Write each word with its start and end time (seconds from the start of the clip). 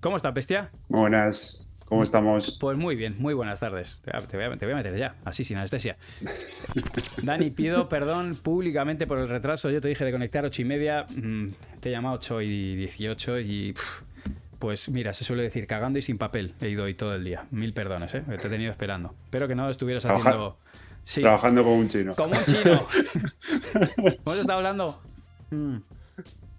¿Cómo 0.00 0.16
estás, 0.16 0.32
bestia? 0.34 0.70
Buenas. 0.88 1.66
¿Cómo 1.84 2.02
estamos? 2.04 2.56
Pues 2.60 2.78
muy 2.78 2.94
bien, 2.94 3.16
muy 3.18 3.34
buenas 3.34 3.58
tardes. 3.60 3.98
Te 4.04 4.12
voy 4.36 4.46
a, 4.46 4.56
te 4.56 4.64
voy 4.64 4.72
a 4.72 4.76
meter 4.76 4.96
ya, 4.96 5.16
así 5.24 5.42
sin 5.42 5.56
anestesia. 5.56 5.96
Dani, 7.22 7.50
pido 7.50 7.88
perdón 7.88 8.36
públicamente 8.36 9.06
por 9.08 9.18
el 9.18 9.28
retraso. 9.28 9.70
Yo 9.70 9.80
te 9.80 9.88
dije 9.88 10.04
de 10.04 10.12
conectar 10.12 10.44
8 10.44 10.62
y 10.62 10.64
media, 10.64 11.04
mm, 11.14 11.48
te 11.80 11.88
he 11.88 11.92
llamado 11.92 12.14
8 12.14 12.42
y 12.42 12.76
18 12.76 13.40
y 13.40 13.74
pues 14.60 14.88
mira, 14.88 15.12
se 15.12 15.24
suele 15.24 15.42
decir 15.42 15.66
cagando 15.66 15.98
y 15.98 16.02
sin 16.02 16.16
papel. 16.16 16.54
He 16.60 16.68
ido 16.68 16.84
hoy 16.84 16.94
todo 16.94 17.14
el 17.14 17.24
día. 17.24 17.46
Mil 17.50 17.72
perdones, 17.74 18.14
¿eh? 18.14 18.22
Te 18.26 18.34
he 18.46 18.50
tenido 18.50 18.70
esperando. 18.70 19.14
Espero 19.24 19.48
que 19.48 19.54
no 19.56 19.68
estuvieras 19.68 20.04
Trabajar- 20.04 20.32
haciendo... 20.34 20.58
Sí, 21.02 21.22
Trabajando 21.22 21.64
como 21.64 21.76
un 21.76 21.88
chino. 21.88 22.14
como 22.14 22.34
un 22.34 22.44
chino. 22.44 22.86
Hemos 24.24 24.36
estado 24.38 24.58
hablando. 24.58 25.02
Mm. 25.50 25.76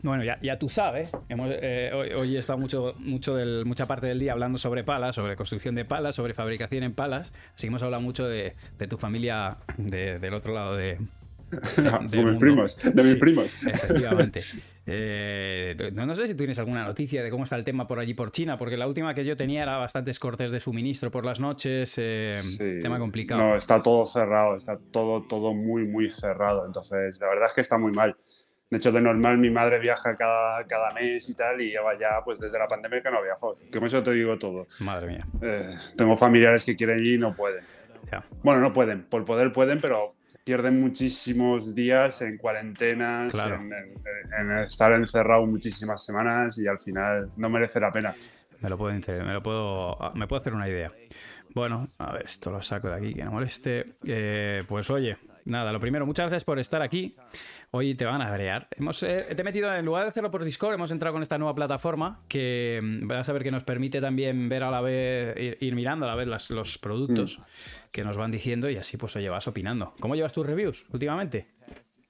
Bueno, 0.04 0.23
ya, 0.23 0.39
ya 0.41 0.57
tú 0.57 0.68
sabes, 0.68 1.09
hemos, 1.29 1.47
eh, 1.52 1.91
hoy, 1.93 2.09
hoy 2.09 2.36
he 2.36 2.39
estado 2.39 2.57
mucho, 2.57 2.95
mucho 2.97 3.36
del, 3.36 3.65
mucha 3.65 3.86
parte 3.86 4.07
del 4.07 4.20
día 4.20 4.31
hablando 4.31 4.57
sobre 4.57 4.83
palas, 4.83 5.15
sobre 5.15 5.36
construcción 5.36 5.75
de 5.75 5.86
palas, 5.86 6.15
sobre 6.15 6.33
fabricación 6.33 6.83
en 6.83 6.93
palas. 6.93 7.33
Así 7.54 7.61
que 7.61 7.68
hemos 7.68 7.83
hablado 7.83 8.01
mucho 8.01 8.28
de, 8.28 8.56
de 8.79 8.87
tu 8.87 8.97
familia 8.97 9.57
de- 9.78 10.18
del 10.18 10.33
otro 10.33 10.54
lado 10.54 10.75
de. 10.75 10.97
de- 10.97 11.92
mis 12.01 12.15
mundo. 12.15 12.39
primos, 12.39 12.78
de 12.82 13.04
mis 13.04 13.11
Sí, 13.11 13.15
primos. 13.18 13.68
Efectivamente. 13.68 14.42
Eh, 14.87 15.75
no, 15.93 16.07
no 16.07 16.15
sé 16.15 16.25
si 16.25 16.33
tú 16.33 16.39
tienes 16.39 16.57
alguna 16.57 16.83
noticia 16.83 17.21
de 17.21 17.29
cómo 17.29 17.43
está 17.43 17.56
el 17.56 17.64
tema 17.64 17.87
por 17.87 18.00
allí 18.00 18.15
por 18.15 18.31
China, 18.31 18.57
porque 18.57 18.78
la 18.78 18.87
última 18.87 19.14
que 19.14 19.23
yo 19.23 19.37
tenía 19.37 19.61
era 19.61 19.78
bastantes 19.78 20.20
cortes 20.20 20.50
de 20.50 20.59
suministro 20.59 21.11
por 21.11 21.23
las 21.23 21.39
noches, 21.39 21.93
eh, 22.00 22.33
Sí. 22.39 22.79
tema 22.81 22.97
complicado. 22.97 23.42
No, 23.42 23.56
está 23.56 23.81
todo 23.83 24.07
cerrado, 24.07 24.56
está 24.56 24.79
todo, 24.92 25.21
todo 25.21 25.54
muy, 25.54 25.86
muy 25.86 26.09
cerrado. 26.09 26.65
Entonces, 26.65 27.20
la 27.21 27.28
verdad 27.29 27.50
es 27.50 27.54
que 27.54 27.61
está 27.61 27.78
muy 27.78 27.92
mal. 27.92 28.18
De 28.71 28.78
hecho, 28.78 28.92
de 28.92 29.02
normal 29.02 29.38
mi 29.38 29.50
madre 29.52 29.78
viaja 29.80 30.16
cada, 30.16 30.66
cada 30.66 30.92
mes 30.92 31.29
y 31.29 31.36
tal, 31.36 31.60
y 31.62 31.71
lleva 31.71 31.93
ya, 32.00 32.22
pues 32.23 32.39
desde 32.39 32.58
la 32.58 32.67
pandemia 32.67 33.02
que 33.03 33.12
no 33.12 33.22
viajo. 33.22 33.53
Con 33.72 33.84
eso 33.84 34.02
te 34.02 34.12
digo 34.14 34.38
todo. 34.39 34.66
Madre 34.80 35.08
mía. 35.08 35.28
Eh, 35.42 35.75
tengo 35.98 36.16
familiares 36.16 36.64
que 36.64 36.76
quieren 36.76 37.00
ir 37.00 37.16
y 37.16 37.18
no 37.20 37.36
pueden. 37.36 37.64
Ya. 38.12 38.23
Bueno, 38.42 38.62
no 38.62 38.72
pueden, 38.73 39.04
por 39.04 39.26
poder 39.26 39.52
pueden, 39.52 39.80
pero 39.82 40.16
pierden 40.45 40.80
muchísimos 40.80 41.76
días 41.76 42.22
en 42.22 42.38
cuarentenas, 42.38 43.34
Claro. 43.34 43.56
en, 43.56 43.73
en- 43.73 44.52
en 44.52 44.58
estar 44.60 44.94
encerrado 44.94 45.45
muchísimas 45.45 46.04
semanas 46.06 46.58
y 46.58 46.66
al 46.67 46.80
final 46.80 47.28
no 47.36 47.50
merece 47.50 47.80
la 47.82 47.92
pena. 47.92 48.16
Me 48.62 48.70
lo 48.70 48.78
puedo, 48.78 48.94
me 48.94 49.34
lo 49.34 49.44
puedo, 49.44 49.98
me 50.16 50.28
puedo 50.28 50.40
hacer 50.40 50.54
una 50.54 50.70
idea. 50.70 50.92
Bueno, 51.54 51.90
a 51.98 52.14
ver, 52.14 52.23
esto 52.23 52.50
lo 52.50 52.62
saco 52.62 52.88
de 52.88 52.95
aquí, 52.95 53.14
que 53.14 53.23
no 53.26 53.32
moleste. 53.32 53.95
Eh, 54.06 54.62
pues 54.67 54.90
oye, 54.90 55.17
nada, 55.45 55.73
lo 55.73 55.80
primero, 55.82 56.06
muchas 56.06 56.28
gracias 56.28 56.45
por 56.45 56.58
estar 56.60 56.82
aquí. 56.82 57.16
Hoy 57.73 57.95
te 57.95 58.03
van 58.03 58.22
a 58.22 58.27
agregar. 58.27 58.67
Hemos, 58.75 59.02
eh, 59.03 59.27
te 59.33 59.41
he 59.41 59.45
metido, 59.45 59.73
en 59.73 59.86
lugar 59.86 60.03
de 60.03 60.09
hacerlo 60.09 60.30
por 60.30 60.44
Discord, 60.44 60.73
hemos 60.73 60.91
entrado 60.91 61.14
con 61.14 61.22
esta 61.23 61.38
nueva 61.38 61.55
plataforma 61.55 62.19
que 62.27 62.81
mm, 62.83 63.08
vas 63.08 63.30
a 63.30 63.33
ver 63.33 63.44
que 63.44 63.52
nos 63.52 63.64
permite 63.64 64.02
también 64.02 64.50
ver 64.50 64.64
a 64.64 64.72
la 64.72 64.81
vez, 64.81 65.38
ir, 65.38 65.58
ir 65.61 65.73
mirando 65.73 66.05
a 66.05 66.09
la 66.09 66.16
vez 66.16 66.27
las- 66.27 66.49
los 66.52 66.77
productos 66.77 67.39
que 67.94 68.03
nos 68.03 68.17
van 68.17 68.30
diciendo 68.30 68.69
y 68.69 68.75
así 68.75 68.97
pues 68.97 69.16
oye, 69.16 69.30
vas 69.30 69.47
opinando. 69.47 69.94
¿Cómo 70.02 70.16
llevas 70.16 70.33
tus 70.33 70.45
reviews 70.45 70.86
últimamente? 70.92 71.47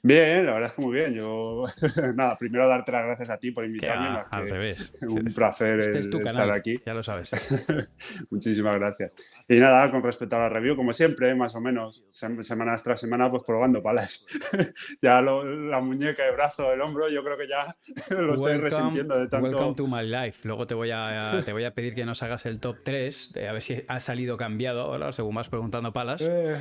Bien, 0.04 0.48
la 0.48 0.54
verdad 0.54 0.70
es 0.70 0.74
que 0.74 0.82
muy 0.82 0.96
bien. 0.96 1.14
Yo, 1.14 1.64
nada, 2.16 2.36
primero 2.36 2.68
darte 2.68 2.92
las 2.92 3.04
gracias 3.06 3.30
a 3.30 3.38
ti 3.38 3.52
por 3.52 3.64
Que 3.64 3.68
invitarme. 3.68 4.10
más 4.10 4.26
al 4.32 4.48
que 4.48 4.54
revés. 4.54 4.94
Un 5.02 5.26
placer 5.26 5.80
Este 5.80 5.92
el 5.92 5.98
es 6.00 6.10
tu 6.10 6.18
estar 6.18 6.34
canal, 6.34 6.52
aquí. 6.52 6.82
ya 6.84 6.94
lo 6.96 7.04
sabes. 7.04 7.30
Muchísimas 8.32 8.76
gracias. 8.78 9.16
Y 9.48 9.60
nada, 9.60 9.92
con 9.92 10.02
respecto 10.02 10.36
a 10.38 10.40
la 10.40 10.50
review, 10.50 10.76
como 10.76 10.92
siempre, 10.94 11.36
más 11.36 11.54
o 11.56 11.62
menos, 11.62 12.04
sem- 12.12 12.42
semanas 12.42 12.82
tras 12.82 13.00
semana, 13.00 13.30
pues 13.30 13.44
probando 13.46 13.84
palas. 13.84 14.26
ya 15.04 15.22
lo- 15.22 15.44
la 15.44 15.80
muñeca, 15.82 16.28
el 16.28 16.34
brazo, 16.34 16.74
el 16.74 16.82
hombro, 16.82 17.08
yo 17.10 17.24
creo 17.24 17.38
que 17.38 17.48
ya 17.48 17.76
lo 18.20 18.34
estoy 18.34 18.58
resintiendo 18.58 19.20
de 19.20 19.28
tanto. 19.28 19.50
welcome 19.50 19.76
to 19.76 19.86
my 19.88 20.04
life. 20.04 20.48
Luego 20.48 20.66
te 20.66 20.74
voy 20.74 20.90
a, 20.92 21.42
te 21.46 21.54
voy 21.54 21.66
a 21.66 21.76
pedir 21.76 21.94
que 21.94 22.06
nos 22.06 22.24
hagas 22.24 22.46
el 22.48 22.60
top 22.60 22.78
3, 22.84 23.34
a 23.48 23.52
ver 23.52 23.62
si 23.62 23.84
ha 23.88 24.00
salido 24.00 24.36
cambiado 24.36 24.82
ahora, 24.82 25.14
según 25.14 25.36
vas 25.36 25.48
preguntando 25.50 25.94
palas. 25.94 26.22
Eh, 26.28 26.58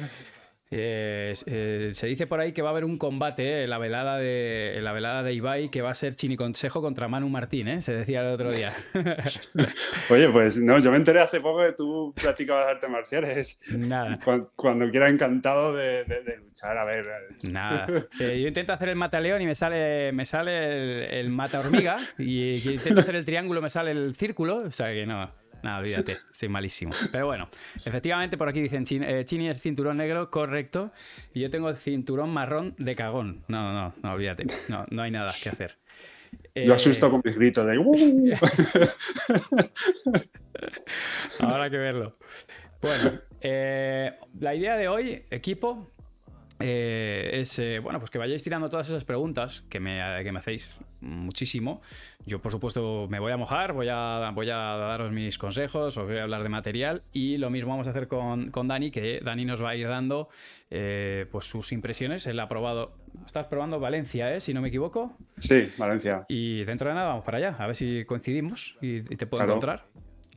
Eh, 0.72 1.34
eh, 1.46 1.90
se 1.92 2.06
dice 2.06 2.28
por 2.28 2.38
ahí 2.38 2.52
que 2.52 2.62
va 2.62 2.68
a 2.68 2.70
haber 2.70 2.84
un 2.84 2.96
combate 2.96 3.42
eh, 3.42 3.64
en 3.64 3.70
la 3.70 3.78
velada 3.78 4.18
de 4.18 4.76
en 4.76 4.84
la 4.84 4.92
velada 4.92 5.24
de 5.24 5.32
Ibai 5.32 5.68
que 5.68 5.82
va 5.82 5.90
a 5.90 5.94
ser 5.94 6.14
Chini 6.14 6.36
Consejo 6.36 6.80
contra 6.80 7.08
Manu 7.08 7.28
Martín, 7.28 7.66
¿eh? 7.66 7.82
se 7.82 7.92
decía 7.92 8.20
el 8.20 8.28
otro 8.28 8.52
día. 8.52 8.72
Oye, 10.10 10.28
pues 10.28 10.60
no, 10.62 10.78
yo 10.78 10.90
me 10.92 10.96
enteré 10.98 11.18
hace 11.20 11.40
poco 11.40 11.62
que 11.64 11.72
tú 11.72 12.14
practicabas 12.20 12.68
artes 12.68 12.88
marciales. 12.88 13.60
Nada. 13.76 14.20
Cuando, 14.24 14.46
cuando 14.54 14.88
quiera 14.90 15.08
encantado 15.08 15.74
de, 15.74 16.04
de- 16.04 16.22
de 16.22 16.36
luchar, 16.36 16.78
a 16.78 16.84
ver. 16.84 17.06
Nada. 17.50 17.86
Eh, 18.20 18.40
yo 18.40 18.48
intento 18.48 18.72
hacer 18.72 18.88
el 18.90 18.96
mataleón 18.96 19.40
y 19.40 19.46
me 19.46 19.54
sale, 19.54 20.12
me 20.12 20.26
sale 20.26 21.06
el, 21.06 21.14
el 21.14 21.30
mata 21.30 21.58
hormiga. 21.60 21.96
Y 22.18 22.60
que 22.60 22.72
intento 22.74 23.00
hacer 23.00 23.16
el 23.16 23.24
triángulo, 23.24 23.62
me 23.62 23.70
sale 23.70 23.92
el 23.92 24.14
círculo. 24.14 24.56
O 24.58 24.70
sea 24.70 24.88
que 24.92 25.06
no. 25.06 25.30
Nada, 25.62 25.78
olvídate, 25.78 26.18
soy 26.32 26.48
malísimo. 26.48 26.92
Pero 27.12 27.26
bueno, 27.26 27.48
efectivamente 27.84 28.36
por 28.36 28.48
aquí 28.48 28.60
dicen 28.60 28.84
eh, 29.02 29.24
Chini 29.24 29.48
es 29.48 29.60
cinturón 29.60 29.98
negro, 29.98 30.30
correcto. 30.30 30.92
Y 31.34 31.40
yo 31.40 31.50
tengo 31.50 31.72
cinturón 31.74 32.30
marrón 32.30 32.74
de 32.78 32.94
cagón. 32.96 33.44
No, 33.48 33.72
no, 33.72 33.94
no, 34.02 34.12
olvídate. 34.12 34.46
No, 34.68 34.84
no 34.90 35.02
hay 35.02 35.10
nada 35.10 35.32
que 35.42 35.48
hacer. 35.48 35.76
Yo 36.54 36.62
Eh, 36.62 36.72
asusto 36.72 37.10
con 37.10 37.20
mis 37.24 37.34
gritos 37.34 37.66
de. 37.66 37.78
"Uh". 37.78 38.32
Habrá 41.40 41.70
que 41.70 41.76
verlo. 41.76 42.12
Bueno, 42.80 43.12
eh, 43.40 44.12
la 44.38 44.54
idea 44.54 44.76
de 44.76 44.88
hoy, 44.88 45.24
equipo, 45.30 45.90
eh, 46.58 47.30
es 47.34 47.58
eh, 47.58 47.78
bueno, 47.80 47.98
pues 47.98 48.10
que 48.10 48.18
vayáis 48.18 48.42
tirando 48.42 48.70
todas 48.70 48.88
esas 48.88 49.04
preguntas 49.04 49.64
que 49.68 49.80
me, 49.80 50.00
que 50.22 50.32
me 50.32 50.38
hacéis 50.38 50.70
muchísimo. 51.00 51.80
Yo, 52.26 52.40
por 52.40 52.52
supuesto, 52.52 53.06
me 53.10 53.18
voy 53.18 53.32
a 53.32 53.36
mojar, 53.36 53.72
voy 53.72 53.88
a, 53.90 54.30
voy 54.34 54.50
a 54.50 54.56
daros 54.56 55.10
mis 55.12 55.38
consejos, 55.38 55.96
os 55.96 56.06
voy 56.06 56.18
a 56.18 56.22
hablar 56.24 56.42
de 56.42 56.48
material 56.48 57.02
y 57.12 57.38
lo 57.38 57.50
mismo 57.50 57.70
vamos 57.70 57.86
a 57.86 57.90
hacer 57.90 58.08
con, 58.08 58.50
con 58.50 58.68
Dani, 58.68 58.90
que 58.90 59.20
Dani 59.24 59.44
nos 59.44 59.62
va 59.62 59.70
a 59.70 59.76
ir 59.76 59.88
dando 59.88 60.28
eh, 60.70 61.26
pues 61.30 61.44
sus 61.46 61.72
impresiones. 61.72 62.26
Él 62.26 62.38
ha 62.40 62.48
probado, 62.48 62.92
estás 63.26 63.46
probando 63.46 63.80
Valencia, 63.80 64.34
¿eh? 64.34 64.40
si 64.40 64.52
no 64.54 64.60
me 64.60 64.68
equivoco, 64.68 65.16
Sí, 65.38 65.70
Valencia. 65.78 66.24
y 66.28 66.64
dentro 66.64 66.88
de 66.88 66.94
nada 66.94 67.08
vamos 67.08 67.24
para 67.24 67.38
allá, 67.38 67.56
a 67.58 67.66
ver 67.66 67.76
si 67.76 68.04
coincidimos 68.04 68.76
y, 68.80 68.96
y 68.98 69.16
te 69.16 69.26
puedo 69.26 69.40
Claro. 69.44 69.52
encontrar. 69.54 69.84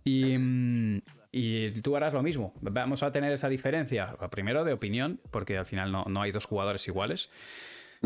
Y, 0.06 0.38
mm, 0.38 1.02
y 1.32 1.72
tú 1.82 1.96
harás 1.96 2.14
lo 2.14 2.22
mismo. 2.22 2.54
Vamos 2.62 3.02
a 3.04 3.12
tener 3.12 3.32
esa 3.32 3.50
diferencia, 3.50 4.16
primero 4.30 4.64
de 4.64 4.74
opinión, 4.74 5.20
porque 5.32 5.58
al 5.58 5.66
final 5.66 5.92
no, 5.92 6.06
no 6.08 6.22
hay 6.22 6.32
dos 6.32 6.46
jugadores 6.46 6.88
iguales. 6.88 7.30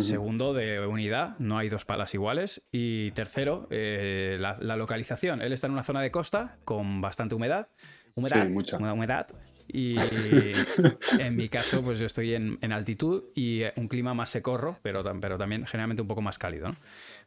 Segundo, 0.01 0.53
de 0.53 0.85
unidad, 0.85 1.37
no 1.39 1.57
hay 1.57 1.69
dos 1.69 1.85
palas 1.85 2.13
iguales. 2.13 2.67
Y 2.71 3.11
tercero, 3.11 3.67
eh, 3.71 4.37
la, 4.39 4.57
la 4.59 4.75
localización. 4.75 5.41
Él 5.41 5.53
está 5.53 5.67
en 5.67 5.73
una 5.73 5.83
zona 5.83 6.01
de 6.01 6.11
costa 6.11 6.57
con 6.65 7.01
bastante 7.01 7.35
humedad. 7.35 7.69
Humedad, 8.15 8.43
Sí, 8.45 8.49
mucha. 8.49 8.77
hum- 8.77 8.91
humedad. 8.93 9.27
Y 9.67 9.97
en 11.19 11.35
mi 11.35 11.49
caso, 11.49 11.81
pues 11.83 11.99
yo 11.99 12.05
estoy 12.05 12.33
en, 12.35 12.57
en 12.61 12.71
altitud 12.71 13.25
y 13.35 13.63
eh, 13.63 13.73
un 13.75 13.87
clima 13.87 14.13
más 14.13 14.29
secorro, 14.29 14.77
pero, 14.81 15.03
pero 15.19 15.37
también 15.37 15.65
generalmente 15.65 16.01
un 16.01 16.07
poco 16.07 16.21
más 16.21 16.37
cálido. 16.39 16.69
¿no? 16.69 16.75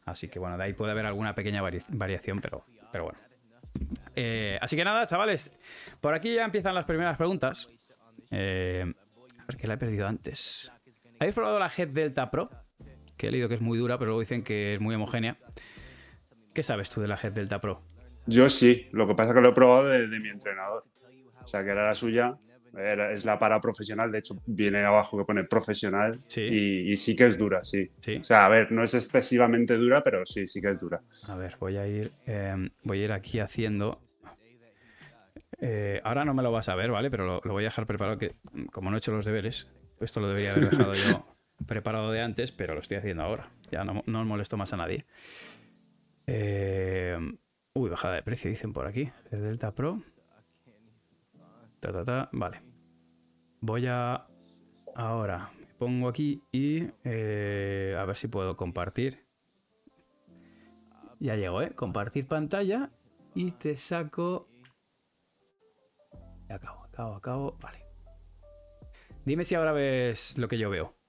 Así 0.05 0.27
que 0.27 0.39
bueno, 0.39 0.57
de 0.57 0.63
ahí 0.63 0.73
puede 0.73 0.91
haber 0.91 1.05
alguna 1.05 1.35
pequeña 1.35 1.61
vari- 1.61 1.83
variación, 1.89 2.39
pero, 2.39 2.65
pero 2.91 3.03
bueno. 3.05 3.19
Eh, 4.15 4.57
así 4.61 4.75
que 4.75 4.83
nada, 4.83 5.05
chavales, 5.05 5.51
por 6.01 6.13
aquí 6.13 6.33
ya 6.33 6.43
empiezan 6.45 6.73
las 6.75 6.85
primeras 6.85 7.15
preguntas. 7.17 7.67
Eh, 8.31 8.91
a 9.39 9.45
ver, 9.45 9.57
que 9.57 9.67
la 9.67 9.75
he 9.75 9.77
perdido 9.77 10.07
antes. 10.07 10.71
¿Habéis 11.19 11.35
probado 11.35 11.59
la 11.59 11.71
Head 11.75 11.89
Delta 11.89 12.31
Pro? 12.31 12.49
Que 13.21 13.27
he 13.27 13.31
leído 13.31 13.47
que 13.47 13.53
es 13.53 13.61
muy 13.61 13.77
dura, 13.77 13.99
pero 13.99 14.07
luego 14.09 14.21
dicen 14.21 14.41
que 14.43 14.73
es 14.73 14.81
muy 14.81 14.95
homogénea. 14.95 15.37
¿Qué 16.55 16.63
sabes 16.63 16.89
tú 16.89 17.01
de 17.01 17.07
la 17.07 17.19
Head 17.21 17.33
Delta 17.33 17.61
Pro? 17.61 17.83
Yo 18.25 18.49
sí, 18.49 18.87
lo 18.93 19.05
que 19.07 19.13
pasa 19.13 19.29
es 19.29 19.35
que 19.35 19.41
lo 19.41 19.49
he 19.49 19.53
probado 19.53 19.89
de, 19.89 20.07
de 20.07 20.19
mi 20.19 20.29
entrenador. 20.29 20.85
O 21.39 21.45
sea, 21.45 21.63
que 21.63 21.69
era 21.69 21.85
la 21.85 21.93
suya. 21.93 22.35
era- 22.75 23.11
es 23.11 23.23
la 23.23 23.37
para 23.37 23.61
profesional, 23.61 24.11
de 24.11 24.17
hecho 24.17 24.33
viene 24.47 24.79
abajo 24.83 25.19
que 25.19 25.25
pone 25.25 25.43
profesional 25.43 26.19
Sí. 26.25 26.41
y, 26.41 26.91
y 26.93 26.97
sí 26.97 27.15
que 27.15 27.27
es 27.27 27.37
dura, 27.37 27.63
sí. 27.63 27.91
Sí. 27.99 28.15
O 28.15 28.23
sea, 28.23 28.45
a 28.45 28.49
ver, 28.49 28.71
no 28.71 28.81
es 28.81 28.95
excesivamente 28.95 29.77
dura, 29.77 30.01
pero 30.01 30.25
sí, 30.25 30.47
sí 30.47 30.59
que 30.59 30.71
es 30.71 30.79
dura. 30.79 30.99
A 31.27 31.35
ver, 31.35 31.57
voy 31.59 31.77
a 31.77 31.85
ir, 31.87 32.11
eh, 32.25 32.55
voy 32.83 33.01
a 33.01 33.05
ir 33.05 33.11
aquí 33.11 33.39
haciendo. 33.39 34.01
Eh, 35.59 36.01
ahora 36.03 36.25
no 36.25 36.33
me 36.33 36.41
lo 36.41 36.51
vas 36.51 36.69
a 36.69 36.75
ver, 36.75 36.89
¿vale? 36.89 37.11
Pero 37.11 37.25
lo, 37.27 37.41
lo 37.43 37.53
voy 37.53 37.65
a 37.65 37.67
dejar 37.67 37.85
preparado, 37.85 38.17
que 38.17 38.33
como 38.71 38.89
no 38.89 38.95
he 38.95 38.99
hecho 38.99 39.11
los 39.11 39.25
deberes, 39.25 39.67
esto 39.99 40.19
lo 40.21 40.27
debería 40.27 40.53
haber 40.53 40.71
dejado 40.71 40.93
yo 40.93 41.25
preparado 41.67 42.11
de 42.11 42.21
antes, 42.21 42.51
pero 42.51 42.73
lo 42.73 42.79
estoy 42.79 42.97
haciendo 42.97 43.23
ahora. 43.23 43.49
Ya 43.71 43.83
no, 43.83 44.03
no 44.05 44.25
molesto 44.25 44.57
más 44.57 44.73
a 44.73 44.77
nadie. 44.77 45.05
Eh, 46.27 47.17
uy, 47.73 47.89
bajada 47.89 48.15
de 48.15 48.23
precio, 48.23 48.49
dicen 48.49 48.73
por 48.73 48.87
aquí. 48.87 49.09
El 49.31 49.41
Delta 49.41 49.73
Pro. 49.73 50.01
Ta, 51.79 51.91
ta, 51.91 52.05
ta. 52.05 52.29
Vale. 52.31 52.61
Voy 53.59 53.87
a. 53.87 54.27
Ahora, 54.95 55.51
me 55.59 55.65
pongo 55.77 56.07
aquí 56.07 56.43
y. 56.51 56.87
eh, 57.03 57.95
a 57.97 58.05
ver 58.05 58.17
si 58.17 58.27
puedo 58.27 58.55
compartir. 58.57 59.25
Ya 61.19 61.35
llego, 61.35 61.61
¿eh? 61.61 61.71
Compartir 61.75 62.27
pantalla 62.27 62.91
y 63.35 63.51
te 63.51 63.77
saco. 63.77 64.47
Acabo, 66.49 66.83
acabo, 66.83 67.15
acabo. 67.15 67.57
Vale. 67.61 67.85
Dime 69.23 69.43
si 69.43 69.55
ahora 69.55 69.71
ves 69.71 70.37
lo 70.37 70.47
que 70.47 70.57
yo 70.57 70.69
veo. 70.69 71.00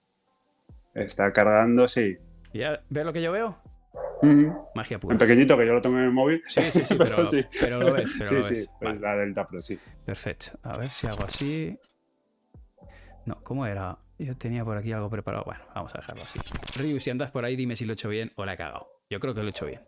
Está 0.94 1.32
cargando, 1.32 1.88
sí. 1.88 2.16
¿Ya 2.52 2.80
ves 2.88 3.04
lo 3.04 3.12
que 3.12 3.22
yo 3.22 3.32
veo? 3.32 3.56
Magia 4.74 4.98
pura. 4.98 5.14
En 5.14 5.18
pequeñito, 5.18 5.56
que 5.58 5.66
yo 5.66 5.72
lo 5.74 5.82
tengo 5.82 5.98
en 5.98 6.04
el 6.04 6.12
móvil. 6.12 6.40
Sí, 6.46 6.60
sí, 6.60 6.80
sí, 6.80 6.94
pero, 6.98 7.16
pero 7.60 7.80
lo 7.80 7.92
ves. 7.92 8.12
Pero 8.16 8.26
sí, 8.30 8.34
lo 8.36 8.42
sí, 8.42 8.54
ves. 8.54 8.70
pues 8.78 9.00
Vale, 9.00 9.00
la 9.00 9.16
Delta 9.16 9.44
Pro, 9.44 9.60
sí. 9.60 9.78
Perfecto. 10.04 10.58
A 10.62 10.78
ver 10.78 10.90
si 10.90 11.06
hago 11.06 11.24
así. 11.24 11.78
No, 13.26 13.42
¿cómo 13.42 13.66
era? 13.66 13.98
Yo 14.18 14.36
tenía 14.36 14.64
por 14.64 14.76
aquí 14.76 14.92
algo 14.92 15.10
preparado. 15.10 15.44
Bueno, 15.44 15.62
vamos 15.74 15.94
a 15.94 15.98
dejarlo 15.98 16.22
así. 16.22 16.38
Ryu, 16.78 17.00
si 17.00 17.10
andas 17.10 17.30
por 17.30 17.44
ahí, 17.44 17.56
dime 17.56 17.74
si 17.74 17.84
lo 17.84 17.92
he 17.92 17.94
hecho 17.94 18.08
bien 18.08 18.32
o 18.36 18.44
la 18.44 18.54
he 18.54 18.56
cagado. 18.56 18.86
Yo 19.10 19.18
creo 19.18 19.34
que 19.34 19.40
lo 19.40 19.46
he 19.46 19.50
hecho 19.50 19.66
bien. 19.66 19.80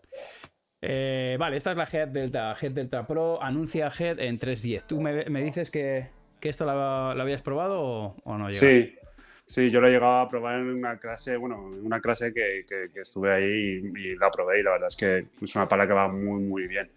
Eh, 0.82 1.36
vale, 1.38 1.56
esta 1.56 1.70
es 1.70 1.76
la 1.76 1.88
Head 1.90 2.08
Delta, 2.08 2.54
Head 2.60 2.72
Delta 2.72 3.06
Pro. 3.06 3.40
Anuncia 3.42 3.90
Head 3.96 4.18
en 4.20 4.38
3.10. 4.38 4.86
¿Tú 4.86 5.00
me, 5.00 5.24
me 5.26 5.42
dices 5.42 5.70
que, 5.70 6.08
que 6.40 6.48
esto 6.48 6.64
la, 6.66 7.14
la 7.14 7.22
habías 7.22 7.42
probado 7.42 7.80
o, 7.80 8.16
o 8.24 8.36
no? 8.36 8.48
llegas? 8.50 8.58
Sí, 8.58 8.96
sí, 9.44 9.70
yo 9.70 9.80
lo 9.80 9.88
he 9.88 9.90
llegado 9.92 10.18
a 10.20 10.28
probar 10.28 10.60
en 10.60 10.70
una 10.74 10.98
clase, 10.98 11.36
bueno, 11.36 11.70
en 11.74 11.84
una 11.86 12.00
clase 12.00 12.32
que, 12.32 12.64
que- 12.68 12.90
que 12.92 13.00
estuve 13.00 13.32
ahí 13.32 13.82
y, 13.94 13.98
y 14.12 14.16
la 14.16 14.30
probé 14.30 14.60
y 14.60 14.62
la 14.62 14.72
verdad 14.72 14.88
es 14.88 14.96
que 14.96 15.26
es 15.40 15.54
una 15.56 15.68
pala 15.68 15.86
que 15.86 15.92
va 15.92 16.08
muy, 16.08 16.42
muy 16.42 16.66
bien. 16.66 16.90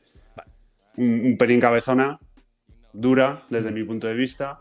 Un, 0.98 1.22
un 1.26 1.38
pelín 1.38 1.60
cabezona, 1.60 2.20
dura 2.94 3.44
desde 3.50 3.72
mi 3.72 3.84
punto 3.84 4.08
de 4.08 4.14
vista. 4.14 4.60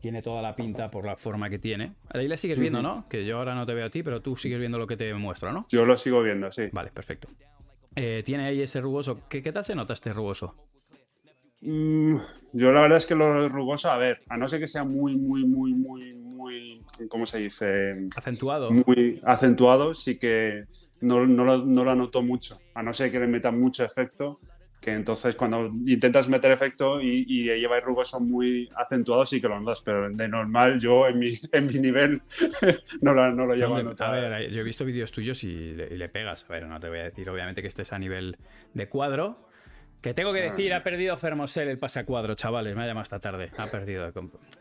Tiene 0.00 0.20
toda 0.20 0.42
la 0.42 0.56
pinta 0.56 0.90
por 0.90 1.06
la 1.06 1.16
forma 1.16 1.48
que 1.48 1.58
tiene. 1.60 1.94
Ahí 2.10 2.26
la 2.26 2.36
sigues 2.36 2.58
viendo. 2.58 2.82
¿no? 2.82 3.08
Que 3.08 3.24
yo 3.24 3.38
ahora 3.38 3.54
no 3.54 3.64
te 3.64 3.72
veo 3.72 3.86
a 3.86 3.90
ti, 3.90 4.02
pero 4.02 4.20
tú 4.20 4.34
sigues 4.36 4.58
viendo 4.58 4.76
lo 4.76 4.86
que 4.86 4.96
te 4.96 5.14
muestro, 5.14 5.52
¿no? 5.52 5.66
Yo 5.68 5.86
lo 5.86 5.96
sigo 5.96 6.22
viendo, 6.22 6.50
sí. 6.50 6.68
Vale, 6.72 6.90
perfecto. 6.90 7.28
Eh, 7.94 8.22
tiene 8.24 8.46
ahí 8.46 8.60
ese 8.62 8.80
rugoso. 8.80 9.20
¿Qué, 9.28 9.42
¿Qué 9.42 9.52
tal 9.52 9.64
se 9.64 9.76
nota 9.76 9.92
este 9.92 10.12
rugoso? 10.12 10.56
Mm, 11.60 12.16
yo 12.52 12.72
la 12.72 12.80
verdad 12.80 12.98
es 12.98 13.06
que 13.06 13.14
lo 13.14 13.48
rugoso, 13.48 13.90
a 13.90 13.96
ver, 13.98 14.22
a 14.28 14.36
no 14.36 14.48
ser 14.48 14.58
que 14.58 14.66
sea 14.66 14.82
muy, 14.82 15.14
muy, 15.16 15.46
muy, 15.46 15.72
muy, 15.72 16.14
muy, 16.42 16.82
¿cómo 17.08 17.24
se 17.26 17.38
dice? 17.38 18.08
Acentuado. 18.16 18.70
Muy 18.70 19.20
acentuado, 19.24 19.94
sí 19.94 20.18
que 20.18 20.64
no, 21.00 21.26
no 21.26 21.44
lo, 21.44 21.58
no 21.64 21.84
lo 21.84 21.94
noto 21.94 22.22
mucho. 22.22 22.58
A 22.74 22.82
no 22.82 22.92
ser 22.92 23.10
que 23.10 23.20
le 23.20 23.26
metan 23.28 23.58
mucho 23.60 23.84
efecto, 23.84 24.40
que 24.80 24.92
entonces 24.92 25.36
cuando 25.36 25.66
intentas 25.86 26.28
meter 26.28 26.50
efecto 26.50 27.00
y, 27.00 27.24
y 27.28 27.44
lleva 27.44 27.76
el 27.76 27.82
rugoso 27.84 28.18
muy 28.18 28.68
acentuado, 28.76 29.24
sí 29.24 29.40
que 29.40 29.46
lo 29.46 29.60
notas, 29.60 29.82
pero 29.82 30.10
de 30.10 30.28
normal 30.28 30.80
yo 30.80 31.06
en 31.06 31.18
mi, 31.20 31.32
en 31.52 31.66
mi 31.66 31.78
nivel 31.78 32.20
no 33.00 33.14
lo, 33.14 33.32
no 33.32 33.46
lo 33.46 33.54
llevo 33.54 33.76
a 33.76 33.78
Hombre, 33.78 33.84
notar. 33.84 34.08
a 34.14 34.28
ver, 34.38 34.50
yo 34.50 34.60
he 34.60 34.64
visto 34.64 34.84
vídeos 34.84 35.12
tuyos 35.12 35.44
y 35.44 35.74
le, 35.74 35.94
y 35.94 35.96
le 35.96 36.08
pegas. 36.08 36.44
A 36.48 36.52
ver, 36.52 36.66
no 36.66 36.80
te 36.80 36.88
voy 36.88 36.98
a 36.98 37.04
decir, 37.04 37.28
obviamente, 37.30 37.62
que 37.62 37.68
estés 37.68 37.92
a 37.92 37.98
nivel 37.98 38.36
de 38.74 38.88
cuadro. 38.88 39.48
Que 40.00 40.14
tengo 40.14 40.32
que 40.32 40.40
decir, 40.40 40.74
ha 40.74 40.82
perdido 40.82 41.16
Fermosel 41.16 41.68
el 41.68 41.78
pase 41.78 42.00
a 42.00 42.04
cuadro, 42.04 42.34
chavales. 42.34 42.74
Me 42.74 42.82
ha 42.82 42.86
llamado 42.86 43.04
esta 43.04 43.20
tarde. 43.20 43.52
Ha 43.56 43.68
perdido. 43.68 44.12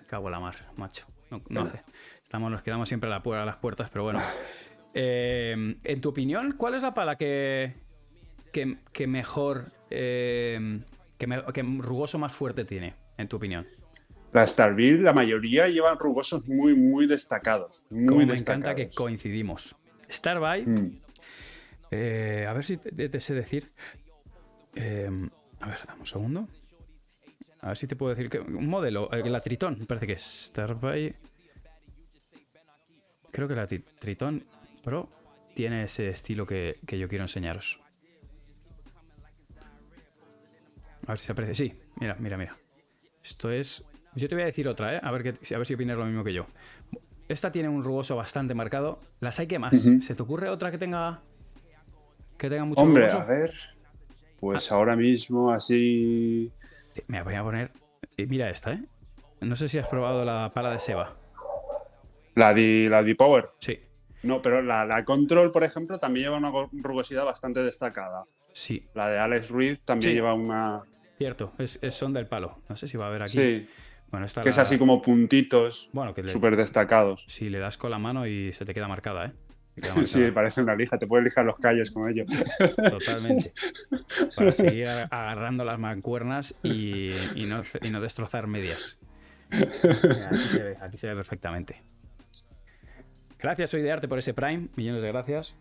Cago 0.05 0.27
en 0.27 0.31
la 0.31 0.39
mar, 0.39 0.55
macho. 0.77 1.07
No, 1.31 1.41
no 1.49 1.61
hace. 1.61 1.81
Estamos, 2.23 2.51
nos 2.51 2.61
quedamos 2.61 2.87
siempre 2.87 3.09
a, 3.09 3.13
la 3.13 3.23
puerta, 3.23 3.41
a 3.43 3.45
las 3.45 3.57
puertas, 3.57 3.89
pero 3.89 4.03
bueno. 4.03 4.19
Eh, 4.93 5.77
en 5.85 6.01
tu 6.01 6.09
opinión, 6.09 6.51
¿cuál 6.57 6.73
es 6.75 6.83
la 6.83 6.93
pala 6.93 7.15
que, 7.15 7.75
que, 8.51 8.75
que 8.91 9.07
mejor. 9.07 9.71
eh, 9.89 10.81
que, 11.17 11.27
me- 11.27 11.41
que 11.53 11.61
rugoso 11.63 12.19
más 12.19 12.33
fuerte 12.33 12.65
tiene, 12.65 12.95
en 13.17 13.29
tu 13.29 13.37
opinión? 13.37 13.65
La 14.33 14.45
Starville, 14.45 15.01
la 15.01 15.13
mayoría 15.13 15.69
llevan 15.69 15.97
rugosos 15.97 16.45
muy, 16.45 16.75
muy 16.75 17.07
destacados. 17.07 17.85
Muy 17.89 18.05
Como 18.05 18.19
me 18.19 18.25
destacados. 18.33 18.63
encanta 18.63 18.75
que 18.75 18.89
coincidimos. 18.93 19.77
Starby 20.11 20.65
Mm. 20.65 20.97
Eh, 21.91 22.45
a 22.49 22.51
ver 22.51 22.63
si 22.65 22.75
te, 22.75 23.07
te 23.07 23.21
sé 23.21 23.33
decir. 23.33 23.71
Eh, 24.75 25.09
a 25.61 25.67
ver, 25.67 25.77
dame 25.87 26.01
un 26.01 26.05
segundo. 26.07 26.47
A 27.61 27.67
ver 27.69 27.77
si 27.77 27.87
te 27.87 27.95
puedo 27.95 28.13
decir 28.15 28.29
que 28.29 28.39
un 28.39 28.67
modelo, 28.67 29.11
eh, 29.11 29.27
la 29.29 29.39
Triton, 29.39 29.77
me 29.79 29.85
parece 29.85 30.07
que 30.07 30.13
es 30.13 30.21
Starby. 30.47 31.13
Creo 33.31 33.47
que 33.47 33.55
la 33.55 33.67
Tri- 33.67 33.83
Triton 33.99 34.43
Pro 34.83 35.09
tiene 35.53 35.83
ese 35.83 36.09
estilo 36.09 36.45
que, 36.45 36.79
que 36.87 36.97
yo 36.97 37.07
quiero 37.07 37.23
enseñaros. 37.23 37.79
A 41.05 41.11
ver 41.11 41.19
si 41.19 41.25
se 41.27 41.31
aprecia. 41.31 41.55
Sí, 41.55 41.73
mira, 41.99 42.15
mira, 42.19 42.37
mira. 42.37 42.55
Esto 43.23 43.51
es. 43.51 43.83
Yo 44.15 44.27
te 44.27 44.35
voy 44.35 44.43
a 44.43 44.47
decir 44.47 44.67
otra, 44.67 44.95
¿eh? 44.95 44.99
A 45.01 45.11
ver, 45.11 45.23
qué- 45.23 45.55
a 45.55 45.57
ver 45.57 45.67
si 45.67 45.73
opinas 45.75 45.97
lo 45.97 46.05
mismo 46.05 46.23
que 46.23 46.33
yo. 46.33 46.45
Esta 47.29 47.51
tiene 47.51 47.69
un 47.69 47.83
rugoso 47.83 48.15
bastante 48.15 48.53
marcado. 48.55 48.99
Las 49.19 49.39
hay 49.39 49.47
que 49.47 49.59
más. 49.59 49.79
¿Se 50.01 50.15
te 50.15 50.23
ocurre 50.23 50.49
otra 50.49 50.71
que 50.71 50.77
tenga. 50.77 51.21
que 52.37 52.49
tenga 52.49 52.65
mucho 52.65 52.81
Hombre, 52.81 53.07
rugoso? 53.07 53.19
a 53.21 53.25
ver. 53.25 53.53
Pues 54.39 54.71
ahora 54.71 54.95
mismo 54.95 55.51
así. 55.51 56.51
Sí, 56.93 57.03
Me 57.07 57.21
voy 57.23 57.35
a 57.35 57.43
poner. 57.43 57.71
y 58.17 58.25
Mira 58.25 58.49
esta, 58.49 58.73
¿eh? 58.73 58.83
No 59.41 59.55
sé 59.55 59.69
si 59.69 59.77
has 59.79 59.88
probado 59.89 60.23
la 60.25 60.51
pala 60.53 60.71
de 60.71 60.79
Seba. 60.79 61.15
La 62.35 62.53
de 62.53 62.88
la 62.89 63.03
power 63.17 63.45
Sí, 63.59 63.79
No, 64.23 64.41
pero 64.41 64.61
la, 64.61 64.85
la 64.85 65.03
Control, 65.03 65.51
por 65.51 65.63
ejemplo, 65.63 65.97
también 65.99 66.25
lleva 66.27 66.38
una 66.38 66.49
go- 66.49 66.69
rugosidad 66.71 67.25
bastante 67.25 67.61
destacada. 67.63 68.25
sí, 68.53 68.88
La 68.93 69.09
de 69.09 69.19
Alex 69.19 69.49
Ruiz 69.49 69.81
también 69.83 70.11
Sí. 70.11 70.15
lleva 70.15 70.33
una. 70.33 70.81
cierto. 71.17 71.53
Es, 71.57 71.79
es 71.81 71.93
son 71.95 72.13
del 72.13 72.27
palo. 72.27 72.61
No 72.69 72.75
sé 72.75 72.88
si 72.88 72.97
va 72.97 73.05
a 73.05 73.07
haber 73.09 73.23
aquí. 73.23 73.31
Sí, 73.39 73.69
Bueno, 74.09 74.25
esta 74.25 74.41
que 74.41 74.49
es 74.49 74.57
así 74.57 74.77
como 74.77 75.01
puntitos 75.01 75.89
Bueno, 75.93 76.13
le- 76.15 76.27
súper 76.27 76.55
destacados. 76.55 77.25
si 77.27 77.49
le 77.49 77.59
das 77.59 77.77
con 77.77 77.91
la 77.91 77.99
mano 77.99 78.27
y 78.27 78.51
se 78.53 78.65
te 78.65 78.73
queda 78.73 78.88
marcada, 78.88 79.27
¿eh? 79.27 79.31
Sí, 80.03 80.31
parece 80.31 80.61
una 80.61 80.75
lija, 80.75 80.97
te 80.97 81.07
puedes 81.07 81.25
lijar 81.25 81.45
los 81.45 81.57
callos 81.57 81.91
con 81.91 82.09
ello. 82.09 82.25
Totalmente. 82.89 83.53
Para 84.35 84.51
seguir 84.55 84.87
agarrando 84.87 85.63
las 85.63 85.79
mancuernas 85.79 86.55
y, 86.63 87.11
y 87.35 87.45
no, 87.45 87.61
y 87.81 87.89
no 87.89 88.01
destrozar 88.01 88.47
medias. 88.47 88.99
Aquí, 89.51 90.37
se 90.37 90.63
ve, 90.63 90.77
aquí 90.79 90.97
se 90.97 91.07
ve 91.07 91.15
perfectamente. 91.15 91.81
Gracias, 93.39 93.71
soy 93.71 93.81
de 93.81 93.91
arte 93.91 94.07
por 94.07 94.19
ese 94.19 94.33
Prime. 94.33 94.69
Millones 94.75 95.01
de 95.01 95.07
gracias. 95.07 95.55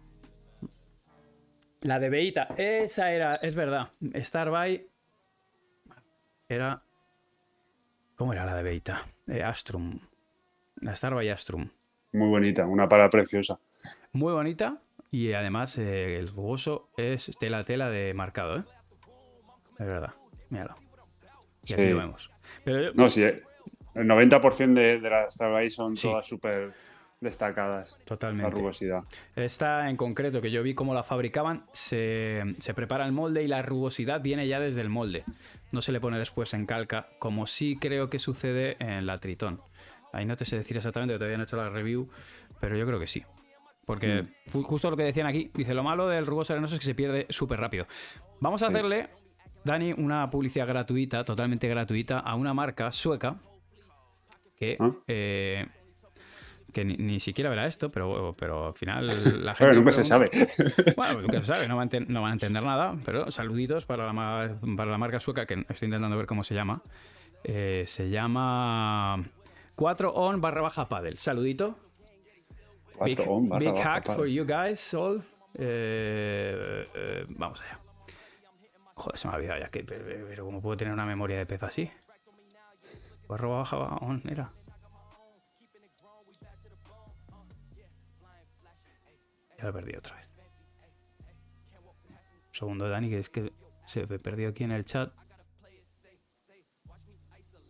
La 1.81 1.99
de 1.99 2.11
Beita, 2.11 2.49
esa 2.58 3.11
era, 3.11 3.37
es 3.37 3.55
verdad. 3.55 3.88
Starby 4.14 4.87
era. 6.49 6.82
¿Cómo 8.17 8.34
era 8.34 8.44
la 8.44 8.55
de 8.55 8.62
Beita? 8.62 9.02
Eh, 9.26 9.43
Astrum. 9.43 9.99
La 10.82 10.94
Starby 10.94 11.31
Astrum. 11.31 11.70
Muy 12.12 12.28
bonita, 12.28 12.67
una 12.67 12.87
pala 12.87 13.08
preciosa. 13.08 13.58
Muy 14.12 14.33
bonita 14.33 14.81
y 15.11 15.33
además 15.33 15.79
eh, 15.79 16.17
el 16.17 16.29
rugoso 16.29 16.91
es 16.97 17.31
tela 17.39 17.62
tela 17.65 17.89
de 17.91 18.12
marcado, 18.15 18.59
¿eh? 18.59 18.62
Es 19.79 19.87
verdad, 19.87 20.12
míralo. 20.51 20.75
Y 21.62 21.69
Sí. 21.69 21.75
aquí 21.75 21.89
lo 21.91 21.99
vemos. 21.99 22.29
Pero 22.65 22.83
yo- 22.83 22.91
No, 22.95 23.09
sí, 23.09 23.23
eh, 23.23 23.37
el 23.95 24.07
90% 24.07 24.81
de, 24.81 25.01
de 25.01 25.11
las 25.11 25.35
Starbucks 25.35 25.75
son 25.75 25.97
Sí. 25.97 26.09
todas 26.09 26.27
súper 26.27 26.73
destacadas. 27.21 27.97
La 27.99 28.05
totalmente. 28.07 28.51
rugosidad. 28.51 29.01
Esta 29.37 29.89
en 29.91 29.97
concreto, 29.97 30.41
que 30.41 30.51
yo 30.51 30.63
vi 30.63 30.75
cómo 30.75 30.95
la 30.95 31.03
fabricaban, 31.05 31.63
se, 31.73 32.43
se 32.59 32.75
prepara 32.75 33.05
el 33.06 33.13
molde 33.13 33.43
y 33.45 33.49
la 33.49 33.63
rugosidad 33.63 34.21
viene 34.23 34.49
ya 34.49 34.59
desde 34.59 34.81
el 34.81 34.89
molde. 34.89 35.25
No 35.71 35.83
se 35.83 35.93
le 35.93 36.01
pone 36.01 36.19
después 36.19 36.55
en 36.55 36.65
calca, 36.65 37.06
como 37.19 37.46
sí 37.46 37.77
creo 37.81 38.08
que 38.11 38.19
sucede 38.19 38.77
en 38.81 39.06
la 39.06 39.19
Tritón. 39.19 39.61
Ahí 40.13 40.25
no 40.25 40.37
te 40.37 40.44
sé 40.46 40.56
decir 40.56 40.77
exactamente, 40.77 41.15
todavía 41.15 41.37
no 41.37 41.44
he 41.44 41.46
hecho 41.46 41.56
la 41.56 41.69
review, 41.69 42.06
pero 42.58 42.77
yo 42.77 42.87
creo 42.87 42.99
que 42.99 43.06
sí. 43.06 43.23
Porque 43.91 44.23
fu- 44.47 44.63
justo 44.63 44.89
lo 44.91 44.97
que 44.97 45.03
decían 45.03 45.27
aquí, 45.27 45.51
dice, 45.55 45.75
lo 45.75 45.82
malo 45.82 46.06
del 46.06 46.27
rugoso 46.27 46.53
arenoso 46.53 46.75
es 46.77 46.81
que 46.81 46.87
se 46.87 46.94
pierde 46.94 47.27
súper 47.29 47.59
rápido. 47.59 47.87
Vamos 48.41 48.63
a 48.63 48.69
Sí. 48.69 48.73
hacerle, 48.73 49.09
Dani, 49.65 49.93
una 49.93 50.31
publicidad 50.31 50.67
gratuita, 50.69 51.25
totalmente 51.25 51.67
gratuita, 51.69 52.20
a 52.20 52.35
una 52.37 52.55
marca 52.55 52.93
sueca 52.93 53.37
que... 54.56 54.77
¿Ah? 54.79 54.91
eh, 55.09 55.67
que 56.73 56.85
ni, 56.85 56.97
ni 56.99 57.19
siquiera 57.19 57.51
verá 57.51 57.67
esto, 57.67 57.91
pero, 57.91 58.32
pero 58.39 58.69
al 58.69 58.75
final 58.75 59.06
la 59.44 59.56
gente. 59.56 59.65
Bueno, 59.65 59.81
nunca 59.81 59.91
se 59.91 60.05
sabe. 60.05 60.31
bueno, 60.97 61.23
nunca 61.23 61.41
se 61.41 61.47
sabe, 61.47 61.67
no 61.67 61.77
van, 61.77 61.89
a 61.89 61.91
enten- 61.91 62.06
no 62.06 62.23
van 62.23 62.31
a 62.31 62.35
entender 62.35 62.63
nada, 62.63 62.93
pero 63.05 63.29
saluditos 63.32 63.87
para 63.87 64.13
la, 64.13 64.56
para 64.77 64.89
la 64.93 64.97
marca 64.99 65.19
sueca, 65.19 65.47
que 65.47 65.65
estoy 65.69 65.87
intentando 65.87 66.17
ver 66.17 66.27
cómo 66.27 66.44
se 66.44 66.55
llama. 66.55 66.81
Eh, 67.43 67.82
se 67.89 68.09
llama 68.09 69.17
4on 69.75 70.41
barra 70.41 70.61
baja 70.63 70.89
paddle. 70.89 71.17
Saludito. 71.17 71.75
Big, 73.05 73.21
on, 73.21 73.77
hack 73.77 74.07
for 74.07 74.27
you 74.27 74.45
guys 74.45 74.93
all. 74.95 75.23
Eh, 75.59 76.85
eh, 76.95 77.25
vamos 77.29 77.61
allá. 77.63 77.81
Joder, 78.95 79.19
se 79.19 79.27
me 79.27 79.35
ha 79.35 79.37
olvidado 79.37 79.61
ya 79.61 79.69
que. 79.69 79.85
Pero, 79.85 80.45
¿cómo 80.45 80.61
puedo 80.61 80.77
tener 80.77 80.93
una 80.93 81.07
memoria 81.07 81.39
de 81.39 81.47
pez 81.47 81.63
así? 81.63 81.91
Barra 83.27 83.49
baja 83.49 83.77
on, 83.77 84.23
era. 84.29 84.53
Ya 89.57 89.65
lo 89.65 89.71
he 89.71 89.73
perdido 89.73 89.99
otra 89.99 90.17
vez. 90.17 90.27
Un 92.09 92.55
segundo, 92.55 92.89
Dani, 92.89 93.09
que 93.09 93.19
es 93.19 93.31
que 93.31 93.53
se 93.87 94.07
me 94.07 94.19
perdió 94.19 94.51
aquí 94.51 94.65
en 94.65 94.73
el 94.73 94.85
chat. 94.85 95.13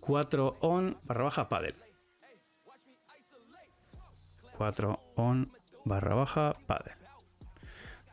4 0.00 0.56
on 0.60 0.98
barra 1.04 1.24
baja 1.24 1.48
paddle. 1.48 1.89
4 4.60 5.00
on 5.16 5.46
barra 5.86 6.14
baja 6.14 6.52
paddle. 6.66 6.92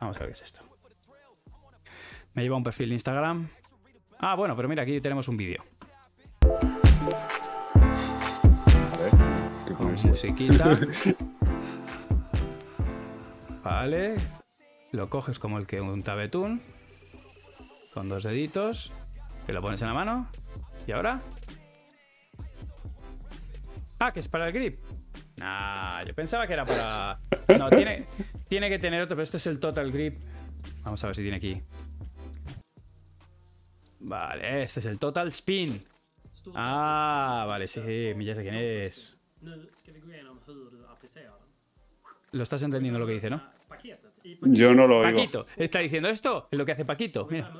Vamos 0.00 0.16
a 0.16 0.20
ver 0.20 0.30
qué 0.30 0.34
es 0.34 0.42
esto. 0.42 0.62
Me 2.32 2.42
lleva 2.42 2.56
un 2.56 2.64
perfil 2.64 2.88
de 2.88 2.94
Instagram. 2.94 3.46
Ah, 4.18 4.34
bueno, 4.34 4.56
pero 4.56 4.66
mira, 4.66 4.82
aquí 4.82 4.98
tenemos 5.02 5.28
un 5.28 5.36
vídeo. 5.36 5.62
Musiquita. 10.04 10.70
Vale. 13.62 14.14
lo 14.92 15.10
coges 15.10 15.38
como 15.38 15.58
el 15.58 15.66
que 15.66 15.82
unta 15.82 16.14
betún, 16.14 16.62
con 17.92 18.08
dos 18.08 18.22
deditos, 18.22 18.90
que 19.44 19.52
lo 19.52 19.60
pones 19.60 19.82
en 19.82 19.88
la 19.88 19.94
mano, 19.94 20.30
y 20.86 20.92
ahora... 20.92 21.20
Ah, 23.98 24.12
que 24.12 24.20
es 24.20 24.28
para 24.28 24.46
el 24.46 24.52
grip. 24.54 24.76
Nah, 25.38 26.02
yo 26.04 26.14
pensaba 26.14 26.46
que 26.46 26.52
era 26.52 26.64
para... 26.64 27.20
No, 27.58 27.70
tiene, 27.70 28.06
tiene 28.48 28.68
que 28.68 28.78
tener 28.78 29.02
otro, 29.02 29.16
pero 29.16 29.24
este 29.24 29.36
es 29.36 29.46
el 29.46 29.60
total 29.60 29.92
grip. 29.92 30.18
Vamos 30.82 31.02
a 31.04 31.06
ver 31.08 31.16
si 31.16 31.22
tiene 31.22 31.36
aquí. 31.36 31.62
Vale, 34.00 34.62
este 34.62 34.80
es 34.80 34.86
el 34.86 34.98
total 34.98 35.28
spin. 35.28 35.80
Ah, 36.54 37.44
vale, 37.46 37.68
sí, 37.68 37.80
ya 37.80 38.34
sé 38.34 38.42
quién 38.42 38.54
es. 38.54 39.18
Lo 42.32 42.42
estás 42.42 42.62
entendiendo 42.62 42.98
lo 42.98 43.06
que 43.06 43.14
dice, 43.14 43.30
¿no? 43.30 43.42
Yo 44.42 44.74
no 44.74 44.86
lo 44.86 44.98
oigo. 44.98 45.18
Paquito, 45.18 45.46
está 45.56 45.78
diciendo 45.78 46.08
esto, 46.08 46.48
es 46.50 46.58
lo 46.58 46.64
que 46.64 46.72
hace 46.72 46.84
Paquito. 46.84 47.26
Mira. 47.30 47.52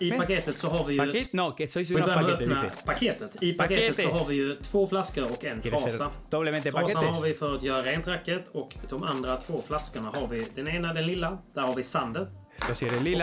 I 0.00 0.10
Men- 0.10 0.20
paketet 0.20 0.58
så 0.58 0.68
har 0.68 0.84
vi 0.84 0.94
ju... 0.94 0.98
Paquito, 0.98 1.36
no, 1.36 1.52
que 1.56 1.64
öppna 1.64 2.62
dice. 2.62 2.84
paketet. 2.84 3.42
I 3.42 3.52
paketet 3.52 4.04
så 4.06 4.10
har 4.12 4.26
vi 4.28 4.34
ju 4.34 4.54
två 4.54 4.86
flaskor 4.86 5.24
och 5.24 5.44
en 5.44 5.60
trasa. 5.60 6.10
Trasan 6.30 7.04
har 7.04 7.22
vi 7.22 7.34
för 7.34 7.54
att 7.54 7.62
göra 7.62 7.82
rent 7.82 8.06
racket 8.06 8.48
och 8.52 8.76
de 8.88 9.02
andra 9.02 9.36
två 9.40 9.62
flaskorna 9.66 10.12
har 10.14 10.26
vi 10.28 10.46
den 10.54 10.68
ena, 10.68 10.94
den 10.94 11.06
lilla, 11.06 11.38
där 11.54 11.62
har 11.62 11.74
vi 11.74 11.82
sanden. 11.82 12.26
Och 12.68 12.76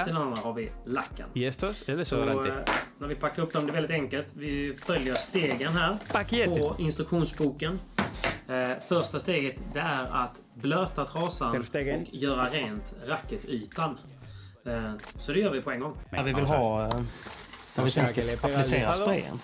den 0.05 0.17
andra 0.17 0.37
har 0.41 0.53
vi 0.53 0.71
lacken. 0.85 1.29
Y 1.33 1.45
estos 1.45 1.81
es 1.81 1.85
Så 1.85 1.95
desodorante. 1.95 2.49
eh, 2.49 2.73
när 2.99 3.07
vi 3.07 3.15
packar 3.15 3.43
upp 3.43 3.53
dem, 3.53 3.65
det 3.65 3.71
är 3.71 3.73
väldigt 3.73 3.91
enkelt. 3.91 4.27
Vi 4.33 4.75
följer 4.85 5.13
stegen 5.15 5.73
här 5.73 5.97
Paketet. 6.11 6.59
på 6.59 6.75
instruktionsboken. 6.79 7.79
Eh, 8.47 8.69
första 8.87 9.19
steget 9.19 9.55
det 9.73 9.79
är 9.79 10.05
att 10.11 10.41
blöta 10.53 11.05
trasan 11.05 11.57
och 11.57 11.65
göra 12.11 12.45
rent 12.49 12.95
racketytan. 13.07 13.97
Eh, 14.65 14.93
så 15.20 15.32
det 15.34 15.39
gör 15.39 15.50
vi 15.51 15.62
på 15.62 15.72
en 15.72 15.79
gång. 15.79 15.98
Men, 16.10 16.17
Där 16.17 16.24
vi 16.24 16.34
vill 16.34 16.43
vamos 16.46 16.51
a 16.51 16.58
ha... 16.58 16.84
eh, 17.00 17.03
Där 17.75 17.84
vi 17.84 17.89
sea, 17.89 18.08
sen 18.08 18.15
que 18.15 18.22
ska 18.22 18.32
le 18.32 18.38
pega 18.38 18.53
applicera 18.53 18.88
al 18.89 18.93
dejado. 19.00 19.03
sprayen. 19.05 19.39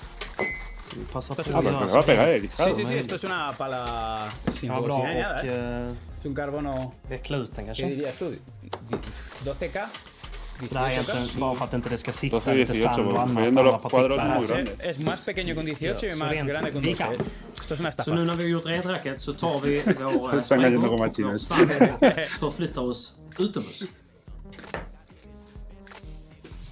Så 0.82 0.96
vi 1.00 1.06
passar 1.14 1.36
på 1.36 1.42
Ja, 1.42 1.56
Ah, 1.56 1.58
att 1.60 1.64
pues 1.64 1.74
göra 1.74 1.82
me 1.82 1.90
så 1.90 1.94
va 1.96 2.00
a 2.00 2.04
pegar 2.04 2.26
fint 2.26 2.44
el 2.44 2.50
Sí, 2.50 2.64
lijado. 2.64 2.76
sí, 2.76 2.82
sí, 2.82 2.84
madre 2.84 3.00
esto 3.00 3.16
es 3.16 3.24
una 3.24 3.54
pala 3.58 4.32
sin 4.48 4.70
kan 4.70 4.82
vara 4.82 4.88
bra 4.88 4.98
bolsina 4.98 5.14
ni 5.14 5.22
nada, 5.22 5.40
och 5.40 5.46
¿eh? 5.46 5.90
eh, 5.90 6.20
Es 6.20 6.26
un 6.26 6.36
carbono, 6.36 6.92
veckla 7.10 7.38
ut 7.38 7.56
den 7.56 7.66
¿qué 7.66 7.68
kanske. 7.68 7.86
dirías 7.86 8.18
tú? 8.18 8.36
12K. 9.46 9.88
Så 10.60 10.74
det 10.74 10.80
här 10.80 10.88
är 10.88 10.92
egentligen 10.92 11.40
bara 11.40 11.56
för 11.56 11.66
att 11.66 11.74
inte 11.74 11.90
det 11.90 11.98
ska 11.98 12.12
sitta 12.12 12.40
12, 12.40 12.58
lite 12.58 12.72
18, 12.72 12.94
sand 12.94 13.00
och 13.00 13.06
porque 13.14 13.22
annat. 13.22 13.44
viendo 13.44 13.64
los 13.64 13.74
andra 13.74 13.90
cuadros 13.90 14.18
partiklar 14.18 14.40
muy 14.40 14.48
här. 14.48 14.56
grandes. 14.66 14.86
Es 14.98 15.00
más 15.00 15.20
pequeño 15.26 15.56
con 15.56 15.66
18 15.68 16.08
y 16.08 16.12
Så 16.12 16.18
más 16.18 16.30
rent 16.32 16.50
grande 16.50 16.72
con 16.72 16.82
lika. 16.84 17.06
12. 17.06 17.24
Esto 17.54 17.74
es 17.74 17.80
una 17.80 17.92
Så 17.92 18.02
estafa. 18.02 18.16
nu 18.16 18.26
när 18.26 18.36
vi 18.36 18.44
har 18.44 18.50
gjort 18.50 18.66
rent 18.66 18.86
racket 18.86 19.22
så 19.22 19.34
tar 19.34 19.60
vi 19.60 19.82
vår 20.20 20.34
eh, 20.34 20.38
Están 20.38 20.60
cayendo 20.62 20.88
como 20.88 20.88
sprayburk 20.88 20.92
och 20.92 21.00
vår 21.00 21.10
chinos. 21.10 21.48
sand 21.48 21.72
och 22.02 22.40
förflyttar 22.40 22.82
oss 22.82 23.16
utomhus. 23.40 23.84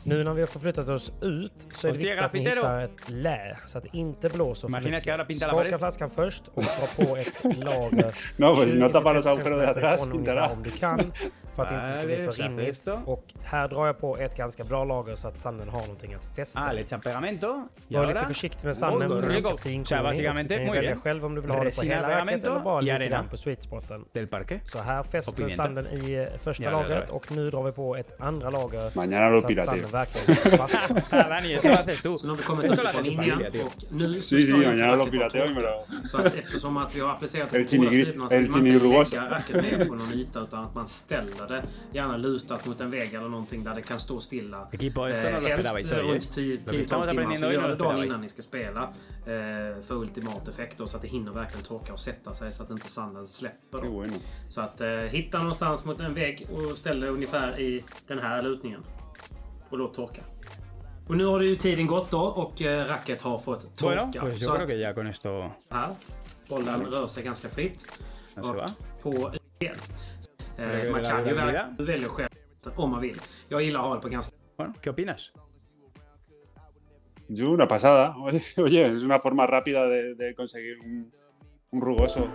Nu 0.08 0.24
när 0.24 0.34
vi 0.34 0.42
har 0.42 0.48
förflyttat 0.48 0.90
oss 0.90 1.12
ut 1.22 1.68
så 1.72 1.88
är 1.88 1.92
det 1.92 1.98
viktigt 1.98 2.20
att 2.20 2.34
ni 2.34 2.40
hittar 2.40 2.82
ett 2.82 2.92
lä 3.10 3.58
så 3.66 3.78
att 3.78 3.84
det 3.84 3.98
inte 3.98 4.30
blåser 4.30 4.68
för 4.68 4.82
mycket. 4.82 5.38
Skaka 5.38 5.78
flaskan 5.78 6.10
först 6.10 6.44
och 6.54 6.64
dra 6.64 7.06
på 7.06 7.18
ett 7.18 7.44
lager. 7.44 8.16
No, 8.38 8.56
pues 8.56 8.76
no 8.76 8.88
20 8.88 8.94
tapa 8.94 9.14
los 9.14 9.24
30 9.24 9.40
agujeros 9.42 9.60
de 9.60 9.66
centimeter 9.66 9.72
atrás, 9.72 10.06
ifrån 10.06 10.18
pintará. 10.18 10.42
ungefär 10.42 10.58
Om 10.58 10.64
du 10.64 10.72
kan 10.72 11.12
för 11.58 11.64
att 11.64 11.70
det 11.70 11.76
inte 11.76 11.92
ska 11.92 12.06
bli 12.06 12.16
för 12.16 12.32
rinnigt. 12.32 12.88
Och 13.06 13.24
här 13.44 13.68
drar 13.68 13.86
jag 13.86 14.00
på 14.00 14.18
ett 14.18 14.38
ganska 14.38 14.64
bra 14.64 14.84
lager 14.84 15.16
så 15.16 15.28
att 15.28 15.40
sanden 15.40 15.70
har 15.70 15.80
någonting 15.80 16.14
att 16.14 16.26
fästa. 16.36 16.62
Ah, 16.62 16.74
i. 16.74 16.76
le 16.76 16.82
echan 16.82 17.02
pegamento. 17.02 17.68
Y 17.90 17.96
Var 17.96 18.08
lite 18.08 18.26
försiktig 18.26 18.66
med 18.66 18.78
sanden 18.78 19.10
för 19.10 19.22
den 19.22 19.32
är 19.32 19.34
ganska 19.34 19.58
finkornig. 19.58 20.48
Du 20.48 20.56
kan 20.56 20.66
ju 20.66 20.72
välja 20.72 20.96
själv 20.96 21.26
om 21.26 21.36
du 21.36 21.42
vill 21.42 21.52
ha 21.52 21.64
det 21.64 21.76
på 21.76 21.82
hela 21.82 22.10
racket 22.10 22.44
eller 22.44 22.60
bara 22.60 22.82
lite 22.82 23.08
grann 23.08 23.30
på 23.30 23.38
sweet 23.38 23.64
spoten. 23.64 24.06
Del 24.14 24.28
parque. 24.28 24.60
Så 24.64 24.80
här 24.80 25.04
fäster 25.04 25.48
sanden 25.48 25.88
i 25.88 26.14
eh, 26.14 26.40
första 26.40 26.72
lagret 26.72 27.10
och 27.10 27.32
nu 27.32 27.50
drar 27.52 27.64
vi 27.64 27.72
på 27.72 27.96
ett 27.96 28.22
andra 28.22 28.50
lager. 28.50 28.92
Mañana 28.96 29.30
lo 29.30 29.42
så 29.42 29.48
att 29.48 29.66
sanden 29.66 29.92
verkligen 29.92 30.58
fastnar. 30.58 30.98
Så 32.18 32.24
nu 32.24 32.30
har 32.30 32.38
vi 32.38 32.44
kommit 32.44 32.72
upp 32.72 32.92
tu 32.96 33.02
linjen 33.04 33.42
och 33.66 33.84
nu 33.92 34.22
så 34.22 34.36
Sí, 34.36 34.46
ska 34.46 34.56
sí, 34.58 34.64
inte 34.64 34.68
mañana 34.68 34.96
lo 34.96 35.06
racket 35.06 35.20
vara 35.20 35.30
pirateo 35.30 35.46
y 35.46 35.50
me 35.50 35.62
torrt. 35.62 35.64
lo... 35.64 36.08
Så 36.08 36.18
att 36.18 36.36
eftersom 36.36 36.78
att 36.78 36.96
vi 36.96 37.00
har 37.00 37.10
applicerat 37.10 37.50
på 37.50 37.56
båda 37.56 37.68
sidorna 37.68 37.92
så 37.92 37.96
vill 37.96 38.18
man 38.18 38.32
inte 38.32 38.60
lägga 39.16 39.30
racket 39.30 39.56
ner 39.56 39.86
på 39.86 39.96
någon 39.96 40.14
yta 40.14 40.40
utan 40.40 40.64
att 40.64 40.76
man 40.76 40.88
ställer 40.88 41.47
det 41.48 41.64
gärna 41.94 42.18
lutat 42.18 42.66
mot 42.66 42.82
en 42.82 42.92
vägg 42.92 43.14
eller 43.14 43.30
någonting 43.30 43.64
där 43.64 43.76
det 43.76 43.82
kan 43.82 44.00
stå 44.00 44.20
stilla. 44.20 44.68
Eh, 44.72 44.80
helst 45.42 45.92
runt 45.94 46.32
10 46.34 46.56
Lo 46.58 46.64
que 46.66 46.72
10 46.72 46.82
estamos 46.82 47.10
timmar 47.10 47.24
aprendiendo 47.24 47.48
så 47.48 47.54
gör 47.54 47.68
det 47.68 47.76
dagen 47.76 48.04
innan 48.04 48.22
ni 48.22 48.28
ska 48.28 48.42
spela. 48.42 48.84
eh, 48.84 49.84
För 49.84 49.94
ultimat 49.94 50.48
effekt 50.48 50.78
då, 50.78 50.88
så 50.88 50.96
att 50.96 51.02
det 51.02 51.08
hinner 51.08 51.32
verkligen 51.32 51.66
torka 51.66 51.94
och 51.94 52.00
sätta 52.00 52.34
sig 52.34 52.54
så 52.54 52.64
att 52.64 52.70
inte 52.70 52.88
sanden 52.90 53.28
släpper. 53.28 53.82
Då. 53.82 54.06
Så 54.50 54.62
att 54.62 54.82
eh, 54.82 54.88
hitta 54.90 55.38
någonstans 55.38 55.86
mot 55.86 56.00
en 56.00 56.14
vägg 56.14 56.48
och 56.52 56.78
ställ 56.78 57.00
det 57.00 57.08
ungefär 57.10 57.60
i 57.60 57.84
den 58.08 58.20
här 58.20 58.42
lutningen. 58.42 58.84
Och 59.70 59.78
låt 59.78 59.94
torka. 59.94 60.22
Och 61.08 61.18
nu 61.18 61.26
har 61.26 61.40
det 61.40 61.46
ju 61.46 61.56
tiden 61.56 61.88
gått 61.88 62.12
då 62.12 62.22
och 62.22 62.62
racket 62.62 63.22
har 63.22 63.40
fått 63.40 63.78
torka. 63.78 64.10
Bueno, 64.12 64.22
pues 64.22 64.42
yo 64.42 64.48
så 64.48 64.54
creo 64.54 64.64
att 64.64 64.70
que 64.70 64.76
ya 64.76 64.94
con 64.94 65.08
esto 65.08 65.52
här, 65.70 65.96
bollen 66.50 66.86
rör 66.86 67.08
sig 67.08 67.24
ganska 67.24 67.50
fritt. 67.50 67.86
Och 68.36 68.56
på 69.04 69.32
Eh, 70.58 70.92
man 70.92 71.04
kan 71.04 71.28
ju 71.28 71.34
välja, 71.34 71.76
välja 71.80 72.08
själv 72.10 72.30
om 72.76 72.90
man 72.92 73.02
vill. 73.02 73.22
Jag 73.50 73.62
gillar 73.62 73.80
att 73.80 73.86
ha 73.86 73.96
det 73.96 74.02
på 74.02 74.10
ganska 74.10 74.36
Bueno, 74.58 74.74
¿qué 74.82 74.90
opinas? 74.90 75.32
Yo, 77.30 77.50
una 77.52 77.68
pasada. 77.68 78.16
Oye, 78.58 78.88
es 78.96 79.04
una 79.04 79.20
forma 79.20 79.46
rápida 79.48 79.88
de, 79.88 80.16
de 80.16 80.34
conseguir 80.36 80.80
un, 80.80 81.12
un 81.72 81.82
rugoso, 81.82 82.28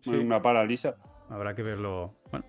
Sí. 0.00 0.10
una 0.10 0.40
pala 0.42 0.64
lisa. 0.64 0.96
Habrá 1.28 1.54
que 1.54 1.62
verlo. 1.62 2.10
Bueno, 2.30 2.46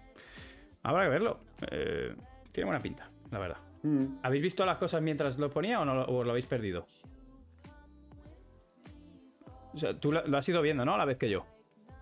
habrá 0.83 1.03
que 1.03 1.09
verlo. 1.09 1.39
Eh, 1.71 2.15
tiene 2.51 2.65
buena 2.69 2.81
pinta, 2.81 3.09
la 3.31 3.39
verdad. 3.39 3.57
Mm. 3.83 4.19
¿Habéis 4.23 4.43
visto 4.43 4.65
las 4.65 4.77
cosas 4.77 5.01
mientras 5.01 5.37
lo 5.37 5.49
ponía 5.49 5.79
o, 5.81 5.85
no, 5.85 5.95
lo- 5.95 6.05
o 6.05 6.23
lo 6.23 6.31
habéis 6.31 6.45
perdido? 6.45 6.85
O 9.73 9.77
sea, 9.77 9.93
tú 9.99 10.11
lo, 10.11 10.25
lo 10.27 10.37
has 10.37 10.47
ido 10.49 10.61
viendo, 10.61 10.85
¿no? 10.85 10.93
A 10.93 10.97
la 10.97 11.05
vez 11.05 11.17
que 11.17 11.29
yo. 11.29 11.45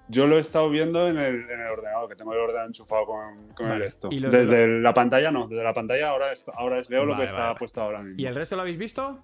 Yo 0.10 0.26
lo 0.28 0.38
he 0.38 0.40
estado 0.40 0.70
viendo 0.70 1.08
en 1.08 1.18
el, 1.18 1.50
en 1.50 1.60
el 1.60 1.68
ordenador, 1.68 2.08
que 2.10 2.16
tengo 2.16 2.34
el 2.34 2.40
ordenador 2.40 2.68
enchufado 2.68 3.06
con, 3.06 3.50
con 3.50 3.68
Vale. 3.68 3.82
el 3.82 3.88
esto. 3.88 4.10
Y 4.12 4.20
desde 4.22 4.80
la 4.80 4.94
pantalla 4.94 5.32
no, 5.32 5.48
desde 5.48 5.64
la 5.64 5.74
pantalla 5.74 6.10
ahora, 6.10 6.32
es- 6.32 6.46
ahora 6.56 6.80
es- 6.80 6.90
veo 6.90 7.06
lo 7.06 7.12
Vale, 7.14 7.24
que 7.26 7.30
está 7.30 7.54
puesto 7.56 7.82
ahora 7.82 8.02
mismo. 8.02 8.20
¿Y 8.22 8.26
el 8.26 8.34
resto 8.36 8.56
lo 8.56 8.62
habéis 8.62 8.78
visto? 8.78 9.24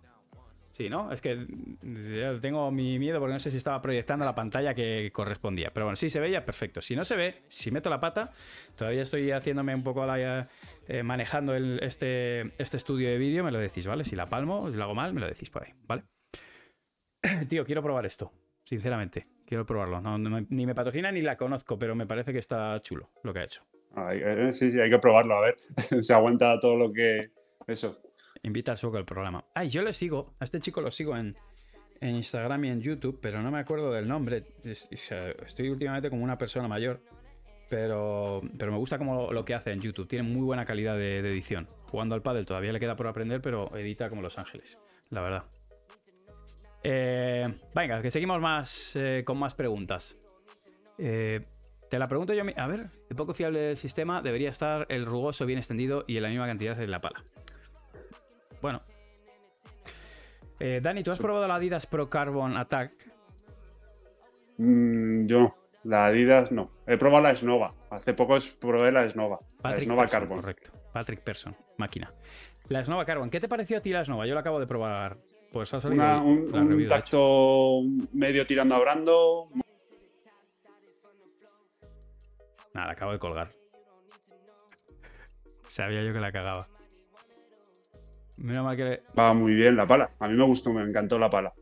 Sí, 0.73 0.89
¿no? 0.89 1.11
Es 1.11 1.21
que 1.21 1.45
tengo 2.41 2.71
mi 2.71 2.97
miedo 2.97 3.19
porque 3.19 3.33
no 3.33 3.39
sé 3.39 3.51
si 3.51 3.57
estaba 3.57 3.79
proyectando 3.79 4.25
la 4.25 4.33
pantalla 4.33 4.73
que 4.73 5.11
correspondía. 5.13 5.69
Pero 5.71 5.85
bueno, 5.85 5.95
sí 5.95 6.09
se 6.09 6.19
veía, 6.19 6.43
perfecto. 6.43 6.81
Si 6.81 6.95
no 6.95 7.05
se 7.05 7.15
ve, 7.15 7.43
si 7.47 7.69
meto 7.69 7.91
la 7.91 7.99
pata, 7.99 8.31
todavía 8.75 9.03
estoy 9.03 9.29
haciéndome 9.31 9.75
un 9.75 9.83
poco 9.83 10.03
la, 10.05 10.49
eh, 10.87 11.03
manejando 11.03 11.53
el- 11.55 11.79
este, 11.83 12.53
este 12.61 12.77
estudio 12.77 13.07
de 13.07 13.19
vídeo, 13.19 13.43
me 13.43 13.51
lo 13.51 13.59
decís, 13.59 13.85
¿vale? 13.85 14.03
Si 14.03 14.15
la 14.15 14.25
palmo, 14.25 14.69
si 14.71 14.75
lo 14.77 14.83
hago 14.85 14.95
mal, 14.95 15.13
me 15.13 15.21
lo 15.21 15.27
decís 15.27 15.51
por 15.51 15.63
ahí, 15.63 15.73
¿vale? 15.85 16.03
Tío, 17.47 17.63
quiero 17.65 17.83
probar 17.83 18.07
esto, 18.07 18.31
sinceramente. 18.65 19.27
Quiero 19.53 19.67
probarlo. 19.67 20.01
No, 20.01 20.17
no 20.17 20.31
me- 20.31 20.47
ni 20.49 20.65
me 20.65 20.73
patrocina 20.73 21.11
ni 21.11 21.21
la 21.21 21.37
conozco, 21.37 21.77
pero 21.77 21.93
me 21.93 22.07
parece 22.07 22.33
que 22.33 22.39
está 22.39 22.81
chulo 22.81 23.11
lo 23.21 23.31
que 23.31 23.39
ha 23.41 23.43
hecho. 23.43 23.61
Ay, 23.95 24.19
eh, 24.23 24.51
sí, 24.51 24.71
sí, 24.71 24.79
hay 24.79 24.89
que 24.89 24.97
probarlo, 24.97 25.35
a 25.35 25.41
ver. 25.41 25.55
Se 26.01 26.11
aguanta 26.11 26.59
todo 26.59 26.75
lo 26.75 26.91
que. 26.91 27.29
Eso. 27.67 28.01
Invita 28.41 28.71
al 28.71 28.79
Soco 28.79 28.97
al 28.97 29.05
programa. 29.05 29.45
Ay, 29.53 29.69
yo 29.69 29.83
le 29.83 29.93
sigo. 29.93 30.33
A 30.39 30.43
este 30.43 30.59
chico 30.59 30.81
lo 30.81 30.89
sigo 30.89 31.15
en, 31.15 31.37
en 32.01 32.15
Instagram 32.15 32.65
y 32.65 32.69
en 32.69 32.81
YouTube, 32.81 33.19
pero 33.21 33.43
no 33.43 33.51
me 33.51 33.59
acuerdo 33.59 33.91
del 33.91 34.07
nombre. 34.07 34.43
Estoy 34.63 35.69
últimamente 35.69 36.09
como 36.09 36.23
una 36.23 36.39
persona 36.39 36.67
mayor, 36.67 36.99
pero, 37.69 38.41
pero 38.57 38.71
me 38.71 38.79
gusta 38.79 38.97
como 38.97 39.31
lo, 39.31 39.45
que 39.45 39.53
hace 39.53 39.71
en 39.71 39.81
YouTube. 39.81 40.07
Tiene 40.07 40.27
muy 40.27 40.41
buena 40.41 40.65
calidad 40.65 40.97
de, 40.97 41.21
de 41.21 41.29
edición. 41.29 41.69
Jugando 41.91 42.15
al 42.15 42.23
pádel 42.23 42.47
todavía 42.47 42.73
le 42.73 42.79
queda 42.79 42.95
por 42.95 43.05
aprender, 43.05 43.39
pero 43.39 43.69
edita 43.77 44.09
como 44.09 44.23
Los 44.23 44.39
Ángeles, 44.39 44.79
la 45.11 45.21
verdad. 45.21 45.43
Eh, 46.83 47.53
venga, 47.73 48.01
que 48.01 48.11
seguimos 48.11 48.41
más 48.41 48.95
eh, 48.95 49.23
con 49.25 49.37
más 49.37 49.55
preguntas. 49.55 50.17
Eh, 50.97 51.41
te 51.89 51.97
la 51.97 52.07
pregunto 52.07 52.33
yo. 52.33 52.43
A 52.57 52.67
ver, 52.67 52.89
el 53.09 53.15
poco 53.15 53.33
fiable 53.33 53.59
del 53.59 53.77
sistema 53.77 54.21
debería 54.21 54.49
estar 54.49 54.85
el 54.89 55.05
rugoso 55.05 55.45
bien 55.45 55.59
extendido 55.59 56.03
y 56.07 56.17
en 56.17 56.23
la 56.23 56.29
misma 56.29 56.47
cantidad 56.47 56.75
de 56.75 56.87
la 56.87 57.01
pala. 57.01 57.23
Bueno. 58.61 58.81
Dani, 60.81 61.03
¿tú 61.03 61.11
has 61.11 61.19
probado 61.19 61.45
la 61.45 61.55
Adidas 61.55 61.85
Pro 61.85 62.09
Carbon 62.09 62.55
Attack? 62.55 62.93
Mm, 64.57 65.25
yo, 65.25 65.51
la 65.83 66.05
Adidas 66.05 66.53
no. 66.53 66.71
He 66.87 66.95
probado 66.95 67.23
la 67.23 67.35
Snova. 67.35 67.73
Hace 67.89 68.13
poco 68.13 68.37
probé 68.61 68.93
la 68.93 69.09
Snova. 69.09 69.39
la 69.61 69.79
Snova 69.79 70.07
Carbon. 70.07 70.39
Correcto. 70.39 70.71
Patrick 70.93 71.21
Person, 71.21 71.53
máquina. 71.77 72.13
La 72.69 72.85
Snova 72.85 73.03
Carbon. 73.03 73.29
¿Qué 73.29 73.41
te 73.41 73.49
pareció 73.49 73.79
a 73.79 73.81
ti 73.81 73.89
la 73.89 74.05
Snova? 74.05 74.25
Yo 74.25 74.35
la 74.35 74.39
acabo 74.39 74.61
de 74.61 74.67
probar. 74.67 75.17
Pues 75.53 75.71
ha 75.73 75.79
salido 75.79 76.03
Una- 76.03 76.21
un, 76.21 76.51
la 76.51 76.63
review, 76.63 76.89
tacto 76.89 77.81
medio 78.11 78.45
tirando 78.47 78.73
a 78.73 78.79
brando. 78.79 79.49
Nada, 82.73 82.87
la 82.87 82.93
acabo 82.93 83.11
de 83.11 83.19
colgar. 83.19 83.49
Sabía 85.67 86.03
yo 86.03 86.11
que 86.11 86.19
la 86.19 86.31
cagaba. 86.31 86.67
Menos 88.37 88.65
mal 88.65 88.75
que 88.75 88.83
le- 88.83 89.03
Va 89.17 89.33
muy 89.35 89.53
bien 89.53 89.75
la 89.77 89.85
pala. 89.87 90.09
A 90.19 90.27
mí 90.27 90.33
me 90.33 90.43
gustó, 90.43 90.73
me 90.73 90.81
encantó 90.81 91.19
la 91.19 91.29
pala. 91.29 91.53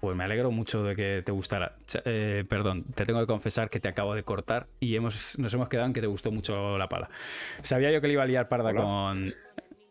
Pues 0.00 0.16
me 0.16 0.24
alegro 0.24 0.50
mucho 0.50 0.82
de 0.82 0.96
que 0.96 1.22
te 1.24 1.30
gustara. 1.30 1.76
Eh, 2.04 2.44
perdón, 2.48 2.84
te 2.94 3.04
tengo 3.04 3.20
que 3.20 3.26
confesar 3.26 3.70
que 3.70 3.78
te 3.78 3.88
acabo 3.88 4.16
de 4.16 4.24
cortar 4.24 4.66
y 4.80 4.96
hemos, 4.96 5.38
nos 5.38 5.54
hemos 5.54 5.68
quedado 5.68 5.86
en 5.86 5.92
que 5.92 6.00
te 6.00 6.06
gustó 6.08 6.32
mucho 6.32 6.76
la 6.76 6.88
pala. 6.88 7.08
Sabía 7.62 7.92
yo 7.92 8.00
que 8.00 8.08
le 8.08 8.14
iba 8.14 8.24
a 8.24 8.26
liar 8.26 8.48
parda 8.48 8.70
Hola. 8.70 8.80
con. 8.82 9.34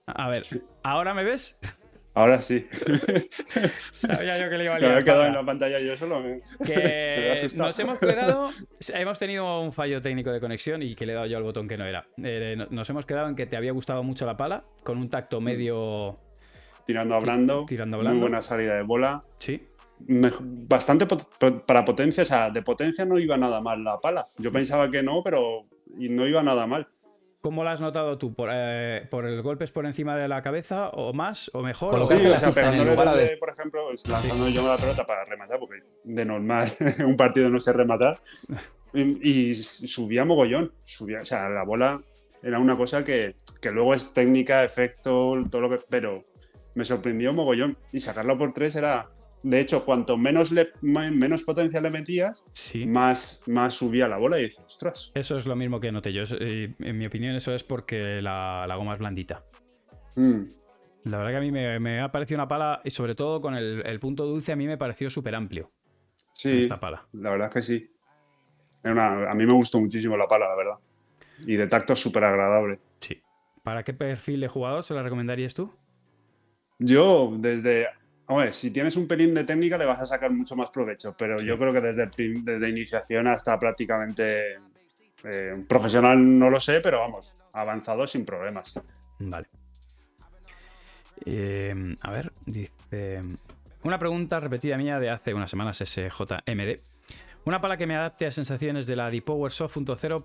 A 0.08 0.30
ver, 0.30 0.44
¿ahora 0.84 1.14
me 1.14 1.24
ves? 1.24 1.58
Ahora 2.16 2.42
sí. 2.42 2.68
Sabía 3.92 4.38
yo 4.40 4.50
que 4.50 4.58
le 4.58 4.64
iba 4.66 4.74
a 4.74 4.76
Me 4.76 4.82
liar 4.82 4.92
había 4.94 5.04
quedado 5.04 5.26
en 5.26 5.34
la 5.34 5.46
pantalla 5.46 5.80
yo 5.80 5.96
solo. 5.98 6.20
me- 6.20 6.42
me 6.60 6.66
que 6.66 7.50
nos 7.56 7.80
hemos 7.80 8.00
quedado, 8.00 8.50
hemos 8.94 9.20
tenido 9.20 9.62
un 9.62 9.72
fallo 9.74 10.02
técnico 10.02 10.32
de 10.32 10.40
conexión 10.40 10.82
y 10.82 10.96
que 10.96 11.06
le 11.06 11.14
he 11.14 11.16
dado 11.16 11.28
yo 11.28 11.38
al 11.38 11.44
botón 11.44 11.68
que 11.68 11.78
no 11.78 11.86
era. 11.86 12.06
Eh, 12.22 12.56
no- 12.58 12.68
nos 12.72 12.90
hemos 12.90 13.06
quedado 13.06 13.30
en 13.30 13.36
que 13.36 13.46
te 13.46 13.56
había 13.58 13.72
gustado 13.72 14.04
mucho 14.04 14.26
la 14.26 14.36
pala, 14.38 14.64
con 14.84 14.98
un 14.98 15.08
tacto 15.10 15.40
medio, 15.40 16.20
Tirando 16.86 17.16
a 17.16 17.20
Brando. 17.20 17.66
tirando 17.68 17.98
a 17.98 18.00
Muy 18.00 18.04
blando. 18.06 18.22
buena 18.22 18.42
salida 18.42 18.76
de 18.76 18.82
bola. 18.84 19.24
sí, 19.38 19.64
bastante 20.02 21.06
pot- 21.06 21.64
para 21.66 21.84
potencia, 21.86 22.24
o 22.24 22.26
sea, 22.26 22.50
de 22.50 22.62
potencia 22.62 23.06
no 23.06 23.20
iba 23.20 23.38
nada 23.38 23.62
mal 23.62 23.84
la 23.84 24.00
pala. 24.00 24.26
Yo 24.38 24.52
pensaba 24.52 24.90
que 24.90 25.04
no, 25.04 25.22
pero 25.24 25.66
no 25.96 26.26
iba 26.28 26.42
nada 26.42 26.66
mal. 26.66 26.88
¿Cómo 27.42 27.64
lo 27.64 27.70
has 27.70 27.80
notado 27.80 28.18
tú? 28.18 28.34
¿Por, 28.34 28.50
eh, 28.52 29.08
por 29.10 29.26
el 29.26 29.42
golpes 29.42 29.72
por 29.72 29.86
encima 29.86 30.18
de 30.18 30.28
la 30.28 30.42
cabeza 30.42 30.90
o 30.90 31.14
más 31.14 31.50
o 31.54 31.62
mejor? 31.62 31.92
Con 31.92 32.00
lo 32.00 32.06
o- 32.06 32.10
que 32.10 32.18
Sí, 32.20 32.26
o 32.26 32.38
sea, 32.40 32.52
pegándole 32.52 32.96
desde, 32.96 33.30
de- 33.32 33.38
por 33.38 33.50
ejemplo, 33.50 33.90
lanzando 34.10 34.50
yo 34.50 34.68
la 34.68 34.78
pelota 34.78 35.06
para 35.06 35.24
rematar, 35.24 35.58
porque 35.58 35.82
de 36.04 36.26
normal 36.26 36.68
un 37.06 37.16
partido 37.16 37.50
no 37.50 37.60
sé 37.62 37.72
rematar. 37.72 38.20
Y, 38.94 39.30
y 39.52 39.56
subía 39.56 40.26
mogollón. 40.26 40.74
Subía, 40.84 41.22
o 41.22 41.26
sea, 41.26 41.48
la 41.48 41.64
bola 41.64 42.02
era 42.44 42.60
una 42.60 42.76
cosa 42.76 43.04
que, 43.06 43.36
que 43.62 43.72
luego 43.72 43.94
es 43.94 44.14
técnica, 44.14 44.66
efecto, 44.66 45.36
todo 45.50 45.62
lo 45.62 45.70
que. 45.70 45.80
Pero 45.90 46.26
me 46.76 46.84
sorprendió 46.84 47.32
mogollón. 47.32 47.78
Y 47.94 48.02
sacarlo 48.02 48.38
por 48.38 48.52
tres 48.54 48.76
era. 48.76 49.08
De 49.42 49.60
hecho, 49.62 49.86
cuanto 49.86 50.18
menos, 50.18 50.52
le, 50.52 50.70
menos 50.82 51.44
potencia 51.44 51.80
le 51.80 51.90
metías, 51.90 52.44
Sí. 52.52 52.86
más, 52.86 53.44
más 53.48 53.74
subía 53.74 54.08
la 54.08 54.18
bola 54.18 54.38
y 54.40 54.44
dices, 54.44 54.64
ostras. 54.66 55.12
Eso 55.16 55.38
es 55.38 55.46
lo 55.46 55.56
mismo 55.56 55.80
que 55.80 55.92
noté 55.94 56.12
yo. 56.12 56.24
Eh, 56.40 56.74
En 56.80 56.98
mi 56.98 57.06
opinión, 57.06 57.36
eso 57.36 57.54
es 57.56 57.64
porque 57.64 58.22
la, 58.22 58.66
la 58.68 58.76
goma 58.76 58.94
es 58.94 59.00
blandita. 59.00 59.46
mm, 60.16 60.42
La 61.06 61.18
verdad 61.18 61.32
que 61.32 61.38
a 61.38 61.42
mí 61.42 61.52
me, 61.52 61.80
me 61.80 62.02
ha 62.02 62.12
parecido 62.12 62.38
una 62.38 62.48
pala, 62.50 62.82
y 62.84 62.92
sobre 62.92 63.16
todo 63.16 63.40
con 63.40 63.56
el, 63.56 63.82
el 63.86 64.00
punto 64.02 64.26
dulce, 64.26 64.52
a 64.52 64.56
mí 64.58 64.68
me 64.68 64.78
pareció 64.78 65.10
súper 65.10 65.34
amplio 65.36 65.72
sí, 66.34 66.60
esta 66.60 66.80
pala. 66.80 67.08
la 67.14 67.30
verdad 67.30 67.48
es 67.48 67.54
que 67.54 67.62
sí. 67.62 67.92
Una- 68.84 69.30
a 69.32 69.34
mí 69.36 69.46
me 69.46 69.54
gustó 69.54 69.80
muchísimo 69.80 70.18
la 70.18 70.28
pala, 70.28 70.50
la 70.50 70.56
verdad. 70.56 70.76
Y 71.46 71.56
de 71.56 71.68
tacto 71.68 71.96
súper 71.96 72.26
agradable. 72.26 72.80
Sí. 73.00 73.22
¿Para 73.64 73.84
qué 73.84 73.94
perfil 73.94 74.42
de 74.42 74.48
jugador 74.50 74.84
se 74.84 74.94
la 74.94 75.02
recomendarías 75.04 75.54
tú? 75.54 75.72
Yo, 76.80 77.34
desde. 77.38 77.88
Hombre, 78.32 78.54
si 78.54 78.70
tienes 78.70 78.96
un 78.96 79.08
pelín 79.08 79.34
de 79.34 79.44
técnica, 79.44 79.76
le 79.76 79.86
vas 79.88 80.00
a 80.00 80.06
sacar 80.06 80.32
mucho 80.32 80.56
más 80.56 80.70
provecho. 80.70 81.16
Pero 81.18 81.40
Sí. 81.40 81.46
yo 81.48 81.58
creo 81.58 81.74
que 81.74 81.82
desde, 81.82 82.04
el 82.04 82.44
desde 82.44 82.70
iniciación 82.70 83.28
hasta 83.28 83.58
prácticamente. 83.58 84.52
eh, 85.24 85.66
profesional 85.68 86.40
no 86.40 86.50
lo 86.50 86.62
sé, 86.62 86.80
pero 86.80 87.00
vamos, 87.00 87.36
avanzado 87.52 88.08
sin 88.08 88.24
problemas. 88.24 88.80
Vale. 89.20 89.48
Eh, 91.26 91.96
a 92.02 92.12
ver, 92.12 92.32
dice. 92.46 93.22
Una 93.84 93.98
pregunta 94.00 94.40
repetida 94.40 94.78
mía 94.78 95.00
de 95.00 95.10
hace 95.10 95.34
unas 95.34 95.50
semanas, 95.50 95.78
SJMD. 95.84 96.80
Una 97.46 97.60
pala 97.62 97.78
que 97.78 97.88
me 97.88 97.96
adapte 97.96 98.28
a 98.28 98.32
sensaciones 98.32 98.88
de 98.88 98.96
la 98.96 99.10
Depower 99.10 99.52
Soft 99.52 99.78
0 99.98 100.24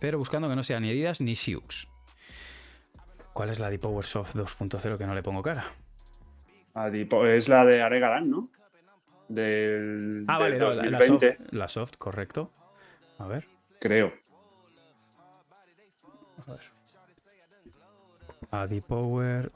pero 0.00 0.18
buscando 0.18 0.48
que 0.48 0.56
no 0.56 0.62
sean 0.62 0.82
ni 0.82 0.90
Adidas 0.90 1.20
ni 1.20 1.36
Siux. 1.36 1.88
¿Cuál 3.32 3.50
es 3.50 3.58
la 3.58 3.70
Depower 3.70 4.04
Soft 4.04 4.34
2.0 4.36 4.98
que 4.98 5.06
no 5.06 5.14
le 5.14 5.22
pongo 5.22 5.42
cara? 5.42 5.64
Adipo- 6.74 7.26
es 7.26 7.48
la 7.48 7.64
de 7.64 7.82
Aregalan, 7.82 8.28
¿no? 8.30 8.50
Del, 9.28 10.24
Ah, 10.28 10.38
del 10.42 10.58
vale, 10.58 10.58
la- 10.58 10.66
la, 10.90 10.98
2020, 10.98 11.32
soft, 11.36 11.52
la 11.52 11.68
soft, 11.68 11.96
correcto. 11.98 12.52
A 13.18 13.26
ver. 13.26 13.46
creo. 13.80 14.12
Adipower 18.50 19.50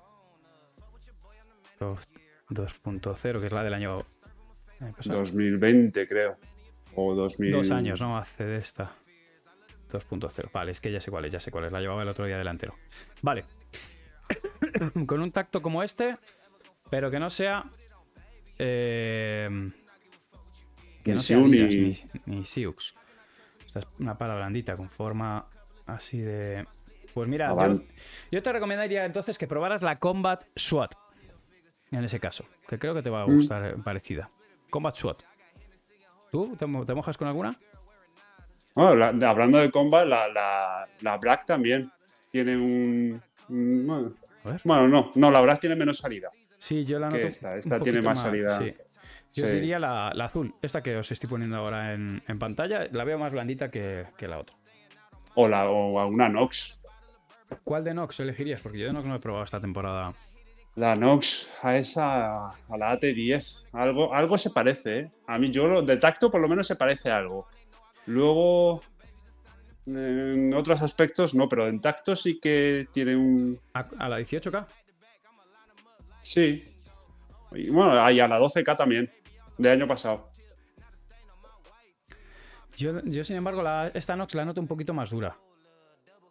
Soft 1.78 2.06
2.0, 2.50 3.40
que 3.40 3.46
es 3.46 3.52
la 3.52 3.62
del 3.62 3.74
año. 3.74 3.98
año 4.80 4.92
pasado. 4.96 5.18
2020, 5.18 6.08
creo. 6.08 6.36
O 6.96 7.14
2000. 7.14 7.52
Dos 7.52 7.70
años, 7.70 8.00
¿no? 8.00 8.16
Hace 8.16 8.44
de 8.44 8.56
esta. 8.56 8.92
2.0. 9.92 10.50
Vale, 10.52 10.72
es 10.72 10.80
que 10.80 10.90
ya 10.90 11.00
sé 11.00 11.10
cuál 11.10 11.24
es, 11.26 11.32
ya 11.32 11.40
sé 11.40 11.50
cuál 11.50 11.64
es. 11.66 11.72
La 11.72 11.80
llevaba 11.80 12.02
el 12.02 12.08
otro 12.08 12.24
día 12.24 12.36
delantero. 12.38 12.74
Vale. 13.22 13.44
Con 15.06 15.20
un 15.20 15.30
tacto 15.30 15.62
como 15.62 15.82
este, 15.82 16.16
pero 16.90 17.10
que 17.10 17.18
no 17.18 17.30
sea. 17.30 17.64
eh, 18.58 19.48
que 21.04 21.10
Ni 21.10 21.14
no 21.14 21.20
sea 21.20 21.38
Siu 21.38 21.48
ni- 21.48 21.96
ni, 22.26 22.44
Siux. 22.44 22.92
Esta 23.66 23.78
es 23.80 23.86
una 24.00 24.16
pala 24.18 24.34
blandita 24.36 24.74
con 24.76 24.88
forma 24.88 25.46
así 25.86 26.18
de. 26.18 26.66
Pues 27.14 27.28
mira, 27.28 27.54
yo, 28.30 28.42
te 28.42 28.52
recomendaría 28.52 29.04
entonces 29.04 29.38
que 29.38 29.46
probaras 29.46 29.82
la 29.82 29.98
Combat 29.98 30.44
SWAT. 30.56 30.94
En 31.90 32.04
ese 32.04 32.20
caso, 32.20 32.44
que 32.68 32.78
creo 32.78 32.94
que 32.94 33.02
te 33.02 33.10
va 33.10 33.22
a 33.22 33.26
Mm. 33.26 33.34
gustar 33.34 33.64
eh, 33.64 33.74
parecida. 33.82 34.30
Combat 34.70 34.94
SWAT. 34.94 35.22
¿Tú 36.30 36.54
te, 36.56 36.66
mo- 36.66 36.84
te 36.84 36.94
mojas 36.94 37.16
con 37.16 37.26
alguna? 37.28 37.58
Bueno, 38.74 38.94
la- 38.94 39.12
de- 39.12 39.26
hablando 39.26 39.58
de 39.58 39.70
combat, 39.70 40.06
la, 40.06 40.28
la- 40.28 40.86
la 41.00 41.16
Black 41.16 41.46
también 41.46 41.90
tiene 42.30 42.56
un. 42.56 43.20
Bueno, 43.48 44.86
no, 44.88 45.10
no, 45.14 45.30
la 45.30 45.40
Black 45.40 45.60
tiene 45.60 45.74
menos 45.76 45.98
salida. 45.98 46.30
Sí, 46.58 46.84
yo 46.84 46.98
la 46.98 47.08
noto. 47.08 47.26
esta, 47.26 47.80
tiene 47.80 48.02
más 48.02 48.20
salida. 48.20 48.58
sí. 48.60 48.74
Yo 49.32 49.44
Sí. 49.46 49.52
diría 49.52 49.78
la, 49.78 50.10
la 50.14 50.24
azul, 50.24 50.54
esta 50.62 50.82
que 50.82 50.96
os 50.96 51.12
estoy 51.12 51.28
poniendo 51.28 51.56
ahora 51.58 51.92
en, 51.92 52.22
en 52.26 52.38
pantalla, 52.38 52.86
la 52.90 53.04
veo 53.04 53.18
más 53.18 53.30
blandita 53.30 53.70
que, 53.70 54.06
que 54.16 54.26
la 54.26 54.38
otra. 54.38 54.56
O, 55.34 55.46
la, 55.46 55.68
o 55.68 56.00
a 56.00 56.06
una 56.06 56.28
Nox. 56.30 56.80
¿Cuál 57.62 57.84
de 57.84 57.92
Nox 57.94 58.20
elegirías? 58.20 58.60
Porque 58.62 58.78
yo 58.78 58.86
de 58.86 58.92
Nox 58.94 59.06
no 59.06 59.14
he 59.14 59.20
probado 59.20 59.44
esta 59.44 59.60
temporada. 59.60 60.14
La 60.76 60.96
Nox, 60.96 61.50
a 61.62 61.76
esa, 61.76 62.46
a 62.48 62.76
la 62.78 62.92
AT10. 62.98 63.66
Algo, 63.72 64.14
algo 64.14 64.38
se 64.38 64.50
parece, 64.50 64.98
¿eh? 65.00 65.10
A 65.26 65.38
mí, 65.38 65.50
yo 65.50 65.82
de 65.82 65.96
tacto 65.98 66.30
por 66.30 66.40
lo 66.40 66.48
menos 66.48 66.66
se 66.66 66.76
parece 66.76 67.10
a 67.10 67.18
algo. 67.18 67.46
Luego, 68.06 68.80
en 69.86 70.54
otros 70.54 70.80
aspectos 70.82 71.34
no, 71.34 71.48
pero 71.48 71.66
en 71.66 71.80
tacto 71.80 72.16
sí 72.16 72.38
que 72.40 72.88
tiene 72.92 73.14
un. 73.16 73.58
¿A, 73.74 73.86
a 73.98 74.08
la 74.08 74.20
18K? 74.20 74.66
Sí. 76.30 76.64
Y 77.52 77.70
bueno, 77.70 78.10
y 78.10 78.20
a 78.20 78.28
la 78.28 78.38
12K 78.38 78.76
también, 78.76 79.10
de 79.56 79.70
año 79.70 79.88
pasado. 79.88 80.28
Yo, 82.76 83.02
yo, 83.04 83.24
sin 83.24 83.36
embargo, 83.36 83.62
la, 83.62 83.88
esta 83.94 84.14
Nox 84.14 84.34
la 84.34 84.44
noto 84.44 84.60
un 84.60 84.68
poquito 84.68 84.94
más 84.94 85.10
dura. 85.10 85.36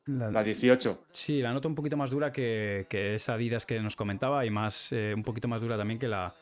La- 0.06 0.32
La 0.32 0.44
18. 0.44 1.06
Sí, 1.12 1.42
la 1.42 1.52
noto 1.52 1.68
un 1.68 1.76
poquito 1.76 1.98
más 1.98 2.10
dura 2.10 2.32
que, 2.32 2.86
que 2.90 3.16
esa 3.16 3.34
Adidas 3.34 3.66
que 3.66 3.80
nos 3.82 3.96
comentaba 3.98 4.46
y 4.46 4.50
más 4.50 4.92
eh, 4.94 5.14
un 5.16 5.24
poquito 5.24 5.48
más 5.50 5.60
dura 5.60 5.78
también 5.78 6.00
que 6.00 6.08
la, 6.08 6.34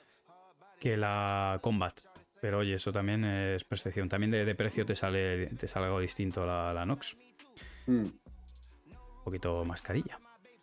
que 0.80 0.96
la 0.98 1.58
Combat. 1.62 1.98
Pero 2.42 2.60
oye, 2.60 2.76
eso 2.76 2.92
también 2.92 3.24
es 3.26 3.64
percepción. 3.64 4.08
También 4.08 4.30
de, 4.32 4.46
de 4.46 4.54
precio 4.56 4.86
te 4.86 4.96
sale, 4.96 5.48
te 5.48 5.68
sale 5.68 5.86
algo 5.88 6.00
distinto 6.00 6.46
la, 6.46 6.72
la 6.74 6.86
Nox. 6.86 7.16
Mm. 7.88 8.02
Un 8.04 9.24
poquito 9.24 9.66
más 9.66 9.82
carilla. 9.82 10.20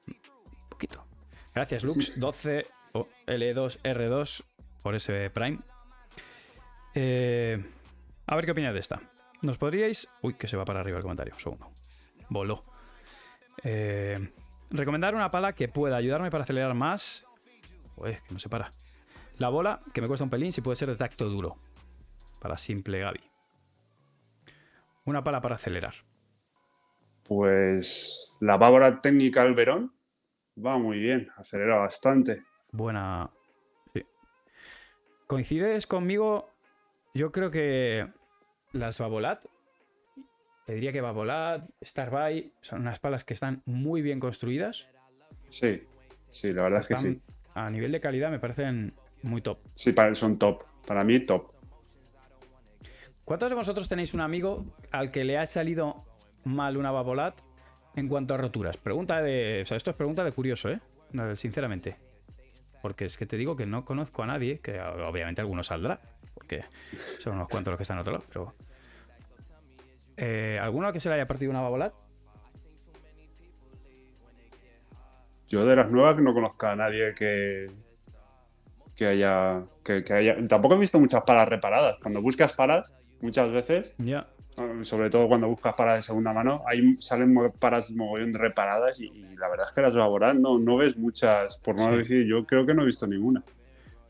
Un 0.07 0.68
poquito. 0.68 1.05
Gracias, 1.52 1.83
Lux. 1.83 2.20
12 2.20 2.64
o 2.92 3.07
L2R2 3.26 4.44
por 4.83 4.94
ese 4.94 5.31
Prime. 5.31 5.59
Eh, 6.94 7.62
a 8.26 8.37
ver 8.37 8.44
qué 8.44 8.52
opináis 8.52 8.74
de 8.74 8.81
esta. 8.81 9.00
¿Nos 9.42 9.59
podríais. 9.59 10.09
Uy, 10.22 10.35
que 10.35 10.48
se 10.48 10.57
va 10.57 10.64
para 10.64 10.81
arriba 10.81 10.98
el 10.98 11.02
comentario. 11.02 11.35
Un 11.35 11.40
segundo. 11.40 11.70
Voló. 12.28 12.62
Eh, 13.62 14.33
recomendar 14.70 15.14
una 15.14 15.31
pala 15.31 15.52
que 15.52 15.68
pueda 15.68 15.96
ayudarme 15.96 16.31
para 16.31 16.44
acelerar 16.44 16.74
más. 16.74 17.26
Uy, 17.96 18.12
que 18.26 18.35
no 18.35 18.38
se 18.38 18.48
para. 18.48 18.70
La 19.38 19.48
bola, 19.48 19.78
que 19.92 20.00
me 20.00 20.09
cuesta 20.09 20.24
un 20.24 20.31
pelín, 20.31 20.52
si 20.52 20.61
puede 20.61 20.76
ser 20.76 20.88
de 20.88 20.96
tacto 20.96 21.28
duro. 21.28 21.57
Para 22.40 22.57
simple 22.57 23.00
Gaby. 23.00 23.20
Una 25.05 25.24
pala 25.24 25.40
para 25.40 25.57
acelerar. 25.57 25.94
Pues 27.24 28.37
la 28.40 28.57
Bávara 28.57 29.00
Technical 29.00 29.55
Verón 29.55 29.92
va 30.64 30.78
muy 30.78 30.98
bien, 30.98 31.28
acelera 31.37 31.78
bastante. 31.78 32.42
Buena. 32.72 33.30
Sí. 33.92 34.02
¿Coincides 35.26 35.87
conmigo? 35.87 36.50
Yo 37.14 37.30
creo 37.30 37.50
que 37.50 38.08
las 38.72 38.98
Babolat, 38.98 39.44
te 40.64 40.74
diría 40.74 40.92
que 40.92 41.02
Babolat, 41.02 41.68
Starbuy, 41.85 42.52
son 42.62 42.80
unas 42.80 42.98
palas 42.98 43.24
que 43.24 43.35
están 43.35 43.62
muy 43.66 44.00
bien 44.00 44.20
construidas. 44.20 44.88
Sí, 45.48 45.87
sí, 46.30 46.52
la 46.52 46.62
verdad 46.62 46.80
es 46.80 46.88
que 46.88 46.96
sí. 46.96 47.20
A 47.54 47.68
nivel 47.68 47.92
de 47.92 48.00
calidad 48.00 48.30
me 48.30 48.38
parecen 48.38 48.94
muy 49.22 49.42
top. 49.42 49.58
Sí, 49.74 49.92
para, 49.92 50.14
son 50.14 50.38
top. 50.38 50.64
Para 50.87 51.04
mí, 51.04 51.20
top. 51.20 51.52
¿Cuántos 53.24 53.50
de 53.50 53.54
vosotros 53.54 53.88
tenéis 53.88 54.14
un 54.14 54.20
amigo 54.22 54.64
al 54.90 55.11
que 55.11 55.24
le 55.24 55.37
ha 55.38 55.44
salido 55.44 56.04
mal 56.44 56.78
una 56.78 56.90
Babolat 56.90 57.38
en 57.94 58.08
cuanto 58.08 58.32
a 58.32 58.38
roturas? 58.38 58.78
Pregunta 58.78 59.20
de. 59.20 59.61
O 59.62 59.66
sea, 59.66 59.76
esto 59.76 59.90
es 59.90 59.96
pregunta 59.96 60.24
de 60.24 60.32
curioso, 60.32 60.70
¿eh? 60.70 60.80
No, 61.12 61.37
sinceramente. 61.37 62.12
Porque 62.82 63.04
es 63.06 63.16
que 63.16 63.24
te 63.24 63.36
digo 63.36 63.56
que 63.56 63.64
no 63.64 63.84
conozco 63.84 64.22
a 64.22 64.26
nadie, 64.26 64.58
que 64.58 64.80
obviamente 64.80 65.40
alguno 65.40 65.62
saldrá, 65.62 66.00
porque 66.34 66.64
son 67.18 67.36
unos 67.36 67.48
cuantos 67.48 67.70
los 67.70 67.78
que 67.78 67.84
están 67.84 67.98
a 67.98 68.00
otro 68.02 68.12
lado, 68.14 68.24
pero... 68.28 68.54
Eh, 70.16 70.58
¿Alguno 70.60 70.92
que 70.92 71.00
se 71.00 71.08
le 71.08 71.14
haya 71.14 71.26
partido 71.26 71.50
una 71.50 71.62
babolat? 71.62 71.94
Yo 75.48 75.64
de 75.64 75.76
las 75.76 75.90
nuevas 75.90 76.18
no 76.20 76.34
conozco 76.34 76.66
a 76.66 76.76
nadie 76.76 77.14
que, 77.14 77.68
que 78.94 79.06
haya, 79.06 79.62
que, 79.84 80.04
que 80.04 80.12
haya... 80.12 80.36
Tampoco 80.48 80.74
he 80.74 80.78
visto 80.78 80.98
muchas 80.98 81.22
palas 81.24 81.48
reparadas. 81.48 81.96
Cuando 82.02 82.20
buscas 82.20 82.52
palas, 82.52 82.92
muchas 83.20 83.50
veces, 83.50 83.94
Ya. 83.98 84.28
Sobre 84.82 85.08
todo 85.10 85.28
cuando 85.28 85.48
buscas 85.48 85.74
palas 85.74 85.96
de 85.96 86.02
segunda 86.02 86.32
mano, 86.32 86.62
ahí 86.66 86.96
salen 86.98 87.34
palas 87.58 87.90
mogollón 87.92 88.34
reparadas 88.34 89.00
y, 89.00 89.06
y 89.06 89.36
la 89.36 89.48
verdad 89.48 89.66
es 89.68 89.72
que 89.74 89.80
las 89.82 89.96
Vaborat 89.96 90.34
no, 90.36 90.58
no 90.58 90.76
ves 90.76 90.96
muchas, 90.96 91.56
por 91.58 91.74
no 91.76 91.90
Sí. 91.92 91.98
decir, 91.98 92.26
yo 92.26 92.44
creo 92.44 92.66
que 92.66 92.74
no 92.74 92.82
he 92.82 92.86
visto 92.86 93.06
ninguna. 93.06 93.42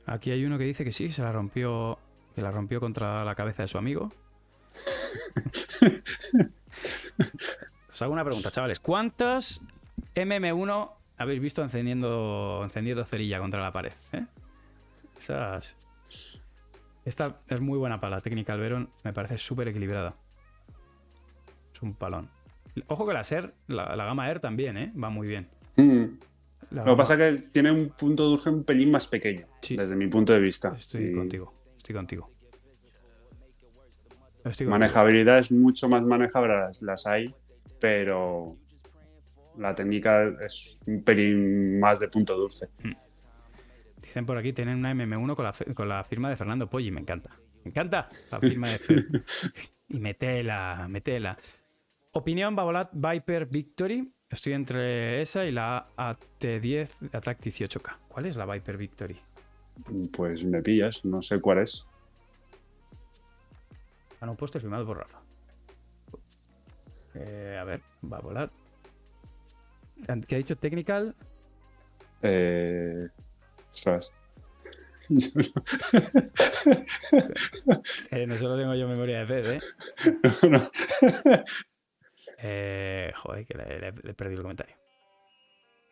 Aquí 0.07 0.31
hay 0.33 0.45
uno 0.45 0.59
que 0.59 0.65
dice 0.65 0.85
que 0.85 0.93
sí, 0.93 1.13
se 1.13 1.23
la 1.23 1.31
rompió, 1.33 1.99
que 2.35 2.43
la 2.43 2.51
rompió 2.51 2.81
contra 2.81 3.25
la 3.25 3.35
cabeza 3.35 3.63
de 3.63 3.69
su 3.69 3.79
amigo. 3.79 4.11
Os 7.89 8.03
hago 8.03 8.13
una 8.13 8.25
pregunta, 8.25 8.51
chavales. 8.51 8.81
¿Cuántas 8.81 9.61
MM1 10.15 10.91
habéis 11.19 11.41
visto 11.41 11.63
encendiendo, 11.63 12.61
encendiendo 12.65 13.05
cerilla 13.05 13.39
contra 13.39 13.61
la 13.63 13.73
pared? 13.73 13.93
eh? 14.13 14.25
Esas- 15.21 15.77
Esta 17.05 17.37
es 17.49 17.61
muy 17.61 17.79
buena 17.79 18.01
para 18.01 18.17
la 18.17 18.21
técnica 18.21 18.53
Alberon, 18.55 18.89
me 19.05 19.13
parece 19.13 19.37
súper 19.39 19.69
equilibrada. 19.69 20.15
Es 21.83 21.85
un 21.85 21.95
palón. 21.95 22.29
Ojo 22.87 23.07
que 23.07 23.13
la 23.13 23.25
SER, 23.25 23.53
la, 23.67 23.97
la 23.97 24.05
gama 24.05 24.29
Air 24.29 24.39
también, 24.39 24.77
¿eh? 24.77 24.93
va 25.03 25.11
muy 25.11 25.27
bien. 25.27 25.49
Mm. 25.77 26.05
Lo 26.71 26.85
que 26.85 26.97
pasa 26.97 27.15
es 27.15 27.41
que 27.43 27.49
tiene 27.49 27.73
un 27.73 27.89
punto 27.91 28.23
dulce 28.25 28.49
un 28.51 28.63
pelín 28.65 28.91
más 28.93 29.09
pequeño, 29.09 29.47
Sí. 29.61 29.77
desde 29.77 29.97
mi 29.97 30.07
punto 30.07 30.33
de 30.33 30.39
vista. 30.41 30.73
Estoy 30.79 31.07
Y 31.09 31.13
contigo, 31.15 31.53
estoy 31.77 31.95
contigo. 31.95 32.31
Estoy 34.37 34.67
contigo. 34.67 34.71
Manejabilidad 34.71 35.39
es 35.39 35.51
mucho 35.53 35.89
más 35.89 36.03
manejable, 36.03 36.55
las, 36.83 37.07
hay, 37.07 37.35
pero 37.81 38.57
la 39.59 39.75
técnica 39.75 40.25
es 40.41 40.79
un 40.87 41.03
pelín 41.03 41.79
más 41.81 41.99
de 42.01 42.09
punto 42.09 42.37
dulce. 42.37 42.69
Dicen 44.01 44.25
por 44.25 44.39
aquí, 44.39 44.53
tienen 44.53 44.79
una 44.79 44.95
MM1 44.95 45.35
con 45.35 45.45
la, 45.45 45.55
con 45.75 45.89
la 45.89 46.05
firma 46.05 46.31
de 46.31 46.37
Fernando 46.37 46.71
Poggi. 46.71 46.91
Me 46.91 47.01
encanta. 47.01 47.31
Me 47.65 47.71
encanta 47.71 48.09
la 48.31 48.41
firma 48.41 48.69
de 48.71 48.79
Fer. 48.79 49.07
y 49.89 49.99
metela, 49.99 50.87
metela. 50.89 51.37
Opinión 52.13 52.55
Babolat 52.55 52.91
Viper 52.93 53.47
Victory. 53.47 54.13
Estoy 54.29 54.53
entre 54.55 55.21
esa 55.23 55.45
y 55.45 55.53
la 55.53 55.87
AT10 55.97 57.15
Attack 57.15 57.41
18K. 57.41 57.97
¿Cuál 58.09 58.27
es 58.27 58.37
la 58.37 58.47
Viper 58.47 58.77
Victory? 58.77 59.17
Pues 60.17 60.45
me 60.45 60.63
pillas, 60.63 61.05
no 61.05 61.21
sé 61.23 61.41
cuál 61.41 61.59
es. 61.59 61.87
Ah, 64.21 64.27
no, 64.27 64.35
póster 64.37 64.61
firmado 64.61 64.87
por 64.87 64.99
Rafa. 64.99 65.21
Eh, 67.15 67.59
a 67.61 67.65
ver, 67.65 67.81
Babolat. 68.03 68.51
¿Qué 70.27 70.35
ha 70.35 70.39
dicho? 70.39 70.57
Technical. 70.57 71.15
Eh... 72.23 73.09
Ostras. 73.73 74.13
Eh, 78.11 78.27
no 78.27 78.37
solo 78.37 78.57
tengo 78.57 78.75
yo 78.75 78.87
memoria 78.89 79.25
de 79.25 79.27
pez, 79.27 79.47
¿eh? 79.49 79.61
no- 80.49 80.59
no. 80.59 80.71
Eh, 82.43 83.13
joder, 83.17 83.47
que 83.47 83.55
le, 83.57 83.79
le- 83.79 83.93
le 83.93 84.11
he 84.11 84.15
perdido 84.15 84.39
el 84.41 84.43
comentario. 84.43 84.75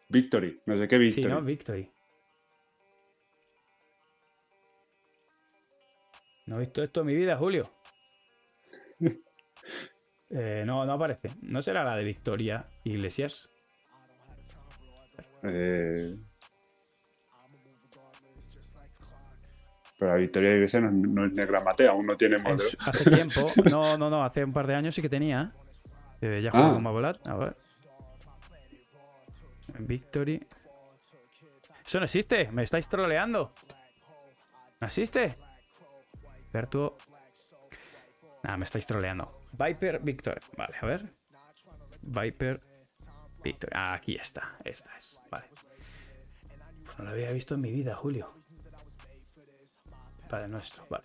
Victory, 0.08 0.60
no 0.66 0.76
sé 0.76 0.88
qué 0.88 0.96
Sí, 0.96 1.02
Victory. 1.02 1.28
¿no? 1.34 1.42
Victory. 1.42 1.90
No 6.46 6.56
he 6.56 6.60
visto 6.60 6.82
esto 6.82 7.00
en 7.02 7.06
mi 7.06 7.14
vida, 7.14 7.36
Julio. 7.36 7.70
Eh, 10.32 10.62
no, 10.64 10.86
no 10.86 10.92
aparece. 10.92 11.32
¿No 11.42 11.60
será 11.60 11.82
la 11.82 11.96
de 11.96 12.04
Victoria 12.04 12.64
Iglesias? 12.84 13.48
Eh, 15.42 16.14
Pero 19.98 20.12
la 20.12 20.16
Victoria 20.18 20.54
Iglesia 20.54 20.80
no, 20.82 20.92
no 20.92 21.26
es 21.26 21.32
negra 21.32 21.60
mate, 21.60 21.88
aún 21.88 22.06
no 22.06 22.16
tiene 22.16 22.36
En 22.36 22.42
modelo. 22.44 22.62
hace 22.86 23.10
tiempo. 23.10 23.52
No, 23.68 23.98
no, 23.98 24.08
no. 24.08 24.24
Hace 24.24 24.44
un 24.44 24.52
par 24.52 24.68
de 24.68 24.76
años 24.76 24.94
sí 24.94 25.02
que 25.02 25.08
tenía. 25.08 25.52
Eh, 26.22 26.40
ya 26.42 26.50
juego 26.50 26.66
Ah. 26.66 26.70
con 26.74 26.84
Babolat. 26.84 27.26
A 27.26 27.34
ver. 27.36 27.56
Victory. 29.78 30.46
Eso 31.86 31.98
no 31.98 32.04
existe. 32.04 32.50
Me 32.52 32.62
estáis 32.62 32.88
troleando. 32.88 33.54
¿No 34.80 34.86
existe? 34.86 35.36
Vertuo. 36.52 36.96
Nada, 38.42 38.56
me 38.56 38.64
estáis 38.64 38.86
troleando. 38.86 39.42
Viper 39.52 40.00
Victor. 40.00 40.40
Vale, 40.56 40.74
a 40.80 40.86
ver. 40.86 41.04
Viper 42.02 42.60
Victor. 43.42 43.70
Ah, 43.74 43.94
aquí 43.94 44.16
está. 44.16 44.56
Esta 44.64 44.96
es. 44.96 45.20
Vale. 45.30 45.46
Pues 46.84 46.98
no 46.98 47.04
lo 47.04 47.10
había 47.10 47.30
visto 47.32 47.54
en 47.54 47.60
mi 47.60 47.70
vida, 47.72 47.94
Julio. 47.94 48.32
Padre 50.28 50.48
nuestro. 50.48 50.86
Vale. 50.88 51.04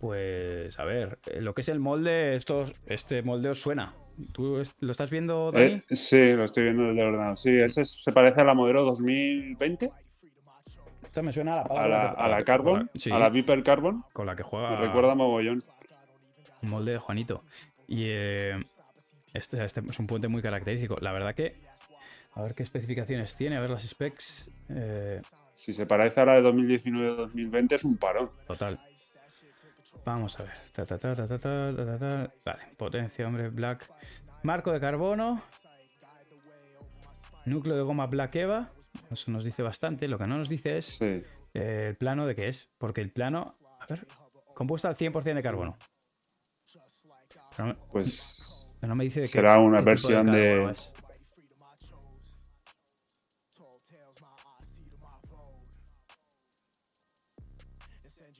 Pues 0.00 0.78
a 0.78 0.84
ver, 0.84 1.18
eh, 1.26 1.42
lo 1.42 1.54
que 1.54 1.60
es 1.60 1.68
el 1.68 1.78
molde, 1.78 2.34
estos, 2.34 2.74
este 2.86 3.22
molde 3.22 3.50
os 3.50 3.60
suena. 3.60 3.92
¿Tú 4.32 4.62
lo 4.80 4.92
estás 4.92 5.10
viendo, 5.10 5.52
Dani? 5.52 5.64
Eh, 5.74 5.82
sí, 5.90 6.32
lo 6.32 6.44
estoy 6.44 6.64
viendo 6.64 6.84
desde 6.84 7.00
el 7.02 7.06
ordenador. 7.08 7.36
Sí, 7.36 7.50
ese 7.58 7.82
es- 7.82 8.02
se 8.02 8.12
parece 8.12 8.40
a 8.40 8.44
la 8.44 8.54
modelo 8.54 8.82
2020, 8.84 9.90
Esto 11.04 11.22
me 11.24 11.32
suena 11.32 11.54
a 11.54 11.56
la 11.56 11.62
a 11.62 11.64
palabra 11.68 12.04
la, 12.04 12.14
que- 12.14 12.22
a 12.22 12.28
la 12.28 12.44
Carbon, 12.44 12.90
Sí, 12.94 13.10
a 13.10 13.18
la 13.18 13.28
Viper 13.30 13.62
Carbon. 13.64 14.04
con 14.12 14.26
la 14.26 14.36
que 14.36 14.42
Me 14.44 14.48
juega 14.48 14.76
recuerda 14.76 15.14
mogollón. 15.16 15.62
un 16.62 16.70
molde 16.70 16.92
de 16.92 16.98
Juanito. 16.98 17.42
Y 17.88 18.04
eh, 18.06 18.56
este, 19.34 19.62
este 19.64 19.80
es 19.90 19.98
un 19.98 20.06
puente 20.06 20.28
muy 20.28 20.40
característico. 20.40 20.96
La 21.00 21.10
verdad 21.12 21.34
que, 21.34 21.56
a 22.34 22.42
ver 22.42 22.54
qué 22.54 22.62
especificaciones 22.62 23.34
tiene, 23.34 23.56
a 23.56 23.60
ver 23.60 23.70
las 23.70 23.82
specs. 23.82 24.48
eh, 24.68 25.20
Si 25.54 25.72
se 25.74 25.84
parece 25.84 26.20
a 26.20 26.26
la 26.26 26.34
de 26.34 26.42
2019-2020 26.42 27.74
es 27.74 27.84
un 27.84 27.96
parón. 27.98 28.30
Total. 28.46 28.78
Vamos 30.04 30.38
a 30.40 30.44
ver. 30.44 30.52
Vale, 32.44 32.62
potencia, 32.76 33.26
hombre, 33.26 33.48
black. 33.48 33.90
Marco 34.42 34.72
de 34.72 34.80
carbono. 34.80 35.42
Núcleo 37.44 37.76
de 37.76 37.82
goma 37.82 38.06
Black 38.06 38.34
Eva. 38.36 38.70
Eso 39.10 39.30
nos 39.30 39.44
dice 39.44 39.62
bastante. 39.62 40.08
Lo 40.08 40.18
que 40.18 40.26
no 40.26 40.38
nos 40.38 40.48
dice 40.48 40.78
es 40.78 41.00
eh, 41.00 41.24
el 41.54 41.96
plano 41.96 42.26
de 42.26 42.34
qué 42.34 42.48
es. 42.48 42.68
Porque 42.78 43.00
el 43.00 43.10
plano, 43.10 43.54
a 43.80 43.86
ver, 43.86 44.06
compuesta 44.54 44.88
al 44.88 44.96
100% 44.96 45.34
de 45.34 45.42
carbono. 45.42 45.76
Pues 47.92 48.68
no 48.80 48.94
me 48.94 49.04
dice 49.04 49.20
de 49.20 49.26
será 49.26 49.58
una 49.58 49.82
versión 49.82 50.30
de... 50.30 50.74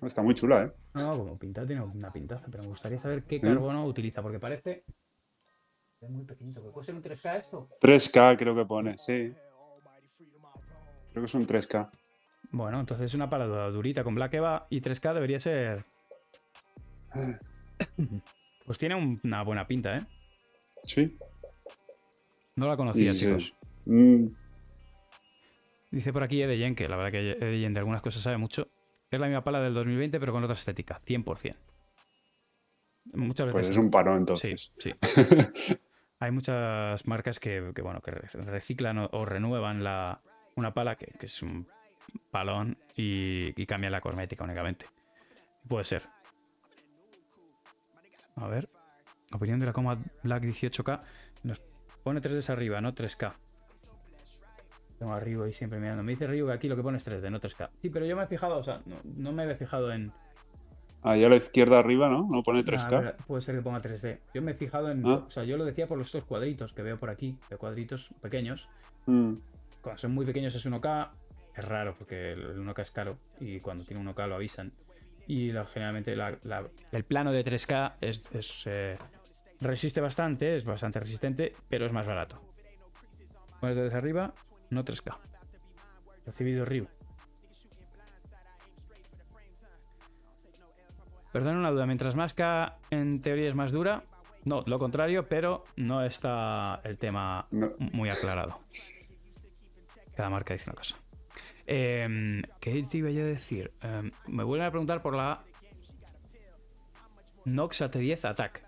Está 0.03 0.23
muy 0.23 0.35
chula, 0.35 0.65
¿eh? 0.65 0.80
No, 0.95 1.17
como 1.19 1.39
pintar 1.39 1.67
tiene 1.67 1.83
una 1.83 2.13
pintaza, 2.13 2.47
pero 2.51 2.63
me 2.65 2.69
gustaría 2.71 3.01
saber 3.01 3.23
qué 3.25 3.41
carbono 3.41 3.85
utiliza, 3.87 4.23
porque 4.23 4.39
parece. 4.41 4.85
Es 6.01 6.11
muy 6.11 6.25
pequeñito, 6.25 6.61
¿puede 6.73 6.87
ser 6.87 6.95
un 6.95 7.03
3K 7.03 7.39
esto? 7.41 7.69
3K 7.81 8.37
creo 8.39 8.55
que 8.57 8.65
pone, 8.65 8.99
sí. 8.99 9.33
Creo 11.13 11.23
que 11.23 11.27
es 11.27 11.35
un 11.35 11.47
3K. 11.47 11.91
Bueno, 12.53 12.81
entonces 12.81 13.07
es 13.07 13.15
una 13.15 13.29
pala 13.31 13.47
durita 13.71 14.03
con 14.03 14.15
Black 14.15 14.35
Eva 14.35 14.67
y 14.71 14.81
3K 14.81 15.15
debería 15.15 15.39
ser. 15.41 15.85
Pues 18.67 18.79
tiene 18.79 18.95
un- 18.95 19.21
una 19.25 19.43
buena 19.43 19.67
pinta, 19.67 19.97
¿eh? 19.97 20.07
Sí. 20.85 21.19
No 22.55 22.69
la 22.69 22.77
conocía, 22.77 23.13
sí. 23.13 23.19
chicos. 23.27 23.55
Mm, 23.87 24.27
Dice 25.91 26.13
por 26.13 26.23
aquí 26.23 26.41
Edeyen, 26.41 26.77
que 26.77 26.89
la 26.89 26.95
verdad 26.97 27.11
que 27.11 27.31
Edeyen 27.33 27.75
de 27.75 27.81
algunas 27.81 28.01
cosas 28.01 28.23
sabe 28.23 28.37
mucho. 28.37 28.69
Es 29.11 29.19
la 29.21 29.27
misma 29.27 29.43
pala 29.43 29.61
del 29.61 29.75
2020, 29.75 30.21
pero 30.21 30.33
con 30.33 30.45
otra 30.45 30.55
estética, 30.55 31.01
100%. 31.05 31.57
Muchas 33.15 33.47
veces. 33.47 33.53
pues 33.61 33.71
es 33.71 33.77
un 33.77 33.91
Sí, 33.91 34.19
entonces. 34.19 34.73
sí. 34.79 34.95
Hay 36.21 36.31
muchas 36.33 37.07
marcas 37.07 37.41
que, 37.41 37.73
que, 37.75 37.83
bueno, 37.83 38.01
que 38.03 38.11
re- 38.11 38.29
reciclan 38.45 38.99
o, 38.99 39.09
o 39.13 39.25
renuevan 39.25 39.83
la, 39.83 40.21
una 40.55 40.75
pala 40.75 40.97
que, 40.97 41.07
que 41.19 41.27
es 41.27 41.43
un 41.43 41.67
palón 42.31 42.77
y, 42.95 43.53
y 43.61 43.67
cambian 43.67 43.93
la 43.93 44.01
cosmética 44.01 44.45
únicamente. 44.45 44.87
Puede 45.67 45.85
ser. 45.87 46.05
A 48.37 48.47
ver. 48.49 48.69
Opinión 49.33 49.61
de 49.61 49.67
la 49.67 49.73
coma 49.73 49.99
Black 50.23 50.43
18K. 50.45 51.01
Nos 51.45 51.61
pone 52.03 52.21
3D 52.21 52.49
arriba, 52.51 52.81
no 52.81 52.95
3K. 52.95 53.33
Tengo 55.01 55.15
a 55.15 55.19
Ryu 55.21 55.43
ahí 55.45 55.53
siempre 55.55 55.81
mirando. 55.81 56.03
Me 56.03 56.13
dice 56.13 56.27
Ryu 56.27 56.47
que 56.47 56.53
aquí 56.53 56.69
lo 56.69 56.77
que 56.77 56.83
pone 56.83 56.99
es 56.99 57.07
3D, 57.09 57.31
no 57.31 57.41
3K. 57.41 57.71
Sí, 57.81 57.89
pero 57.89 58.05
yo 58.05 58.15
me 58.17 58.23
he 58.25 58.27
fijado, 58.27 58.59
o 58.59 58.63
sea, 58.63 58.83
no, 58.85 58.97
no 59.03 59.33
me 59.33 59.43
había 59.45 59.57
fijado 59.57 59.91
en. 59.93 60.13
Ahí 61.03 61.25
a 61.25 61.29
la 61.31 61.37
izquierda 61.37 61.79
arriba, 61.79 62.11
¿no? 62.11 62.29
No 62.31 62.43
pone 62.43 62.61
Ah, 62.61 62.63
3K. 62.65 62.97
a 62.97 63.01
ver, 63.01 63.17
puede 63.27 63.41
ser 63.41 63.57
que 63.57 63.63
ponga 63.63 63.81
3D. 63.81 64.19
Yo 64.35 64.43
me 64.43 64.51
he 64.51 64.55
fijado 64.55 64.91
en. 64.91 65.05
Ah. 65.07 65.25
O 65.27 65.31
sea, 65.31 65.45
yo 65.45 65.57
lo 65.57 65.65
decía 65.65 65.87
por 65.89 65.97
los 65.97 66.09
estos 66.09 66.25
cuadritos 66.25 66.75
que 66.75 66.83
veo 66.83 66.99
por 66.99 67.09
aquí, 67.09 67.35
de 67.49 67.57
cuadritos 67.57 68.11
pequeños. 68.21 68.69
Mm, 69.07 69.37
Cuando 69.81 69.99
son 69.99 70.13
muy 70.13 70.27
pequeños 70.27 70.55
es 70.55 70.67
1K, 70.67 71.09
es 71.57 71.65
raro 71.65 71.95
porque 71.97 72.33
el 72.33 72.59
1K 72.61 72.83
es 72.83 72.91
caro 72.91 73.17
y 73.41 73.61
cuando 73.61 73.85
tiene 73.87 74.03
1K 74.03 74.27
lo 74.29 74.35
avisan. 74.35 74.71
Y 75.27 75.51
generalmente 75.73 76.15
la- 76.15 76.37
la- 76.45 76.69
el 76.93 77.05
plano 77.05 77.33
de 77.33 77.43
3K 77.43 77.95
es, 78.03 78.29
es, 78.35 78.65
eh, 78.67 78.99
resiste 79.63 80.03
bastante, 80.03 80.59
es 80.59 80.67
bastante 80.67 81.01
resistente, 81.01 81.55
pero 81.71 81.87
es 81.87 81.93
más 81.93 82.07
barato. 82.07 82.39
Pones 83.61 83.77
desde 83.77 83.97
arriba, 83.97 84.35
no 84.71 84.85
3K. 84.85 85.17
Recibido 86.27 86.65
Ryu. 86.65 86.87
Perdón 91.33 91.57
una 91.57 91.71
duda, 91.71 91.87
mientras 91.87 92.17
más 92.17 92.35
K 92.35 92.77
en 92.91 93.21
teoría 93.21 93.49
es 93.49 93.55
más 93.55 93.71
dura, 93.71 94.03
no, 94.45 94.63
lo 94.67 94.79
contrario, 94.79 95.29
pero 95.29 95.65
no 95.77 96.03
está 96.03 96.81
el 96.85 96.99
tema 96.99 97.47
No. 97.51 97.73
muy 97.79 98.09
aclarado. 98.09 98.61
Cada 100.17 100.31
marca 100.31 100.55
dice 100.55 100.69
una 100.69 100.77
cosa. 100.77 100.97
Em, 101.67 102.43
¿Qué 102.61 102.83
te 102.83 102.99
iba 102.99 103.11
yo 103.11 103.23
a 103.23 103.27
decir? 103.27 103.73
Em, 103.81 104.11
me 104.27 104.43
vuelven 104.43 104.67
a 104.67 104.71
preguntar 104.71 105.03
por 105.03 105.15
la 105.15 105.43
Nox 107.45 107.81
AT10 107.81 108.25
Attack. 108.29 108.67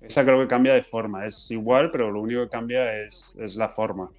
Esa 0.00 0.24
creo 0.24 0.40
que 0.40 0.48
cambia 0.48 0.72
de 0.74 0.82
forma. 0.82 1.24
Es 1.26 1.50
igual, 1.50 1.90
pero 1.90 2.10
lo 2.10 2.20
único 2.20 2.42
que 2.42 2.48
cambia 2.48 3.00
es, 3.02 3.36
es 3.40 3.56
la 3.56 3.68
forma. 3.68 4.10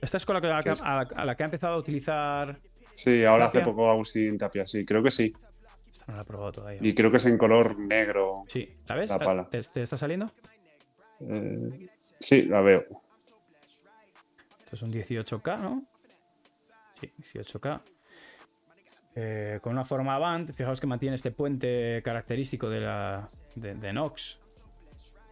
Esta 0.00 0.16
es 0.16 0.24
con 0.26 0.34
la 0.34 0.40
que, 0.40 0.46
a, 0.46 0.50
la 0.50 0.62
que- 0.62 0.68
Sí, 0.70 0.72
es- 0.72 0.82
a 0.82 0.94
la- 0.96 1.08
a 1.16 1.24
la 1.24 1.36
que 1.36 1.42
ha 1.42 1.46
empezado 1.46 1.74
a 1.74 1.78
utilizar. 1.78 2.60
Sí, 2.94 3.24
ahora 3.24 3.46
hace 3.46 3.60
poco 3.60 3.88
Agustín 3.90 4.36
Tapia, 4.38 4.66
sí, 4.66 4.84
creo 4.84 5.02
que 5.02 5.10
sí. 5.10 5.32
Esta 5.90 6.04
no 6.08 6.16
la 6.16 6.22
he 6.22 6.24
probado 6.24 6.52
todavía. 6.52 6.80
Y 6.82 6.94
creo 6.94 7.10
que 7.10 7.16
es 7.18 7.26
en 7.26 7.38
color 7.38 7.78
negro. 7.78 8.44
Sí, 8.48 8.76
¿la 8.86 8.94
ves? 8.96 9.10
La 9.10 9.18
pala. 9.18 9.48
¿Te, 9.48 9.60
te 9.62 9.82
está 9.82 9.96
saliendo? 9.96 10.30
Eh, 11.20 11.88
sí, 12.18 12.42
la 12.42 12.60
veo. 12.60 12.84
Esto 14.60 14.76
es 14.76 14.82
un 14.82 14.92
18K, 14.92 15.56
¿no? 15.58 15.82
Sí, 17.00 17.12
18K. 17.32 17.80
Eh, 19.20 19.58
con 19.62 19.72
una 19.72 19.84
forma 19.84 20.14
Avant, 20.14 20.52
fijaos 20.52 20.80
que 20.80 20.86
mantiene 20.86 21.16
este 21.16 21.32
puente 21.32 22.00
característico 22.04 22.70
de, 22.70 22.80
la, 22.80 23.28
de, 23.56 23.74
de 23.74 23.92
Nox. 23.92 24.38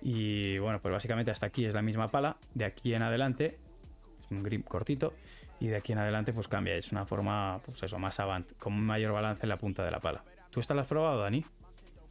Y 0.03 0.59
bueno, 0.59 0.81
pues 0.81 0.91
básicamente 0.91 1.31
hasta 1.31 1.47
aquí 1.47 1.67
es 1.67 1.75
la 1.75 1.83
misma 1.83 2.09
pala. 2.09 2.37
De 2.53 2.65
aquí 2.65 2.95
en 2.95 3.03
adelante, 3.03 3.59
es 4.19 4.31
un 4.33 4.43
grip 4.43 4.67
cortito. 4.67 5.13
Y 5.61 5.69
de 5.69 5.77
aquí 5.77 5.93
en 5.93 5.99
adelante, 5.99 6.33
pues 6.33 6.49
cambia. 6.49 6.75
Es 6.75 6.91
una 6.91 7.07
forma, 7.07 7.61
pues 7.65 7.81
eso, 7.81 7.97
más 8.01 8.19
Avant, 8.19 8.45
con 8.59 8.73
un 8.73 8.85
mayor 8.85 9.13
balance 9.13 9.45
en 9.45 9.49
la 9.51 9.57
punta 9.57 9.85
de 9.85 9.93
la 9.93 10.01
pala. 10.01 10.25
¿Tú 10.51 10.59
esta 10.59 10.75
la 10.75 10.83
has 10.83 10.89
probado, 10.89 11.21
Dani? 11.21 11.45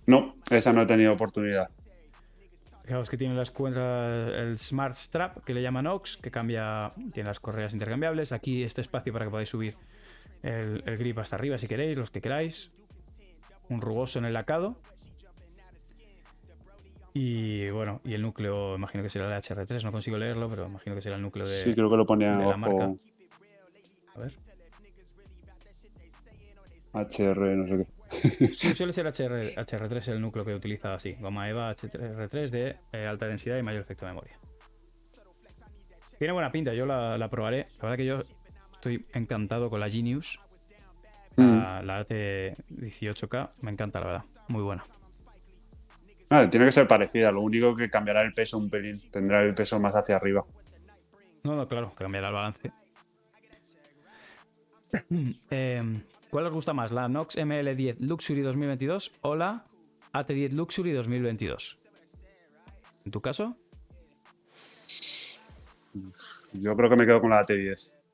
No, 0.06 0.36
esa 0.50 0.72
no 0.72 0.84
he 0.84 0.86
tenido 0.86 1.12
oportunidad. 1.12 1.70
Fijaos 2.86 3.10
que 3.10 3.18
tiene 3.18 3.36
las 3.36 3.52
cuentas, 3.52 4.32
el 4.34 4.58
Smart 4.60 4.94
Strap, 4.94 5.44
que 5.44 5.54
le 5.54 5.62
llaman 5.62 5.88
Ox, 5.88 6.16
que 6.16 6.32
cambia, 6.32 6.94
tiene 7.12 7.28
las 7.28 7.42
correas 7.42 7.74
intercambiables. 7.74 8.32
Aquí 8.32 8.64
este 8.64 8.80
espacio 8.80 9.12
para 9.12 9.26
que 9.26 9.32
podáis 9.32 9.50
subir 9.50 9.76
el, 10.44 10.84
el 10.86 10.98
grip 10.98 11.18
hasta 11.20 11.36
arriba 11.36 11.58
si 11.58 11.68
queréis, 11.68 11.98
los 11.98 12.12
que 12.12 12.22
queráis. 12.22 12.72
Un 13.70 13.82
rugoso 13.82 14.20
en 14.20 14.26
el 14.26 14.34
lacado. 14.34 14.78
Y 17.18 17.70
bueno, 17.70 18.02
y 18.04 18.14
el 18.14 18.22
núcleo, 18.22 18.76
imagino 18.76 19.02
que 19.02 19.10
será 19.10 19.34
el 19.34 19.42
HR3, 19.42 19.84
no 19.84 19.94
consigo 19.94 20.18
leerlo, 20.18 20.50
pero 20.50 20.66
imagino 20.66 20.96
que 20.96 21.02
será 21.02 21.16
el 21.16 21.22
núcleo 21.22 21.48
de. 21.48 21.54
Sí, 21.54 21.74
creo 21.74 21.90
que 21.90 21.96
lo 21.96 22.06
ponía 22.06 22.36
de 22.36 22.46
la 22.46 22.58
marca. 22.58 22.94
A 24.16 24.20
ver. 24.20 24.34
HR, 26.94 27.56
no 27.56 27.68
sé 27.68 27.78
qué. 27.78 28.54
Sí, 28.54 28.76
suele 28.76 28.92
ser 28.92 29.08
HR, 29.08 29.56
HR3 29.56 30.08
el 30.12 30.22
núcleo 30.22 30.44
que 30.44 30.54
utiliza 30.54 30.94
así. 30.94 31.14
Goma 31.14 31.50
EVA 31.50 31.74
HR3 31.74 32.50
de 32.50 32.76
eh, 32.92 33.08
alta 33.08 33.28
densidad 33.28 33.58
y 33.58 33.64
mayor 33.64 33.82
efecto 33.82 34.06
de 34.06 34.12
memoria. 34.12 34.38
Tiene 36.20 36.34
buena 36.34 36.52
pinta, 36.52 36.74
yo 36.74 36.86
la, 36.86 37.18
la 37.18 37.30
probaré. 37.30 37.68
La 37.78 37.84
verdad 37.84 37.98
que 37.98 38.06
yo 38.06 38.24
estoy 38.86 39.06
encantado 39.14 39.70
con 39.70 39.80
la 39.80 39.90
Genius. 39.90 40.40
Mm. 41.38 41.58
La, 41.58 41.82
la 41.82 42.08
AT18K 42.08 43.50
me 43.62 43.72
encanta, 43.72 44.00
la 44.00 44.06
verdad. 44.06 44.24
Muy 44.48 44.62
buena. 44.62 44.86
Ah, 46.30 46.48
tiene 46.50 46.68
que 46.68 46.72
ser 46.72 46.88
parecida, 46.88 47.32
lo 47.32 47.42
único 47.42 47.76
que 47.76 47.90
cambiará 47.90 48.22
el 48.22 48.34
peso 48.34 48.58
un 48.58 48.70
pelín. 48.70 49.02
Tendrá 49.12 49.42
el 49.42 49.56
peso 49.56 49.80
más 49.80 49.96
hacia 49.96 50.16
arriba. 50.16 50.46
No, 51.44 51.56
no, 51.56 51.68
claro, 51.68 51.94
cambiará 51.96 52.28
el 52.28 52.34
balance. 52.34 52.72
Em, 55.50 56.02
¿Cuál 56.30 56.46
os 56.46 56.54
gusta 56.54 56.74
más? 56.74 56.92
¿La 56.92 57.10
Nox 57.10 57.38
ML10 57.38 57.98
Luxury 58.00 58.42
2022 58.42 59.12
o 59.22 59.36
la 59.36 59.66
AT10 60.14 60.52
Luxury 60.52 60.92
2022? 60.92 61.78
¿En 63.06 63.12
tu 63.12 63.22
caso? 63.22 63.58
Yo 66.54 66.76
creo 66.76 66.90
que 66.90 66.96
me 66.96 67.06
quedo 67.06 67.20
con 67.20 67.32
la 67.32 67.46
AT10. 67.46 68.05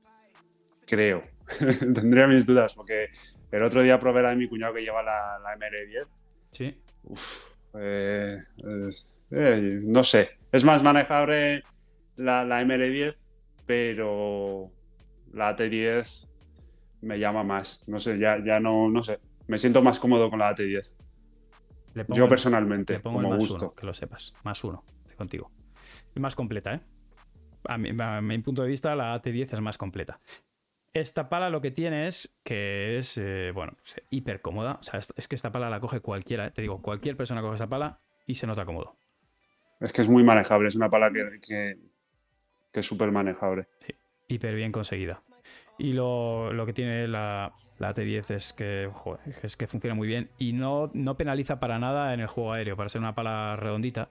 Creo. 0.91 1.23
Tendría 1.93 2.27
mis 2.27 2.45
dudas, 2.45 2.75
porque 2.75 3.08
el 3.49 3.63
otro 3.63 3.82
día 3.82 3.97
probé 3.97 4.21
la 4.21 4.30
de 4.32 4.36
mi 4.36 4.49
cuñado 4.49 4.73
que 4.73 4.82
lleva 4.82 5.01
la, 5.01 5.39
la 5.39 5.56
ML10. 5.58 6.06
Sí. 6.51 6.77
Eh, 7.75 8.38
es- 8.89 9.08
eh, 9.32 9.80
no 9.84 10.04
sé. 10.04 10.32
Es 10.51 10.65
más 10.65 10.84
manejable 10.84 11.63
la, 12.17 12.43
la 12.43 12.62
ML10, 12.62 13.15
pero 13.65 14.69
la 15.32 15.56
AT10 15.56 16.27
me 17.04 17.17
llama 17.19 17.43
más. 17.43 17.84
No 17.88 17.97
sé, 17.99 18.19
ya, 18.19 18.38
ya 18.43 18.60
no, 18.60 18.89
no 18.89 19.01
sé. 19.01 19.19
Me 19.47 19.58
siento 19.58 19.82
más 19.82 19.97
cómodo 19.97 20.30
con 20.30 20.39
la 20.39 20.54
AT10. 20.54 20.95
Le 21.93 22.04
pongo 22.06 22.17
Yo 22.17 22.23
el- 22.25 22.30
personalmente, 22.30 22.93
Le 22.95 22.99
pongo 22.99 23.17
como 23.19 23.27
el 23.30 23.39
más 23.39 23.49
gusto. 23.49 23.65
uno, 23.67 23.75
que 23.75 23.86
lo 23.86 23.93
sepas. 23.93 24.34
Más 24.43 24.62
uno, 24.65 24.84
estoy 25.04 25.15
contigo. 25.15 25.51
Es 26.13 26.19
más 26.21 26.36
completa, 26.36 26.73
¿eh? 26.75 26.80
A 27.69 27.77
mi, 27.77 27.91
a 27.97 28.19
mi 28.21 28.38
punto 28.39 28.62
de 28.63 28.67
vista, 28.67 28.93
la 28.95 29.15
AT10 29.15 29.54
es 29.54 29.62
más 29.62 29.77
completa. 29.77 30.19
Esta 30.93 31.30
pala 31.30 31.49
lo 31.49 31.62
que 31.62 31.71
tiene 31.71 32.08
es 32.08 32.38
que 32.43 32.97
es, 32.97 33.17
eh, 33.17 33.51
bueno, 33.54 33.73
pues, 33.77 34.01
hiper 34.10 34.41
cómoda. 34.41 34.77
O 34.82 34.84
sea, 34.84 34.99
es, 34.99 35.27
que 35.27 35.36
esta 35.36 35.51
pala 35.51 35.69
la 35.69 35.80
coge 35.80 36.01
cualquiera. 36.01 36.47
¿eh? 36.47 36.51
Te 36.51 36.62
digo, 36.62 36.82
cualquier 36.82 37.15
persona 37.15 37.41
coge 37.41 37.56
esta 37.56 37.67
pala 37.69 37.99
y 38.27 38.36
se 38.36 38.45
nota 38.47 38.65
cómodo. 38.65 38.97
Es 39.80 39.93
que 39.93 40.01
es 40.01 40.10
muy 40.10 40.23
manejable, 40.23 40.67
es 40.67 40.75
una 40.75 40.89
pala 40.89 41.10
que, 41.12 41.39
que, 41.41 41.77
que 42.71 42.80
es 42.82 42.86
súper 42.86 43.12
manejable. 43.12 43.67
Hiper 44.27 44.54
bien 44.56 44.71
conseguida. 44.71 45.19
Y 45.77 45.93
lo, 45.93 46.51
lo 46.54 46.65
que 46.65 46.73
tiene 46.73 47.08
la, 47.08 47.54
la 47.80 47.95
AT10 47.95 48.36
es 48.36 48.54
que, 48.54 48.89
joder, 48.93 49.21
es 49.43 49.58
que 49.58 49.67
funciona 49.67 49.95
muy 49.95 50.08
bien 50.08 50.30
y 50.38 50.54
no, 50.54 50.91
no 50.93 51.15
penaliza 51.17 51.60
para 51.60 51.80
nada 51.80 52.13
en 52.13 52.19
el 52.19 52.27
juego 52.27 52.54
aéreo. 52.54 52.75
Para 52.77 52.89
ser 52.89 52.99
una 53.01 53.15
pala 53.15 53.56
redondita, 53.56 54.10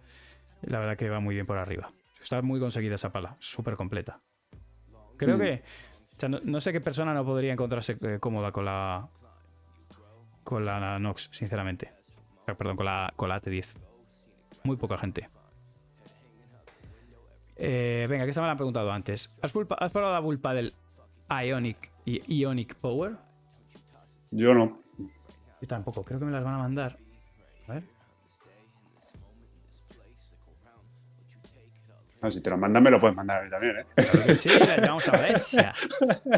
la 0.62 0.80
verdad 0.80 0.96
que 0.96 1.08
va 1.10 1.20
muy 1.20 1.34
bien 1.34 1.46
por 1.46 1.58
arriba. 1.58 1.92
Está 2.20 2.42
muy 2.42 2.58
conseguida 2.58 2.96
esa 2.96 3.12
pala, 3.12 3.36
súper 3.38 3.76
completa. 3.76 4.20
Creo 5.18 5.36
Mm. 5.36 5.40
que. 5.40 5.62
Sea, 6.20 6.28
no, 6.28 6.38
no 6.44 6.60
sé 6.60 6.72
qué 6.72 6.80
persona 6.80 7.12
no 7.14 7.24
podría 7.24 7.52
encontrarse 7.52 7.96
eh, 8.00 8.18
cómoda 8.20 8.52
con 8.52 8.64
la. 8.64 9.08
Con 10.44 10.64
la 10.64 10.98
Nox, 10.98 11.28
sinceramente. 11.32 11.92
Perdón, 12.46 12.76
con 12.76 12.86
la, 12.86 13.12
con 13.16 13.28
la 13.28 13.40
AT10. 13.40 13.66
Muy 14.64 14.76
poca 14.76 14.98
gente. 14.98 15.28
Eh, 17.56 18.06
venga, 18.08 18.24
que 18.24 18.30
esta 18.30 18.40
me 18.40 18.46
la 18.46 18.52
han 18.52 18.56
preguntado 18.56 18.90
antes. 18.90 19.34
¿Has, 19.42 19.52
pulpa- 19.54 19.76
has 19.78 19.92
probado 19.92 20.14
la 20.14 20.20
Bull 20.20 20.40
del 20.40 20.72
Ionic 21.46 21.90
y 22.06 22.40
Ionic 22.40 22.74
Power? 22.76 23.16
Yo 24.30 24.54
no. 24.54 24.80
Yo 25.60 25.68
tampoco, 25.68 26.02
creo 26.04 26.18
que 26.18 26.24
me 26.24 26.32
las 26.32 26.42
van 26.42 26.54
a 26.54 26.58
mandar. 26.58 26.96
A 27.68 27.74
ver. 27.74 27.84
Ah, 32.22 32.30
si 32.30 32.42
te 32.42 32.50
lo 32.50 32.58
mandan, 32.58 32.82
me 32.82 32.90
lo 32.90 32.98
puedes 32.98 33.16
mandar 33.16 33.40
a 33.40 33.44
mí 33.44 33.50
también, 33.50 33.78
¿eh? 33.78 33.86
Claro 33.94 34.26
que 34.26 34.36
sí, 34.36 34.48
llevamos 34.50 35.08
a 35.08 35.12
Valencia. 35.12 35.72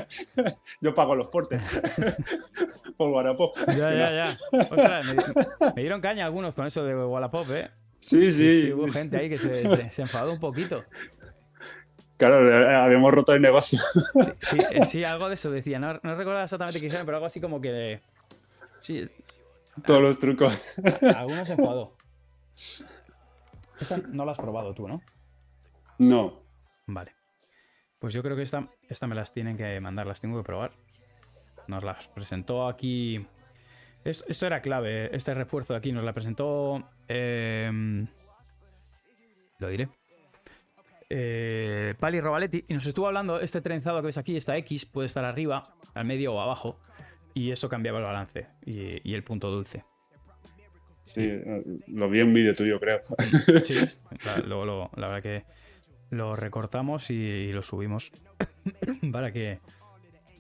Yo 0.81 0.95
pago 0.95 1.17
los 1.17 1.27
portes. 1.27 1.61
Por 2.97 3.11
Wallapop. 3.11 3.57
Ya, 3.77 3.93
ya, 3.93 4.13
ya. 4.13 4.39
Ostras, 4.71 5.07
me, 5.07 5.17
me 5.75 5.81
dieron 5.83 6.01
caña 6.01 6.25
algunos 6.25 6.55
con 6.55 6.67
eso 6.67 6.85
de 6.85 6.95
Wallapop, 6.95 7.51
¿eh? 7.51 7.71
Sí, 7.99 8.31
Sí, 8.31 8.73
hubo 8.73 8.87
gente 8.89 9.17
ahí 9.17 9.29
que 9.29 9.39
se, 9.39 9.63
se- 9.77 9.91
se 9.91 10.03
enfadó 10.03 10.33
un 10.33 10.41
poquito. 10.41 10.85
Claro, 12.17 12.49
eh, 12.49 12.77
habíamos 12.77 13.13
roto 13.13 13.33
el 13.35 13.43
negocio. 13.43 13.81
Sí, 14.41 14.59
eh, 14.73 14.85
sí, 14.85 15.03
algo 15.03 15.27
de 15.29 15.35
eso 15.35 15.51
decía. 15.51 15.81
No, 15.81 15.95
no 16.05 16.15
recuerdo 16.15 16.41
exactamente 16.43 16.79
qué 16.79 16.87
dijeron, 16.87 17.05
pero 17.07 17.17
algo 17.17 17.27
así 17.27 17.41
como 17.41 17.61
que. 17.61 18.01
Sí, 18.79 19.09
Todos 19.85 20.01
los 20.03 20.19
trucos. 20.21 20.77
algunos 21.17 21.47
se 21.49 21.55
enfadó. 21.55 21.97
Esta 23.81 23.97
no 23.97 24.25
la 24.25 24.33
has 24.33 24.39
probado 24.39 24.75
tú, 24.75 24.87
¿no? 24.87 25.03
No. 26.03 26.43
Vale. 26.87 27.13
Pues 27.99 28.13
yo 28.15 28.23
creo 28.23 28.35
que 28.37 28.43
esta, 28.43 28.69
esta 28.89 29.07
me 29.07 29.15
las 29.15 29.33
tienen 29.33 29.57
que 29.57 29.79
mandar, 29.81 30.07
las 30.07 30.21
tengo 30.21 30.37
que 30.39 30.45
probar. 30.45 30.73
Nos 31.69 31.85
las 31.85 32.09
presentó 32.09 32.67
aquí. 32.67 33.25
Esto, 34.05 34.25
esto 34.29 34.47
era 34.47 34.61
clave, 34.63 35.15
este 35.15 35.33
refuerzo 35.35 35.75
de 35.75 35.79
aquí 35.79 35.93
nos 35.93 36.03
la 36.05 36.13
presentó. 36.13 36.89
em, 37.09 38.07
lo 39.59 39.69
diré. 39.69 39.89
Eh, 41.09 41.95
Pali 42.01 42.21
Robaletti 42.21 42.65
y 42.69 42.75
nos 42.75 42.87
estuvo 42.87 43.07
hablando. 43.07 43.39
Este 43.41 43.61
trenzado 43.61 44.01
que 44.01 44.07
ves 44.07 44.19
aquí, 44.19 44.37
esta 44.37 44.57
X, 44.57 44.87
puede 44.87 45.07
estar 45.07 45.25
arriba, 45.25 45.63
al 45.95 46.05
medio 46.05 46.35
o 46.35 46.41
abajo. 46.41 46.81
Y 47.35 47.51
eso 47.53 47.69
cambiaba 47.69 47.99
el 47.99 48.05
balance 48.05 48.49
y, 48.67 49.09
y 49.09 49.15
el 49.15 49.23
punto 49.23 49.51
dulce. 49.51 49.85
Sí, 51.05 51.23
eh, 51.25 51.63
lo 51.89 52.09
vi 52.09 52.21
en 52.21 52.33
vídeo 52.35 52.53
tuyo, 52.55 52.79
creo. 52.81 53.01
Sí, 53.65 53.75
la, 54.27 54.39
luego 54.45 54.65
lo- 54.67 54.91
la 54.97 55.09
verdad 55.09 55.23
que 55.23 55.45
lo 56.13 56.37
recortamos 56.37 57.11
y, 57.11 57.51
lo 57.53 57.63
subimos 57.63 58.13
para 59.13 59.33
que, 59.33 59.61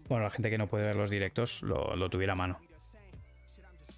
bueno, 0.08 0.24
la 0.24 0.30
gente 0.30 0.50
que 0.50 0.58
no 0.58 0.66
puede 0.68 0.86
ver 0.86 0.96
los 0.96 1.08
directos 1.10 1.62
lo, 1.62 1.96
lo 1.96 2.08
tuviera 2.10 2.34
a 2.34 2.36
mano. 2.36 2.60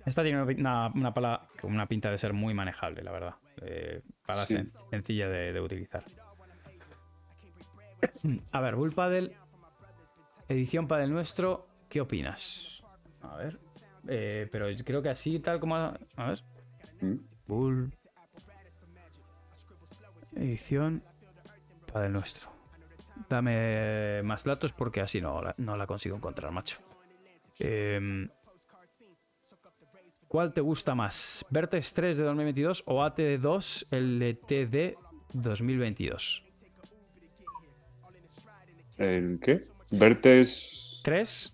Esta 0.07 0.23
tiene 0.23 0.41
una, 0.43 0.89
una 0.95 1.13
pala 1.15 1.49
con 1.61 1.73
una 1.73 1.87
pinta 1.87 2.11
de 2.11 2.19
ser 2.19 2.33
muy 2.33 2.55
manejable, 2.55 3.03
la 3.03 3.11
verdad. 3.11 3.35
Eh, 3.63 4.03
pala 4.25 4.45
Sí. 4.45 4.55
sen- 4.55 4.71
sencilla 4.91 5.29
de, 5.29 5.53
de 5.53 5.61
utilizar. 5.61 6.05
A 8.53 8.61
ver, 8.61 8.77
Bull 8.77 8.93
Paddle, 8.93 9.35
edición 10.49 10.87
Paddle 10.87 11.09
nuestro, 11.09 11.67
¿qué 11.89 12.01
opinas? 12.03 12.83
A 13.23 13.37
ver, 13.37 13.59
eh, 14.07 14.47
pero 14.53 14.67
creo 14.85 15.03
que 15.03 15.09
así, 15.09 15.41
tal 15.41 15.59
como. 15.59 15.75
A 15.77 15.97
ver, 16.19 16.43
Mm. 17.01 17.17
Bull. 17.49 17.93
Edición 20.37 21.03
Paddle 21.95 22.11
nuestro. 22.11 22.51
Dame 23.29 24.21
más 24.25 24.43
datos 24.43 24.73
porque 24.73 25.01
así 25.01 25.21
no 25.21 25.41
la, 25.41 25.55
no 25.59 25.77
la 25.77 25.87
consigo 25.87 26.17
encontrar, 26.17 26.51
macho. 26.51 26.79
Em, 27.61 28.29
¿Cuál 30.27 30.53
te 30.53 30.61
gusta 30.61 30.97
más? 30.97 31.47
¿Vertex 31.51 31.95
3 31.95 32.17
de 32.17 32.25
2022 32.25 32.83
o 32.87 33.01
AT2 33.05 33.87
LTD 33.93 34.97
2022? 35.35 36.45
¿El 38.99 39.39
qué? 39.39 39.63
Vertex 39.93 41.01
¿3 41.05 41.53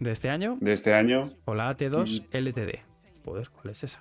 de 0.00 0.10
este 0.12 0.28
año 0.28 0.58
de 0.60 0.72
este 0.74 0.92
año. 0.92 1.30
o 1.46 1.54
la 1.54 1.74
AT2 1.74 2.26
LTD? 2.30 3.24
Joder, 3.24 3.48
¿cuál 3.48 3.70
es 3.70 3.84
esa? 3.84 4.00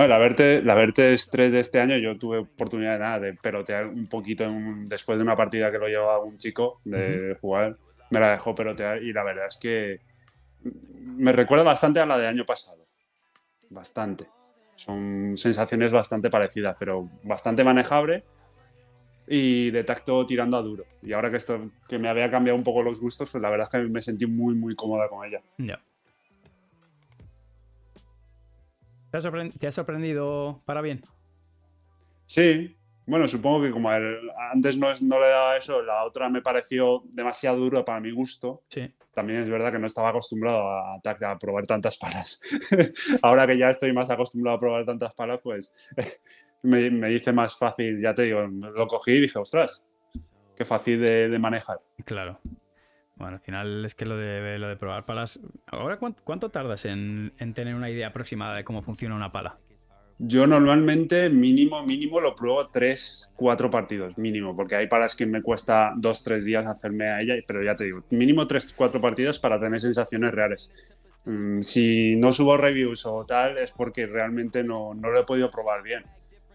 Bueno, 0.00 0.14
la 0.14 0.18
Vertex, 0.18 0.64
la 0.64 0.74
Vertex 0.74 1.28
3 1.28 1.52
de 1.52 1.60
este 1.60 1.78
año 1.78 1.98
yo 1.98 2.16
tuve 2.16 2.38
oportunidad 2.38 2.94
de, 2.94 2.98
nada, 3.00 3.20
de 3.20 3.34
pelotear 3.34 3.84
un 3.84 4.06
poquito 4.06 4.44
en 4.44 4.50
un- 4.50 4.88
después 4.88 5.18
de 5.18 5.22
una 5.24 5.36
partida 5.36 5.70
que 5.70 5.76
lo 5.76 5.88
llevaba 5.88 6.20
un 6.24 6.38
chico 6.38 6.80
de 6.84 7.36
jugar. 7.38 7.76
Me 8.08 8.18
la 8.18 8.30
dejó 8.30 8.54
pelotear 8.54 9.02
y 9.02 9.12
la 9.12 9.22
verdad 9.24 9.44
es 9.46 9.58
que 9.58 10.00
me 11.02 11.32
recuerda 11.32 11.64
bastante 11.64 12.00
a 12.00 12.06
la 12.06 12.16
de 12.16 12.26
año 12.26 12.46
pasado. 12.46 12.86
Bastante. 13.68 14.26
Son 14.74 15.36
sensaciones 15.36 15.92
bastante 15.92 16.30
parecidas, 16.30 16.76
pero 16.78 17.06
bastante 17.22 17.62
manejable 17.62 18.24
y 19.28 19.70
de 19.70 19.84
tacto 19.84 20.24
tirando 20.24 20.56
a 20.56 20.62
duro. 20.62 20.86
Y 21.02 21.12
ahora 21.12 21.28
que 21.28 21.36
esto 21.36 21.72
que 21.86 21.98
me 21.98 22.08
había 22.08 22.30
cambiado 22.30 22.56
un 22.56 22.64
poco 22.64 22.82
los 22.82 23.02
gustos, 23.02 23.28
pues 23.30 23.42
la 23.42 23.50
verdad 23.50 23.68
es 23.70 23.78
que 23.78 23.86
me 23.86 24.00
sentí 24.00 24.24
muy 24.24 24.54
muy 24.54 24.74
cómoda 24.74 25.10
con 25.10 25.26
ella. 25.28 25.42
Ya. 25.58 25.78
¿Te 29.10 29.16
ha, 29.18 29.20
sorpren- 29.20 29.52
te 29.58 29.66
ha 29.66 29.72
sorprendido 29.72 30.62
para 30.64 30.80
bien? 30.80 31.02
Sí, 32.26 32.76
bueno, 33.06 33.26
supongo 33.26 33.62
que 33.62 33.70
como 33.72 33.92
el- 33.92 34.30
antes 34.52 34.76
no, 34.76 34.90
es- 34.90 35.02
no 35.02 35.18
le 35.18 35.26
daba 35.28 35.56
eso, 35.56 35.82
la 35.82 36.04
otra 36.04 36.28
me 36.28 36.42
pareció 36.42 37.02
demasiado 37.06 37.56
duro 37.58 37.84
para 37.84 38.00
mi 38.00 38.12
gusto. 38.12 38.62
Sí. 38.68 38.92
También 39.12 39.40
es 39.40 39.48
verdad 39.50 39.72
que 39.72 39.78
no 39.80 39.86
estaba 39.88 40.10
acostumbrado 40.10 40.60
a, 40.70 40.94
a 40.94 41.38
probar 41.38 41.66
tantas 41.66 41.98
palas. 41.98 42.40
Ahora 43.22 43.46
que 43.46 43.58
ya 43.58 43.68
estoy 43.68 43.92
más 43.92 44.08
acostumbrado 44.10 44.56
a 44.56 44.60
probar 44.60 44.84
tantas 44.86 45.12
palas, 45.14 45.40
pues 45.42 45.72
me, 46.62 46.88
me 46.90 47.08
dice 47.08 47.32
más 47.32 47.58
fácil, 47.58 48.00
ya 48.00 48.14
te 48.14 48.22
digo, 48.22 48.42
lo 48.42 48.86
cogí 48.86 49.12
y 49.12 49.20
dije, 49.22 49.38
ostras, 49.38 49.84
qué 50.56 50.64
fácil 50.64 51.00
de, 51.00 51.28
de 51.28 51.38
manejar. 51.40 51.80
Claro. 52.04 52.38
Bueno, 53.20 53.34
al 53.34 53.40
final 53.40 53.84
es 53.84 53.94
que 53.94 54.06
lo 54.06 54.16
de, 54.16 54.58
lo 54.58 54.66
de 54.66 54.76
probar 54.76 55.04
palas. 55.04 55.38
¿Ahora 55.66 55.98
cuánto, 55.98 56.48
tardas 56.48 56.86
en, 56.86 57.34
en 57.38 57.52
tener 57.52 57.74
una 57.74 57.90
idea 57.90 58.08
aproximada 58.08 58.56
de 58.56 58.64
cómo 58.64 58.80
funciona 58.82 59.14
una 59.14 59.30
pala? 59.30 59.58
Yo 60.18 60.46
normalmente 60.46 61.28
mínimo, 61.28 61.84
mínimo 61.84 62.18
lo 62.20 62.34
pruebo 62.34 62.68
tres, 62.68 63.30
cuatro 63.36 63.70
partidos, 63.70 64.16
mínimo, 64.16 64.56
porque 64.56 64.76
hay 64.76 64.86
palas 64.86 65.14
que 65.14 65.26
me 65.26 65.42
cuesta 65.42 65.92
dos, 65.96 66.22
tres 66.22 66.46
días 66.46 66.66
hacerme 66.66 67.08
a 67.08 67.20
ella, 67.20 67.34
pero 67.46 67.62
ya 67.62 67.76
te 67.76 67.84
digo, 67.84 68.04
mínimo 68.08 68.46
tres, 68.46 68.72
cuatro 68.72 69.02
partidos 69.02 69.38
para 69.38 69.60
tener 69.60 69.80
sensaciones 69.80 70.32
reales. 70.32 70.72
Mm, 71.26 71.60
si 71.60 72.16
no 72.16 72.32
subo 72.32 72.56
reviews 72.56 73.04
o 73.04 73.26
tal, 73.26 73.58
es 73.58 73.72
porque 73.72 74.06
realmente 74.06 74.64
no, 74.64 74.94
no 74.94 75.10
lo 75.10 75.20
he 75.20 75.24
podido 75.24 75.50
probar 75.50 75.82
bien. 75.82 76.04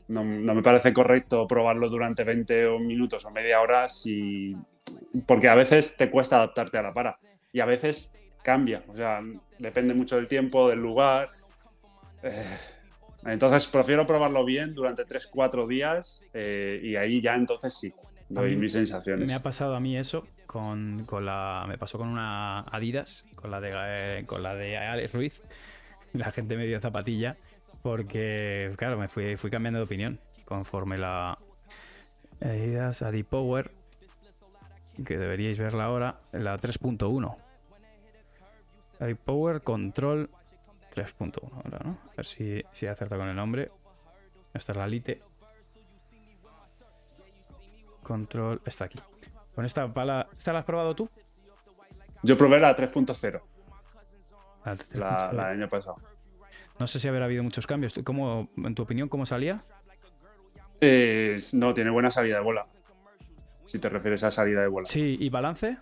No, 0.07 0.23
no 0.23 0.53
me 0.53 0.61
parece 0.61 0.93
correcto 0.93 1.47
probarlo 1.47 1.89
durante 1.89 2.23
20 2.23 2.67
o 2.67 2.79
minutos 2.79 3.25
o 3.25 3.31
media 3.31 3.61
hora 3.61 3.89
si... 3.89 4.55
porque 5.25 5.49
a 5.49 5.55
veces 5.55 5.97
te 5.97 6.11
cuesta 6.11 6.37
adaptarte 6.37 6.77
a 6.77 6.83
la 6.83 6.93
para 6.93 7.17
y 7.51 7.59
a 7.59 7.65
veces 7.65 8.11
cambia, 8.43 8.83
o 8.87 8.95
sea, 8.95 9.21
depende 9.57 9.93
mucho 9.93 10.17
del 10.17 10.27
tiempo, 10.27 10.69
del 10.69 10.79
lugar. 10.79 11.31
Eh, 12.21 12.43
entonces 13.25 13.67
prefiero 13.67 14.05
probarlo 14.05 14.45
bien 14.45 14.75
durante 14.75 15.03
3-4 15.03 15.67
días 15.67 16.21
eh, 16.33 16.79
y 16.83 16.95
ahí 16.95 17.21
ya 17.21 17.33
entonces 17.33 17.73
sí, 17.73 17.93
doy 18.29 18.55
mis 18.55 18.73
sensaciones. 18.73 19.27
Me 19.27 19.33
ha 19.33 19.41
pasado 19.41 19.75
a 19.75 19.79
mí 19.79 19.97
eso 19.97 20.27
con, 20.45 21.05
con 21.05 21.25
la. 21.25 21.65
Me 21.67 21.77
pasó 21.77 21.97
con 21.97 22.07
una 22.07 22.61
Adidas, 22.61 23.25
con 23.35 23.51
la 23.51 23.59
de 23.59 23.71
eh, 23.73 24.25
con 24.25 24.43
la 24.43 24.55
de 24.55 24.77
Alex 24.77 25.13
Ruiz. 25.13 25.43
La 26.13 26.31
gente 26.31 26.55
me 26.55 26.65
dio 26.65 26.79
zapatilla. 26.79 27.37
Porque, 27.85 28.73
claro, 28.77 28.97
me 28.97 29.07
fui, 29.07 29.37
fui 29.37 29.51
cambiando 29.51 29.77
de 29.77 29.85
opinión. 29.85 30.19
Conforme 30.43 30.97
la 30.97 31.37
Adidas 32.41 33.03
Adipower. 33.03 33.69
Que 35.05 35.19
deberíais 35.19 35.59
verla 35.59 35.85
ahora. 35.85 36.19
La 36.31 36.57
3.1. 36.59 37.37
Adipower 38.99 39.61
Control 39.61 40.31
3.1. 40.95 41.53
ahora, 41.53 41.79
¿no? 41.83 41.99
A 42.11 42.15
ver 42.17 42.25
si, 42.25 42.63
si 42.71 42.87
he 42.87 42.89
acertado 42.89 43.21
con 43.21 43.29
el 43.29 43.35
nombre. 43.35 43.69
Esta 44.51 44.71
es 44.71 44.77
la 44.79 44.87
Lite. 44.87 45.21
Control. 48.01 48.63
Está 48.65 48.85
aquí. 48.85 48.99
Con 49.53 49.63
esta 49.63 49.87
pala. 49.93 50.27
¿Esta 50.33 50.53
la 50.53 50.59
has 50.59 50.65
probado 50.65 50.95
tú? 50.95 51.07
Yo 52.23 52.35
probé 52.35 52.59
la 52.59 52.75
3.0, 52.75 53.41
La 54.65 54.71
la, 54.71 54.77
3.0. 55.29 55.33
la 55.33 55.47
año 55.49 55.69
pasado. 55.69 56.14
No 56.79 56.87
sé 56.87 56.99
si 56.99 57.07
habrá 57.07 57.25
habido 57.25 57.43
muchos 57.43 57.67
cambios. 57.67 57.93
¿Cómo, 58.03 58.49
en 58.57 58.75
tu 58.75 58.83
opinión, 58.83 59.07
cómo 59.07 59.25
salía? 59.25 59.61
Eh, 60.81 61.37
no, 61.53 61.73
tiene 61.73 61.89
buena 61.89 62.11
salida 62.11 62.37
de 62.37 62.43
bola. 62.43 62.67
Si 63.65 63.79
te 63.79 63.89
refieres 63.89 64.23
a 64.23 64.31
salida 64.31 64.61
de 64.61 64.67
bola. 64.67 64.87
Sí, 64.87 65.17
¿y 65.19 65.29
balance? 65.29 65.77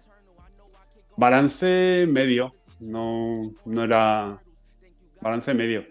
Balance 1.17 2.05
medio. 2.07 2.53
No, 2.79 3.53
no 3.65 3.83
era. 3.83 4.41
Balance 5.21 5.53
medio. 5.53 5.85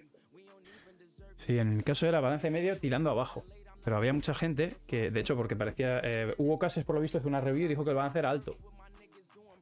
Sí, 1.37 1.59
en 1.59 1.77
mi 1.77 1.83
caso 1.83 2.07
era 2.07 2.21
balance 2.21 2.51
medio 2.51 2.79
tirando 2.79 3.11
abajo. 3.11 3.45
Pero 3.85 3.97
había 3.97 4.13
mucha 4.13 4.33
gente 4.33 4.77
que, 4.87 5.11
de 5.11 5.21
hecho, 5.21 5.37
porque 5.37 5.57
parecía. 5.57 6.01
eh, 6.05 6.35
Hugo 6.39 6.59
Cases, 6.59 6.85
por 6.85 6.95
lo 6.95 7.01
visto, 7.03 7.19
hizo 7.19 7.29
una 7.29 7.41
review 7.41 7.65
y 7.65 7.69
dijo 7.69 7.83
que 7.85 7.91
el 7.91 7.97
balance 7.97 8.21
era 8.21 8.31
alto. 8.31 8.57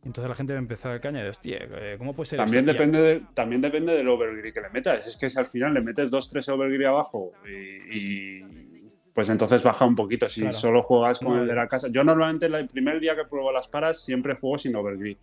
Entonces 0.05 0.29
la 0.31 0.35
gente 0.35 0.53
me 0.55 0.59
empezó 0.61 0.91
a 0.91 0.99
caña 1.01 1.23
de, 1.23 1.29
hostia, 1.29 1.59
eh, 1.61 1.97
¿cómo 1.99 2.15
puede 2.15 2.27
ser 2.31 2.39
También 2.39 2.65
esto, 2.69 2.73
tía?". 2.73 2.87
depende, 2.87 3.01
de- 3.03 3.23
también 3.35 3.61
depende 3.61 3.95
del 3.97 4.09
overgree 4.09 4.53
que 4.53 4.61
le 4.63 4.71
metas. 4.71 5.07
Es 5.07 5.17
que 5.17 5.29
si 5.29 5.39
al 5.39 5.47
final 5.47 5.75
le 5.75 5.83
metes 5.83 6.11
2-3 6.11 6.49
overgree 6.49 6.87
abajo 6.87 7.33
y, 7.47 8.39
y, 8.39 8.91
pues 9.15 9.29
entonces 9.29 9.63
baja 9.63 9.85
un 9.85 9.95
poquito. 9.97 10.27
Si 10.29 10.41
Claro. 10.41 10.57
solo 10.57 10.83
juegas 10.83 11.19
con 11.19 11.35
No, 11.35 11.43
el 11.43 11.49
de 11.49 11.55
la 11.55 11.67
casa. 11.69 11.89
Yo 11.91 12.03
normalmente 12.03 12.47
el 12.47 12.67
primer 12.69 12.99
día 13.01 13.15
que 13.15 13.25
pruebo 13.27 13.53
las 13.53 13.69
paras 13.69 14.01
siempre 14.03 14.35
juego 14.37 14.57
sin 14.57 14.75
overgree. 14.77 15.19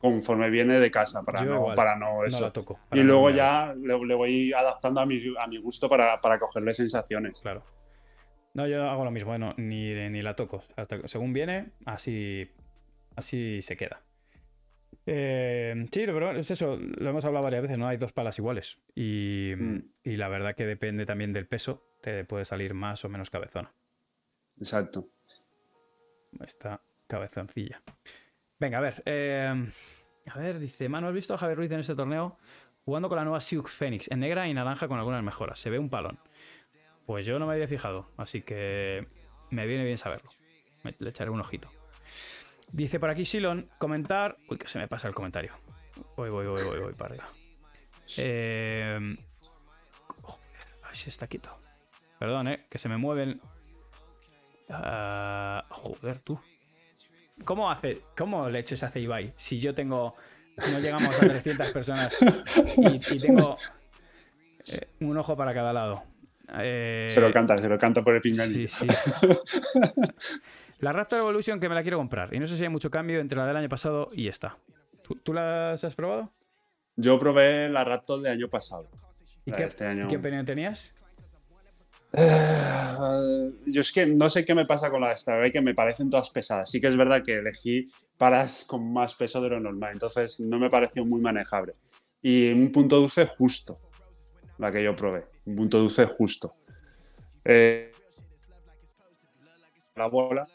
Conforme 0.00 0.50
viene 0.50 0.80
de 0.80 0.90
casa, 0.90 1.22
para, 1.22 1.44
no, 1.44 1.54
igual, 1.56 1.74
para 1.76 1.94
no 1.96 2.22
No 2.22 2.24
eso. 2.24 2.40
la 2.40 2.52
toco. 2.52 2.80
y 2.92 3.00
luego 3.00 3.30
no- 3.30 3.36
ya 3.36 3.72
le, 3.74 4.04
le 4.04 4.14
voy 4.14 4.52
adaptando 4.52 5.00
a 5.00 5.06
mi, 5.06 5.20
a 5.38 5.46
mi 5.46 5.58
gusto 5.58 5.88
para, 5.88 6.20
para 6.20 6.38
cogerle 6.40 6.72
sensaciones. 6.74 7.38
Claro. 7.40 7.62
No, 8.54 8.66
yo 8.66 8.88
hago 8.88 9.04
lo 9.04 9.10
mismo, 9.12 9.36
no, 9.38 9.54
ni, 9.58 9.92
ni 10.08 10.22
la 10.22 10.34
toco. 10.34 10.64
Hasta- 10.76 11.06
según 11.06 11.32
viene, 11.32 11.70
así, 11.84 12.50
así 13.14 13.60
se 13.62 13.76
queda. 13.76 14.00
Eh, 15.06 15.86
sí, 15.90 16.02
pero 16.06 16.32
es 16.32 16.50
eso, 16.50 16.76
lo 16.76 17.10
hemos 17.10 17.24
hablado 17.24 17.44
varias 17.44 17.62
veces, 17.62 17.78
¿no? 17.78 17.88
Hay 17.88 17.96
dos 17.96 18.12
palas 18.12 18.38
iguales. 18.38 18.78
Y, 18.94 19.52
Mm. 19.56 19.78
y 20.04 20.16
la 20.16 20.28
verdad 20.28 20.54
que 20.54 20.66
depende 20.66 21.06
también 21.06 21.32
del 21.32 21.46
peso, 21.46 21.84
te 22.02 22.24
puede 22.24 22.44
salir 22.44 22.74
más 22.74 23.04
o 23.04 23.08
menos 23.08 23.30
cabezona. 23.30 23.72
Exacto. 24.58 25.08
Esta 26.44 26.80
cabezoncilla. 27.06 27.82
Venga, 28.58 28.78
a 28.78 28.80
ver. 28.80 29.02
eh, 29.06 29.52
a 30.26 30.38
ver, 30.38 30.58
dice, 30.60 30.88
Manu, 30.88 31.08
¿has 31.08 31.14
visto 31.14 31.34
a 31.34 31.38
Javier 31.38 31.58
Ruiz 31.58 31.70
en 31.72 31.80
este 31.80 31.94
torneo? 31.96 32.38
Jugando 32.84 33.08
con 33.08 33.16
la 33.16 33.24
nueva 33.24 33.40
Sioux 33.40 33.68
Phoenix, 33.68 34.10
en 34.10 34.20
negra 34.20 34.48
y 34.48 34.54
naranja 34.54 34.88
con 34.88 34.98
algunas 34.98 35.22
mejoras. 35.22 35.58
Se 35.58 35.70
ve 35.70 35.78
un 35.78 35.90
palón. 35.90 36.18
Pues 37.06 37.26
yo 37.26 37.38
no 37.38 37.46
me 37.46 37.54
había 37.54 37.66
fijado, 37.68 38.08
así 38.16 38.40
que 38.42 39.06
me 39.50 39.66
viene 39.66 39.84
bien 39.84 39.98
saberlo. 39.98 40.30
Me- 40.84 40.94
le 40.98 41.10
echaré 41.10 41.30
un 41.30 41.40
ojito. 41.40 41.70
Dice 42.72 42.98
por 42.98 43.10
aquí 43.10 43.24
Silon, 43.26 43.68
comentar... 43.78 44.36
Uy, 44.48 44.56
que 44.56 44.66
se 44.66 44.78
me 44.78 44.88
pasa 44.88 45.06
el 45.06 45.14
comentario. 45.14 45.52
Voy, 46.16 46.30
voy, 46.30 46.46
voy, 46.46 46.64
voy, 46.64 46.80
voy 46.80 46.92
para 46.94 47.10
arriba. 47.10 47.28
Eh... 48.16 49.16
Joder, 50.22 50.66
ay, 50.82 50.98
está 51.06 51.26
quieto. 51.26 51.50
Perdón, 52.18 52.48
eh, 52.48 52.64
que 52.70 52.78
se 52.78 52.88
me 52.88 52.96
mueven... 52.96 53.40
Ah, 54.70 55.66
joder, 55.68 56.20
tú. 56.20 56.40
¿Cómo 57.44 57.70
hace, 57.70 58.00
cómo 58.16 58.48
leches 58.48 58.82
hace 58.82 59.00
Ibai 59.00 59.34
si 59.36 59.58
yo 59.58 59.74
tengo, 59.74 60.14
no 60.70 60.78
llegamos 60.78 61.14
a 61.20 61.26
300 61.26 61.72
personas 61.72 62.16
y, 62.76 63.14
y 63.14 63.18
tengo 63.18 63.58
eh, 64.66 64.88
un 65.00 65.16
ojo 65.18 65.36
para 65.36 65.52
cada 65.52 65.72
lado? 65.72 66.04
Eh, 66.58 67.08
Se 67.10 67.20
lo 67.20 67.32
canta, 67.32 67.58
se 67.58 67.68
lo 67.68 67.78
canta 67.78 68.02
por 68.02 68.14
el 68.14 68.20
pinganillo. 68.20 68.68
Sí, 68.68 68.86
sí. 68.86 69.28
la 70.82 70.92
Raptor 70.92 71.20
Evolution 71.20 71.60
que 71.60 71.68
me 71.68 71.76
la 71.76 71.82
quiero 71.82 71.96
comprar. 71.96 72.34
Y 72.34 72.40
no 72.40 72.46
sé 72.46 72.56
si 72.56 72.64
hay 72.64 72.68
mucho 72.68 72.90
cambio 72.90 73.20
entre 73.20 73.38
la 73.38 73.46
del 73.46 73.56
año 73.56 73.68
pasado 73.68 74.10
y 74.12 74.26
esta. 74.26 74.58
¿Tú, 75.02 75.14
tú 75.14 75.32
las 75.32 75.82
has 75.82 75.94
probado? 75.94 76.32
Yo 76.96 77.18
probé 77.20 77.68
la 77.68 77.84
Raptor 77.84 78.20
de 78.20 78.30
año 78.30 78.48
pasado. 78.48 78.88
¿Y 79.46 79.52
qué, 79.52 79.64
este 79.64 79.86
año. 79.86 80.08
qué 80.08 80.16
opinión 80.16 80.44
tenías? 80.44 80.92
Eh, 82.12 83.52
Yo 83.66 83.80
es 83.80 83.92
que 83.92 84.06
no 84.06 84.28
sé 84.28 84.44
qué 84.44 84.56
me 84.56 84.66
pasa 84.66 84.90
con 84.90 85.00
la 85.00 85.16
Starray, 85.16 85.52
que 85.52 85.60
me 85.60 85.72
parecen 85.72 86.10
todas 86.10 86.30
pesadas. 86.30 86.68
Sí 86.68 86.80
que 86.80 86.88
es 86.88 86.96
verdad 86.96 87.22
que 87.22 87.38
elegí 87.38 87.86
palas 88.18 88.64
con 88.66 88.92
más 88.92 89.14
peso 89.14 89.40
de 89.40 89.50
lo 89.50 89.60
normal, 89.60 89.92
entonces 89.92 90.40
no 90.40 90.58
me 90.58 90.68
pareció 90.68 91.04
muy 91.04 91.20
manejable. 91.20 91.74
Y 92.20 92.50
un 92.50 92.72
punto 92.72 92.96
dulce 92.96 93.26
justo, 93.26 93.78
la 94.58 94.72
que 94.72 94.82
yo 94.82 94.96
probé. 94.96 95.26
Un 95.46 95.54
punto 95.54 95.78
dulce 95.78 96.06
justo. 96.06 96.56
Eh, 97.44 97.90
la 99.94 100.06
bola, 100.06 100.46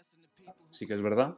sí 0.77 0.85
que 0.87 0.93
es 0.93 1.01
verdad. 1.01 1.35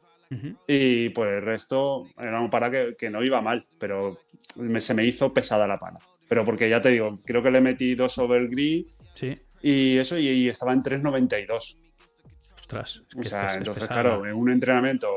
Y 0.68 1.10
por 1.10 1.28
el 1.28 1.42
resto, 1.42 2.08
era 2.18 2.40
una 2.40 2.50
pala 2.50 2.70
que, 2.70 2.96
que 2.96 3.10
no 3.10 3.24
iba 3.24 3.42
mal, 3.42 3.66
pero 3.80 4.20
me- 4.58 4.80
se 4.82 4.94
me 4.94 5.04
hizo 5.04 5.34
pesada 5.34 5.66
la 5.66 5.80
pala. 5.80 5.98
Pero 6.28 6.46
porque 6.46 6.70
ya 6.70 6.80
te 6.82 6.90
digo, 6.90 7.18
creo 7.26 7.42
que 7.42 7.50
le 7.50 7.62
metí 7.62 7.96
dos 7.96 8.18
overgree 8.20 8.86
Sí. 9.16 9.36
y 9.64 9.98
eso, 9.98 10.20
y, 10.20 10.28
y 10.28 10.50
estaba 10.50 10.74
en 10.74 10.84
3.92. 10.84 11.80
Ostras. 12.60 13.02
es 13.10 13.16
O 13.18 13.22
que 13.22 13.28
sea, 13.30 13.46
es- 13.48 13.52
es 13.54 13.58
entonces, 13.58 13.88
pesada. 13.88 14.02
claro, 14.04 14.26
en 14.28 14.34
un 14.34 14.52
entrenamiento 14.52 15.10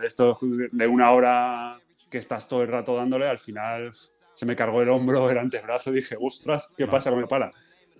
de 0.00 0.06
esto 0.08 0.38
de 0.42 0.86
una 0.86 1.12
hora 1.12 1.78
que 2.10 2.18
estás 2.18 2.48
todo 2.48 2.62
el 2.62 2.68
rato 2.68 2.96
dándole, 2.96 3.28
al 3.28 3.38
final 3.38 3.90
se 4.34 4.46
me 4.46 4.56
cargó 4.56 4.82
el 4.82 4.88
hombro, 4.88 5.30
el 5.30 5.38
antebrazo 5.38 5.90
y 5.90 5.96
dije, 5.96 6.16
ostras, 6.20 6.66
¿qué 6.76 6.84
Normal. 6.84 6.98
pasa 6.98 7.10
con 7.10 7.20
el 7.20 7.28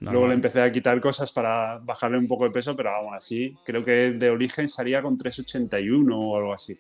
Luego 0.00 0.26
le 0.28 0.34
empecé 0.34 0.62
a 0.62 0.72
quitar 0.72 0.98
cosas 1.00 1.30
para 1.32 1.78
bajarle 1.78 2.16
un 2.18 2.26
poco 2.26 2.44
de 2.44 2.50
peso, 2.50 2.74
pero 2.74 2.90
aún 2.90 3.14
así, 3.14 3.54
creo 3.64 3.84
que 3.84 4.12
de 4.12 4.30
origen 4.30 4.68
salía 4.68 5.02
con 5.02 5.18
3.81 5.18 6.16
o 6.18 6.36
algo 6.36 6.52
así. 6.54 6.78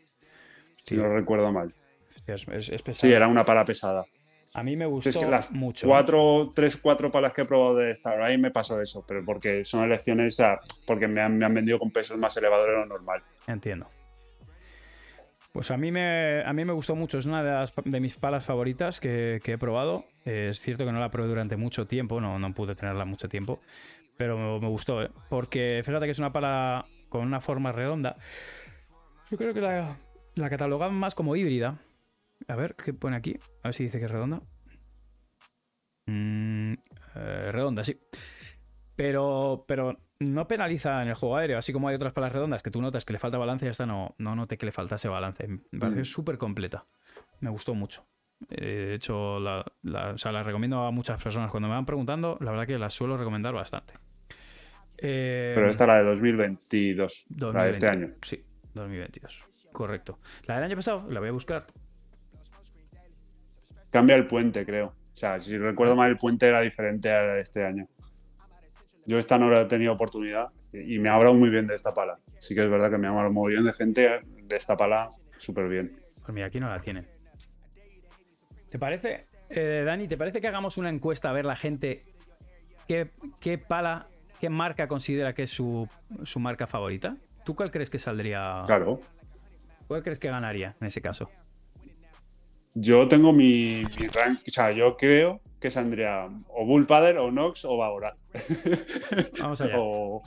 Si 0.82 0.96
no 0.96 1.08
recuerdo 1.08 1.52
mal. 1.52 1.74
Es, 2.26 2.46
es- 2.48 2.68
es 2.70 2.82
pesada. 2.82 3.10
Sí, 3.10 3.12
era 3.12 3.26
una 3.28 3.44
pala 3.44 3.64
pesada. 3.64 4.04
A 4.54 4.62
mí 4.64 4.76
me 4.76 4.86
gustó 4.86 5.10
Es 5.10 5.16
que 5.16 5.26
las 5.26 5.52
mucho. 5.52 5.86
cuatro, 5.86 6.52
tres, 6.54 6.76
cuatro 6.76 7.10
palas 7.12 7.32
que 7.32 7.42
he 7.42 7.44
probado 7.44 7.76
de 7.76 7.90
Star 7.92 8.20
ahí 8.22 8.36
me 8.38 8.50
pasó 8.50 8.80
eso, 8.80 9.04
pero 9.06 9.24
porque 9.24 9.64
son 9.64 9.84
elecciones, 9.84 10.34
sea, 10.34 10.58
porque 10.86 11.06
me 11.06 11.20
han, 11.20 11.36
me 11.38 11.44
han 11.44 11.54
vendido 11.54 11.78
con 11.78 11.90
pesos 11.90 12.18
más 12.18 12.36
elevados 12.36 12.66
de 12.66 12.72
lo 12.74 12.86
normal. 12.86 13.22
Entiendo. 13.46 13.86
Pues 15.52 15.70
a 15.72 15.76
mí 15.76 15.90
me, 15.90 16.42
a 16.44 16.52
mí 16.52 16.64
me 16.64 16.72
gustó 16.72 16.94
mucho. 16.94 17.18
Es 17.18 17.26
una 17.26 17.42
de, 17.42 17.50
las, 17.50 17.72
de 17.84 18.00
mis 18.00 18.14
palas 18.14 18.44
favoritas 18.44 19.00
que, 19.00 19.40
que 19.42 19.52
he 19.52 19.58
probado. 19.58 20.04
Es 20.24 20.60
cierto 20.60 20.84
que 20.84 20.92
no 20.92 21.00
la 21.00 21.10
probé 21.10 21.28
durante 21.28 21.56
mucho 21.56 21.86
tiempo, 21.86 22.20
no, 22.20 22.38
no 22.38 22.54
pude 22.54 22.76
tenerla 22.76 23.04
mucho 23.04 23.28
tiempo, 23.28 23.60
pero 24.16 24.60
me, 24.60 24.68
gustó, 24.68 25.02
¿eh? 25.02 25.10
porque 25.28 25.82
fíjate 25.84 26.04
que 26.04 26.12
es 26.12 26.18
una 26.18 26.32
pala 26.32 26.86
con 27.08 27.22
una 27.22 27.40
forma 27.40 27.72
redonda. 27.72 28.14
Yo 29.30 29.36
creo 29.38 29.54
que 29.54 29.60
la, 29.60 29.96
la 30.34 30.50
catalogaban 30.50 30.94
más 30.94 31.14
como 31.14 31.34
híbrida. 31.36 31.78
A 32.48 32.56
ver, 32.56 32.74
¿qué 32.76 32.92
pone 32.92 33.16
aquí? 33.16 33.36
A 33.62 33.68
ver 33.68 33.74
si 33.74 33.84
dice 33.84 33.98
que 33.98 34.04
es 34.04 34.10
redonda. 34.10 34.38
Mm, 36.06 36.72
eh, 37.14 37.52
redonda, 37.52 37.84
sí. 37.84 37.98
Pero, 38.96 39.64
pero 39.66 39.98
no 40.20 40.46
penaliza 40.46 41.02
en 41.02 41.08
el 41.08 41.14
juego 41.14 41.36
aéreo, 41.36 41.58
así 41.58 41.72
como 41.72 41.88
hay 41.88 41.94
otras 41.96 42.12
palas 42.12 42.32
redondas 42.32 42.62
que 42.62 42.70
tú 42.70 42.80
notas 42.82 43.04
que 43.04 43.12
le 43.12 43.18
falta 43.18 43.38
balance 43.38 43.64
y 43.66 43.68
esta 43.70 43.86
no, 43.86 44.14
no 44.18 44.36
noté 44.36 44.58
que 44.58 44.66
le 44.66 44.72
faltase 44.72 45.08
balance. 45.08 45.46
Me 45.48 45.78
pareció 45.80 46.02
Mm. 46.02 46.04
súper 46.04 46.38
completa. 46.38 46.84
Me 47.40 47.48
gustó 47.50 47.74
mucho. 47.74 48.06
Eh, 48.50 48.86
De 48.88 48.94
hecho, 48.94 49.38
la, 49.40 49.64
la- 49.82 50.10
o 50.10 50.18
sea, 50.18 50.30
la 50.32 50.42
recomiendo 50.42 50.84
a 50.84 50.90
muchas 50.90 51.22
personas. 51.22 51.50
Cuando 51.50 51.68
me 51.68 51.74
van 51.74 51.86
preguntando, 51.86 52.36
la 52.40 52.50
verdad 52.50 52.66
que 52.66 52.78
la 52.78 52.90
suelo 52.90 53.16
recomendar 53.16 53.54
bastante. 53.54 53.94
Eh, 54.98 55.52
Pero 55.54 55.70
esta 55.70 55.84
es 55.84 55.88
la 55.88 55.94
de 55.96 56.04
2022, 56.04 57.24
la 57.30 57.64
de 57.64 57.70
este 57.70 57.86
2022. 57.86 57.88
año. 57.88 58.14
Sí, 58.22 58.42
2022. 58.74 59.44
Correcto. 59.72 60.18
La 60.46 60.56
del 60.56 60.64
año 60.64 60.76
pasado, 60.76 61.06
la 61.10 61.20
voy 61.20 61.30
a 61.30 61.32
buscar. 61.32 61.66
Cambia 63.90 64.16
el 64.16 64.26
puente, 64.26 64.64
creo. 64.66 64.86
O 64.88 65.16
sea, 65.16 65.40
si 65.40 65.56
recuerdo 65.58 65.96
mal, 65.96 66.10
el 66.10 66.16
puente 66.16 66.46
era 66.46 66.60
diferente 66.60 67.10
a 67.10 67.22
la 67.24 67.34
de 67.34 67.40
este 67.40 67.64
año. 67.64 67.88
Yo 69.06 69.18
esta 69.18 69.38
no 69.38 69.48
la 69.50 69.62
he 69.62 69.64
tenido 69.66 69.92
oportunidad 69.92 70.48
y 70.72 70.98
me 70.98 71.08
ha 71.08 71.14
hablado 71.14 71.34
muy 71.34 71.50
bien 71.50 71.66
de 71.66 71.74
esta 71.74 71.94
pala. 71.94 72.18
Sí 72.38 72.54
que 72.54 72.62
es 72.62 72.70
verdad 72.70 72.90
que 72.90 72.98
me 72.98 73.06
ha 73.06 73.10
hablado 73.10 73.32
muy 73.32 73.52
bien 73.52 73.64
de 73.64 73.72
gente 73.72 74.20
de 74.44 74.56
esta 74.56 74.76
pala 74.76 75.10
súper 75.36 75.68
bien. 75.68 75.96
Pues 76.22 76.34
mira, 76.34 76.46
aquí 76.46 76.60
no 76.60 76.68
la 76.68 76.80
tienen. 76.80 77.06
¿Te 78.68 78.78
parece, 78.78 79.26
eh, 79.48 79.82
Dani, 79.84 80.06
te 80.06 80.16
parece 80.16 80.40
que 80.40 80.46
hagamos 80.46 80.76
una 80.76 80.90
encuesta 80.90 81.30
a 81.30 81.32
ver 81.32 81.44
la 81.44 81.56
gente 81.56 82.02
qué, 82.86 83.10
qué 83.40 83.58
pala, 83.58 84.06
qué 84.38 84.48
marca 84.48 84.86
considera 84.86 85.32
que 85.32 85.44
es 85.44 85.50
su, 85.50 85.88
su 86.22 86.38
marca 86.38 86.66
favorita? 86.66 87.16
¿Tú 87.44 87.56
cuál 87.56 87.70
crees 87.70 87.90
que 87.90 87.98
saldría? 87.98 88.62
Claro. 88.66 89.00
¿Cuál 89.88 90.02
crees 90.04 90.20
que 90.20 90.28
ganaría 90.28 90.74
en 90.80 90.86
ese 90.86 91.00
caso? 91.00 91.30
Yo 92.74 93.08
tengo 93.08 93.32
mi, 93.32 93.82
mi 93.98 94.06
rank, 94.06 94.40
o 94.46 94.50
sea, 94.50 94.70
yo 94.70 94.96
creo 94.96 95.40
que 95.60 95.70
saldría 95.70 96.24
o 96.48 96.64
Bull 96.66 96.86
Paddle 96.86 97.18
o 97.18 97.30
Nox 97.30 97.64
o 97.64 97.76
Baborat. 97.76 98.18
Vamos 99.40 99.60
allá. 99.60 99.74
O- 99.78 100.22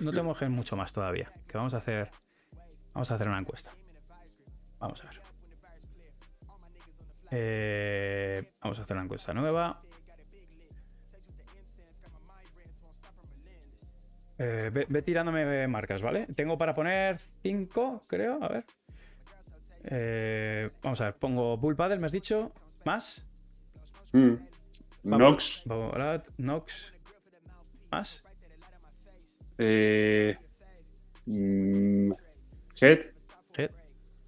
No 0.00 0.12
te 0.12 0.22
mojes 0.22 0.48
mucho 0.50 0.76
más 0.76 0.92
todavía. 0.92 1.32
Que 1.48 1.56
vamos 1.58 1.74
a 1.74 1.78
hacer. 1.78 2.10
Vamos 2.94 3.10
a 3.10 3.14
hacer 3.14 3.26
una 3.28 3.38
encuesta. 3.38 3.72
Vamos 4.78 5.02
a 5.04 5.08
ver. 5.08 5.20
Eh, 7.30 8.52
vamos 8.62 8.78
a 8.78 8.82
hacer 8.82 8.96
una 8.96 9.04
encuesta 9.04 9.32
nueva. 9.34 9.82
Eh, 14.38 14.70
ve, 14.72 14.86
ve 14.88 15.02
tirándome 15.02 15.66
marcas, 15.66 16.00
¿vale? 16.00 16.26
Tengo 16.36 16.56
para 16.56 16.72
poner 16.74 17.18
5, 17.42 18.04
creo. 18.06 18.38
A 18.42 18.48
ver. 18.48 18.64
Eh, 19.84 20.70
vamos 20.82 21.00
a 21.00 21.06
ver. 21.06 21.14
Pongo 21.16 21.56
Bull 21.56 21.74
Paddle, 21.76 21.98
me 21.98 22.06
has 22.06 22.12
dicho. 22.12 22.52
Más. 22.84 23.26
Mm. 24.12 24.34
Nox, 25.02 25.62
Babolat, 25.66 26.28
Nox. 26.38 26.92
Más. 27.90 28.22
eh, 29.58 30.36
mm, 31.26 32.12
Head 32.80 33.00
Head. 33.56 33.70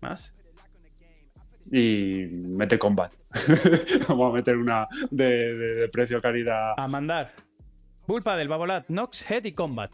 Más. 0.01 0.33
y 1.71 2.27
Mete 2.33 2.79
Combat. 2.79 3.13
Vamos 4.09 4.31
a 4.31 4.35
meter 4.35 4.57
una 4.57 4.87
de, 5.11 5.55
de- 5.55 5.75
de 5.75 5.89
precio 5.89 6.21
calidad. 6.21 6.73
A 6.77 6.89
mandar. 6.89 7.33
Bull 8.07 8.23
Paddle, 8.23 8.49
Babolat, 8.49 8.89
Nox, 8.89 9.29
Head 9.31 9.45
y 9.45 9.53
Combat. 9.53 9.93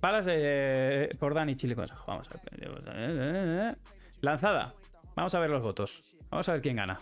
Palas 0.00 0.24
de 0.26 1.14
por 1.18 1.34
Dani 1.34 1.56
Chile 1.56 1.74
Consejo. 1.74 2.04
Vamos 2.06 2.28
a 2.30 2.92
ver. 2.94 3.78
Lanzada. 4.20 4.74
Vamos 5.16 5.34
a 5.34 5.40
ver 5.40 5.50
los 5.50 5.62
votos. 5.62 6.02
Vamos 6.30 6.48
a 6.48 6.52
ver 6.52 6.62
quién 6.62 6.76
gana. 6.76 6.98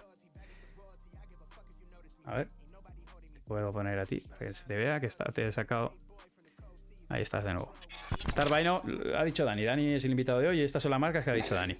A 2.24 2.36
ver. 2.38 2.48
Te 3.44 3.48
puedo 3.48 3.72
poner 3.72 3.98
a 3.98 4.06
ti 4.06 4.20
para 4.20 4.38
que 4.38 4.54
se 4.54 4.64
te 4.64 4.74
vea 4.76 5.00
que 5.00 5.06
está, 5.06 5.24
te 5.32 5.46
he 5.46 5.52
sacado. 5.52 5.92
Ahí 7.10 7.20
estás 7.20 7.44
de 7.44 7.52
nuevo. 7.52 7.74
Starvino 8.30 8.80
ha 9.16 9.22
dicho 9.22 9.44
Dani. 9.44 9.64
Dani 9.64 9.94
es 9.94 10.04
el 10.04 10.12
invitado 10.12 10.38
de 10.38 10.48
hoy 10.48 10.60
y 10.60 10.62
estas 10.62 10.82
son 10.82 10.90
las 10.90 11.00
marcas 11.00 11.24
que 11.24 11.30
ha 11.30 11.34
dicho 11.34 11.54
Dani. 11.54 11.76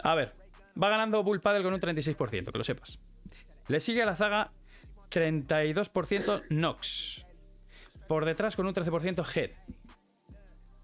A 0.00 0.14
ver. 0.14 0.32
Va 0.80 0.90
ganando 0.90 1.22
Bull 1.22 1.40
Paddle 1.40 1.62
con 1.62 1.72
un 1.72 1.80
36%, 1.80 2.52
que 2.52 2.58
lo 2.58 2.64
sepas. 2.64 2.98
Le 3.68 3.80
sigue 3.80 4.02
a 4.02 4.06
la 4.06 4.16
zaga 4.16 4.52
32% 5.10 6.44
Nox. 6.50 7.24
Por 8.08 8.26
detrás 8.26 8.56
con 8.56 8.66
un 8.66 8.74
13% 8.74 9.24
Head. 9.36 9.52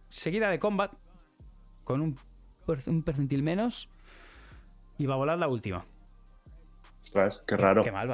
Seguida 0.09 0.49
de 0.49 0.59
Combat 0.59 0.93
con 1.85 2.01
un 2.01 2.17
percentil 3.03 3.43
menos. 3.43 3.91
Y 4.97 5.05
va 5.07 5.15
a 5.15 5.19
volar 5.19 5.39
la 5.39 5.49
última. 5.49 5.85
Ostras, 7.11 7.43
qué 7.45 7.57
raro. 7.57 7.83
Qué 7.83 7.91
mal. 7.91 8.09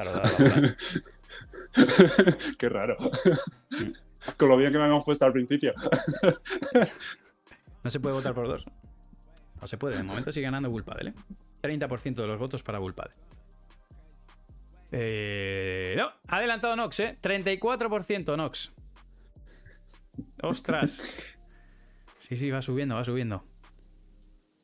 Qué 2.58 2.68
raro. 2.70 2.96
Con 4.38 4.48
lo 4.48 4.56
bien 4.56 4.72
que 4.72 4.78
me 4.78 4.84
habíamos 4.84 5.04
puesto 5.04 5.26
al 5.26 5.32
principio. 5.32 5.74
No 7.84 7.90
se 7.90 8.00
puede 8.00 8.14
votar 8.14 8.32
por 8.32 8.48
dos. 8.48 8.64
No 9.60 9.66
se 9.66 9.76
puede. 9.76 9.98
De 9.98 10.02
momento 10.02 10.32
sigue 10.32 10.46
ganando 10.46 10.70
Bull 10.70 10.82
Paddle, 10.82 11.10
¿eh? 11.10 11.14
30% 11.60 12.14
de 12.14 12.26
los 12.26 12.38
votos 12.38 12.62
para 12.62 12.78
Bull 12.78 12.94
Paddle. 12.94 13.14
Eh, 14.92 15.94
no, 15.98 16.10
ha 16.28 16.36
adelantado 16.38 16.74
Nox, 16.74 16.98
¿eh? 17.00 17.18
34% 17.20 18.34
Nox. 18.34 18.72
Ostras. 20.42 21.02
Sí, 22.18 22.34
sí, 22.34 22.50
va 22.50 22.62
subiendo, 22.62 22.94
va 22.94 23.04
subiendo. 23.04 23.42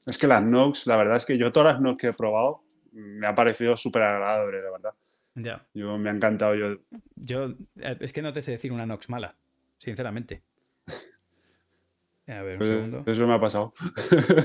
Es 0.06 0.16
que 0.16 0.26
las 0.26 0.42
Nox, 0.42 0.86
la 0.86 0.96
verdad 0.96 1.18
es 1.18 1.26
que 1.26 1.36
yo 1.36 1.52
todas 1.52 1.74
las 1.74 1.82
Nox 1.82 2.00
que 2.00 2.06
he 2.06 2.12
probado 2.14 2.62
me 2.92 3.26
ha 3.26 3.34
parecido 3.34 3.76
súper 3.76 4.02
agradable, 4.02 4.60
la 4.60 4.70
verdad. 4.70 4.94
Ya. 5.34 5.66
Yo 5.74 5.96
me 5.98 6.10
ha 6.10 6.12
encantado. 6.12 6.54
Yo, 6.54 6.76
Yo, 7.16 7.54
eh, 7.76 7.96
es 8.00 8.12
que 8.12 8.22
no 8.22 8.32
te 8.32 8.42
sé 8.42 8.52
decir 8.52 8.70
una 8.72 8.86
Nox 8.86 9.08
mala, 9.08 9.34
sinceramente. 9.78 10.42
A 12.28 12.42
ver, 12.42 12.58
un 12.58 12.64
segundo. 12.64 13.04
eso 13.06 13.26
me 13.26 13.34
ha 13.34 13.40
pasado. 13.40 13.72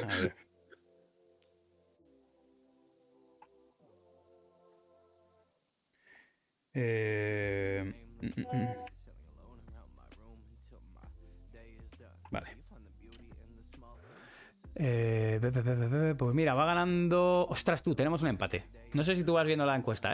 A 0.04 0.22
ver. 0.22 0.36
Eh, 6.80 7.94
Mm, 8.22 8.42
mm, 8.42 8.87
Eh, 14.80 16.16
pues 16.18 16.36
mira, 16.36 16.54
va 16.54 16.66
ganando. 16.66 17.48
Ostras, 17.50 17.82
tú, 17.82 17.96
tenemos 17.96 18.22
un 18.22 18.28
empate. 18.30 18.64
No 18.94 19.04
sé 19.04 19.16
si 19.16 19.24
tú 19.24 19.34
vas 19.34 19.46
viendo 19.48 19.66
la 19.66 19.76
encuesta, 19.76 20.14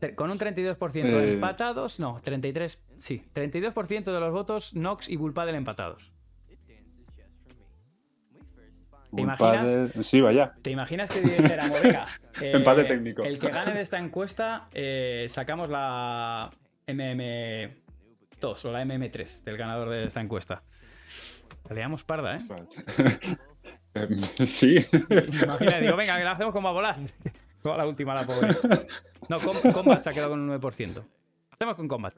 ¿eh? 0.00 0.14
Con 0.14 0.30
un 0.30 0.38
32% 0.38 1.04
Eh. 1.04 1.32
empatados, 1.34 2.00
no, 2.00 2.18
33, 2.22 2.82
sí, 2.98 3.22
32% 3.34 4.12
de 4.12 4.18
los 4.20 4.32
votos 4.32 4.74
Nox 4.74 5.08
y 5.08 5.16
Bulpadel 5.16 5.54
empatados. 5.54 6.12
¿Te 9.14 9.22
imaginas? 9.22 9.70
Bullpadel- 9.70 10.02
Sí, 10.02 10.20
vaya. 10.20 10.54
¿Te 10.62 10.70
imaginas 10.70 11.10
que 11.10 11.20
dijéramos, 11.20 11.82
venga, 11.82 12.04
eh, 12.42 12.50
Empate 12.54 12.84
técnico. 12.84 13.22
El 13.24 13.38
que 13.38 13.48
gane 13.50 13.74
de 13.74 13.80
esta 13.82 13.98
encuesta, 13.98 14.68
eh, 14.72 15.26
sacamos 15.28 15.68
la 15.68 16.50
MM2 16.86 18.64
o 18.64 18.72
la 18.72 18.82
MM3 18.84 19.42
del 19.42 19.56
ganador 19.56 19.90
de 19.90 20.04
esta 20.04 20.20
encuesta. 20.20 20.62
La 21.68 21.74
liamos 21.74 22.04
parda, 22.04 22.36
¿eh? 22.36 22.38
Em, 23.94 24.14
sí. 24.46 24.76
Imagina, 25.42 25.78
digo, 25.80 25.96
venga, 25.96 26.16
que 26.18 26.24
la 26.24 26.32
hacemos 26.32 26.52
como 26.52 26.68
a 26.68 26.72
volar. 26.72 26.96
Como 27.62 27.76
la 27.76 27.86
última, 27.86 28.14
la 28.14 28.24
pobre. 28.24 28.48
No, 29.28 29.38
Com- 29.38 29.72
Combat 29.74 30.02
se 30.02 30.08
ha 30.08 30.12
quedado 30.14 30.30
con 30.30 30.40
un 30.40 30.58
9%. 30.58 31.04
Hacemos 31.50 31.74
con 31.74 31.88
Combat. 31.88 32.14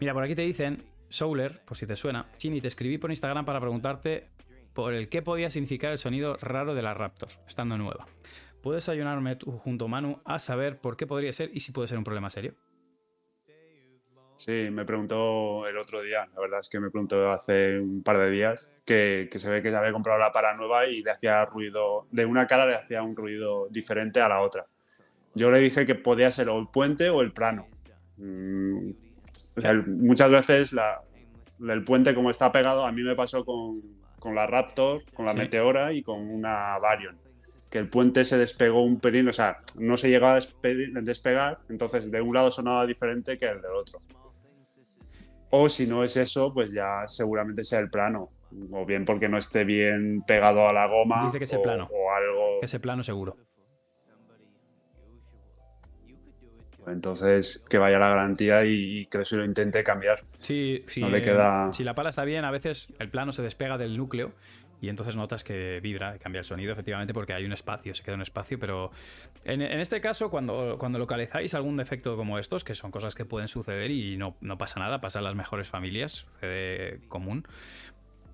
Mira, 0.00 0.12
por 0.12 0.24
aquí 0.24 0.34
te 0.34 0.42
dicen, 0.42 0.82
Souler, 1.08 1.60
por 1.64 1.76
si 1.76 1.86
te 1.86 1.94
suena, 1.94 2.26
Chini, 2.36 2.60
te 2.60 2.68
escribí 2.68 2.98
por 2.98 3.10
Instagram 3.10 3.44
para 3.44 3.60
preguntarte 3.60 4.30
por 4.72 4.94
el 4.94 5.08
qué 5.08 5.22
podía 5.22 5.50
significar 5.50 5.92
el 5.92 5.98
sonido 5.98 6.36
raro 6.40 6.74
de 6.74 6.82
la 6.82 6.92
Raptor, 6.94 7.28
estando 7.46 7.78
nueva. 7.78 8.06
¿Puedes 8.62 8.88
ayudarme 8.88 9.36
tú 9.36 9.52
junto 9.58 9.84
a 9.84 9.88
Manu 9.88 10.20
a 10.24 10.38
saber 10.38 10.80
por 10.80 10.96
qué 10.96 11.06
podría 11.06 11.32
ser 11.32 11.50
y 11.54 11.60
si 11.60 11.70
puede 11.72 11.86
ser 11.88 11.98
un 11.98 12.04
problema 12.04 12.30
serio? 12.30 12.54
Sí, 14.44 14.70
me 14.72 14.84
preguntó 14.84 15.68
el 15.68 15.76
otro 15.78 16.02
día, 16.02 16.26
la 16.34 16.40
verdad 16.40 16.58
es 16.58 16.68
que 16.68 16.80
me 16.80 16.90
preguntó 16.90 17.30
hace 17.30 17.78
un 17.78 18.02
par 18.02 18.18
de 18.18 18.28
días 18.28 18.68
que, 18.84 19.28
que 19.30 19.38
se 19.38 19.48
ve 19.48 19.62
que 19.62 19.70
se 19.70 19.76
había 19.76 19.92
comprado 19.92 20.18
la 20.18 20.32
para 20.32 20.56
nueva 20.56 20.86
y 20.88 21.00
le 21.00 21.12
hacía 21.12 21.44
ruido, 21.44 22.08
de 22.10 22.26
una 22.26 22.48
cara 22.48 22.66
le 22.66 22.74
hacía 22.74 23.04
un 23.04 23.14
ruido 23.14 23.68
diferente 23.70 24.20
a 24.20 24.28
la 24.28 24.40
otra. 24.40 24.66
Yo 25.34 25.52
le 25.52 25.60
dije 25.60 25.86
que 25.86 25.94
podía 25.94 26.28
ser 26.32 26.48
o 26.48 26.58
el 26.58 26.66
puente 26.66 27.08
o 27.08 27.20
el 27.22 27.32
plano. 27.32 27.68
Mm, 28.16 28.90
o 29.56 29.60
sea, 29.60 29.74
muchas 29.86 30.30
veces 30.32 30.72
la- 30.72 31.00
el 31.60 31.84
puente 31.84 32.12
como 32.12 32.28
está 32.28 32.50
pegado, 32.50 32.84
a 32.84 32.90
mí 32.90 33.02
me 33.04 33.14
pasó 33.14 33.44
con, 33.44 33.80
con 34.18 34.34
la 34.34 34.46
Raptor, 34.48 35.04
con 35.14 35.24
la 35.24 35.32
Sí. 35.34 35.38
Meteora 35.38 35.92
y 35.92 36.02
con 36.02 36.18
una 36.18 36.76
Varion. 36.78 37.16
Que 37.70 37.78
el 37.78 37.88
puente 37.88 38.24
se 38.24 38.36
despegó 38.38 38.82
un 38.84 38.98
pelín, 38.98 39.28
o 39.28 39.32
sea, 39.32 39.58
no 39.78 39.96
se 39.96 40.10
llegaba 40.10 40.34
a 40.34 40.40
despe- 40.40 40.92
despegar, 41.02 41.60
entonces 41.68 42.10
de 42.10 42.20
un 42.20 42.34
lado 42.34 42.50
sonaba 42.50 42.84
diferente 42.88 43.38
que 43.38 43.46
el 43.46 43.62
del 43.62 43.70
otro. 43.70 44.00
O 45.54 45.68
si 45.68 45.86
no 45.86 46.02
es 46.02 46.16
eso, 46.16 46.52
pues 46.54 46.72
ya 46.72 47.06
seguramente 47.06 47.62
sea 47.62 47.78
el 47.80 47.90
plano. 47.90 48.30
O 48.72 48.86
bien 48.86 49.04
porque 49.04 49.28
no 49.28 49.36
esté 49.38 49.64
bien 49.64 50.22
pegado 50.26 50.66
a 50.68 50.72
la 50.72 50.86
goma. 50.86 51.26
Dice 51.26 51.38
que 51.38 51.44
es 51.44 51.52
el 51.52 51.58
o- 51.58 51.62
plano. 51.62 51.88
O 51.92 52.10
algo. 52.10 52.62
Ese 52.62 52.80
plano 52.80 53.02
seguro. 53.02 53.36
Entonces, 56.86 57.64
que 57.70 57.78
vaya 57.78 57.98
la 57.98 58.08
garantía 58.08 58.64
y, 58.64 59.00
y 59.02 59.06
que 59.06 59.24
se 59.24 59.36
lo 59.36 59.44
intente 59.44 59.84
cambiar. 59.84 60.18
Sí, 60.38 60.84
sí, 60.88 61.00
No 61.00 61.10
le 61.10 61.22
queda- 61.22 61.72
si 61.72 61.84
la 61.84 61.94
pala 61.94 62.10
está 62.10 62.24
bien, 62.24 62.44
a 62.44 62.50
veces 62.50 62.92
el 62.98 63.08
plano 63.08 63.30
se 63.32 63.42
despega 63.42 63.78
del 63.78 63.96
núcleo 63.96 64.32
y 64.82 64.88
entonces 64.88 65.14
notas 65.14 65.44
que 65.44 65.78
vibra, 65.80 66.18
cambia 66.18 66.40
el 66.40 66.44
sonido, 66.44 66.72
efectivamente, 66.72 67.14
porque 67.14 67.32
hay 67.32 67.44
un 67.44 67.52
espacio, 67.52 67.94
se 67.94 68.02
queda 68.02 68.16
un 68.16 68.22
espacio, 68.22 68.58
pero 68.58 68.90
en, 69.44 69.62
en 69.62 69.78
este 69.78 70.00
caso, 70.00 70.28
cuando, 70.28 70.76
cuando 70.76 70.98
localizáis 70.98 71.54
algún 71.54 71.76
defecto 71.76 72.16
como 72.16 72.36
estos, 72.40 72.64
que 72.64 72.74
son 72.74 72.90
cosas 72.90 73.14
que 73.14 73.24
pueden 73.24 73.46
suceder 73.46 73.92
y 73.92 74.16
no, 74.16 74.36
no 74.40 74.58
pasa 74.58 74.80
nada, 74.80 75.00
pasa 75.00 75.20
en 75.20 75.26
las 75.26 75.36
mejores 75.36 75.68
familias, 75.68 76.26
sucede 76.32 76.98
común. 77.06 77.46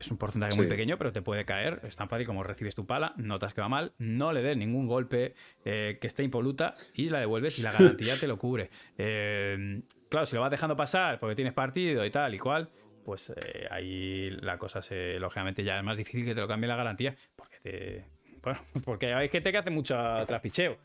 Es 0.01 0.11
un 0.11 0.17
porcentaje 0.17 0.57
muy 0.57 0.67
pequeño, 0.69 0.97
pero 0.97 1.13
te 1.13 1.23
puede 1.23 1.45
caer. 1.45 1.81
Es 1.83 1.97
tan 1.97 2.09
fácil 2.09 2.27
como 2.27 2.45
recibes 2.45 2.75
tu 2.75 2.87
pala, 2.87 3.13
notas 3.17 3.53
que 3.53 3.61
va 3.61 3.69
mal, 3.69 3.93
no 3.99 4.33
le 4.33 4.43
des 4.43 4.57
ningún 4.57 4.87
golpe 4.87 5.35
eh, 5.67 5.99
que 6.01 6.07
esté 6.07 6.23
impoluta 6.23 6.75
y 6.95 7.11
la 7.11 7.19
devuelves 7.19 7.59
y 7.59 7.63
la 7.63 7.73
garantía 7.73 8.17
te 8.21 8.27
lo 8.27 8.39
cubre. 8.39 8.71
Eh, 8.97 9.83
claro, 10.09 10.25
si 10.25 10.37
lo 10.37 10.41
vas 10.41 10.51
dejando 10.51 10.77
pasar 10.77 11.19
porque 11.19 11.35
tienes 11.35 11.53
partido 11.53 12.07
y 12.07 12.11
tal 12.11 12.35
y 12.35 12.39
cual, 12.39 12.71
pues 13.09 13.33
eh, 13.35 13.67
ahí 13.71 14.29
la 14.43 14.59
cosa 14.59 14.83
se, 14.83 15.19
lógicamente, 15.19 15.65
ya 15.65 15.79
es 15.79 15.83
más 15.83 15.97
difícil 15.97 16.27
que 16.27 16.35
te 16.35 16.43
lo 16.43 16.47
cambie 16.47 16.69
la 16.69 16.77
garantía 16.77 17.17
porque 17.37 17.57
te, 17.63 18.05
bueno, 18.43 18.61
porque 18.85 19.15
hay 19.15 19.31
gente 19.31 19.51
que 19.51 19.57
hace 19.57 19.71
mucho 19.71 19.97
trapicheo. 20.27 20.77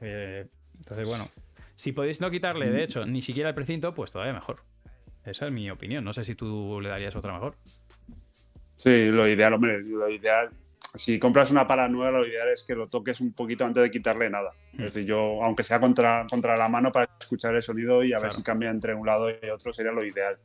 Eh, 0.00 0.44
entonces, 0.76 1.06
bueno, 1.06 1.30
si 1.76 1.92
podéis 1.92 2.20
no 2.20 2.32
quitarle, 2.32 2.68
de 2.68 2.82
hecho, 2.82 3.06
ni 3.06 3.22
siquiera 3.22 3.50
el 3.50 3.54
precinto, 3.54 3.94
pues 3.94 4.10
todavía 4.10 4.34
mejor. 4.34 4.64
Esa 5.24 5.46
es 5.46 5.52
mi 5.52 5.70
opinión. 5.70 6.02
No 6.02 6.12
sé 6.12 6.24
si 6.24 6.34
tú 6.34 6.80
le 6.80 6.88
darías 6.88 7.14
otra 7.14 7.32
mejor. 7.32 7.54
Sí, 8.74 9.04
lo 9.04 9.28
ideal, 9.28 9.52
hombre, 9.52 9.80
lo 9.80 10.10
ideal. 10.10 10.50
Si 10.96 11.20
compras 11.20 11.52
una 11.52 11.64
para 11.64 11.86
nueva, 11.86 12.10
lo 12.10 12.26
ideal 12.26 12.48
es 12.48 12.64
que 12.64 12.74
lo 12.74 12.88
toques 12.88 13.20
un 13.20 13.34
poquito 13.34 13.64
antes 13.64 13.84
de 13.84 13.90
quitarle 13.92 14.28
nada. 14.28 14.50
Mm. 14.72 14.82
Es 14.82 14.94
decir, 14.94 15.08
yo, 15.08 15.44
aunque 15.44 15.62
sea 15.62 15.78
contra, 15.78 16.26
contra 16.28 16.56
la 16.56 16.68
mano, 16.68 16.90
para 16.90 17.08
escuchar 17.20 17.54
el 17.54 17.62
sonido 17.62 18.02
y 18.02 18.12
a 18.14 18.18
ver 18.18 18.32
si 18.32 18.42
cambia 18.42 18.68
entre 18.68 18.94
un 18.94 19.06
lado 19.06 19.30
y 19.30 19.48
otro, 19.48 19.72
sería 19.72 19.92
lo 19.92 20.04
ideal. 20.04 20.40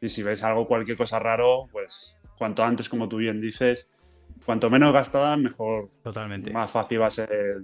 Y 0.00 0.08
si 0.08 0.22
ves 0.22 0.42
algo, 0.44 0.66
cualquier 0.66 0.96
cosa 0.96 1.18
raro, 1.18 1.66
pues 1.72 2.16
cuanto 2.36 2.62
antes, 2.64 2.88
como 2.88 3.08
tú 3.08 3.16
bien 3.16 3.40
dices, 3.40 3.88
cuanto 4.44 4.70
menos 4.70 4.92
gastada, 4.92 5.36
mejor, 5.36 5.90
Totalmente. 6.02 6.50
más 6.52 6.70
fácil 6.70 7.00
va 7.02 7.06
a 7.06 7.10
ser 7.10 7.62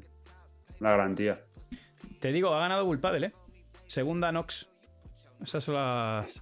la 0.80 0.90
garantía. 0.90 1.40
Te 2.20 2.32
digo, 2.32 2.52
ha 2.54 2.58
ganado 2.60 2.84
Bullpadel, 2.84 3.24
¿eh? 3.24 3.32
Segunda 3.86 4.32
Nox. 4.32 4.68
Esas 5.42 5.62
son 5.64 5.74
las. 5.76 6.40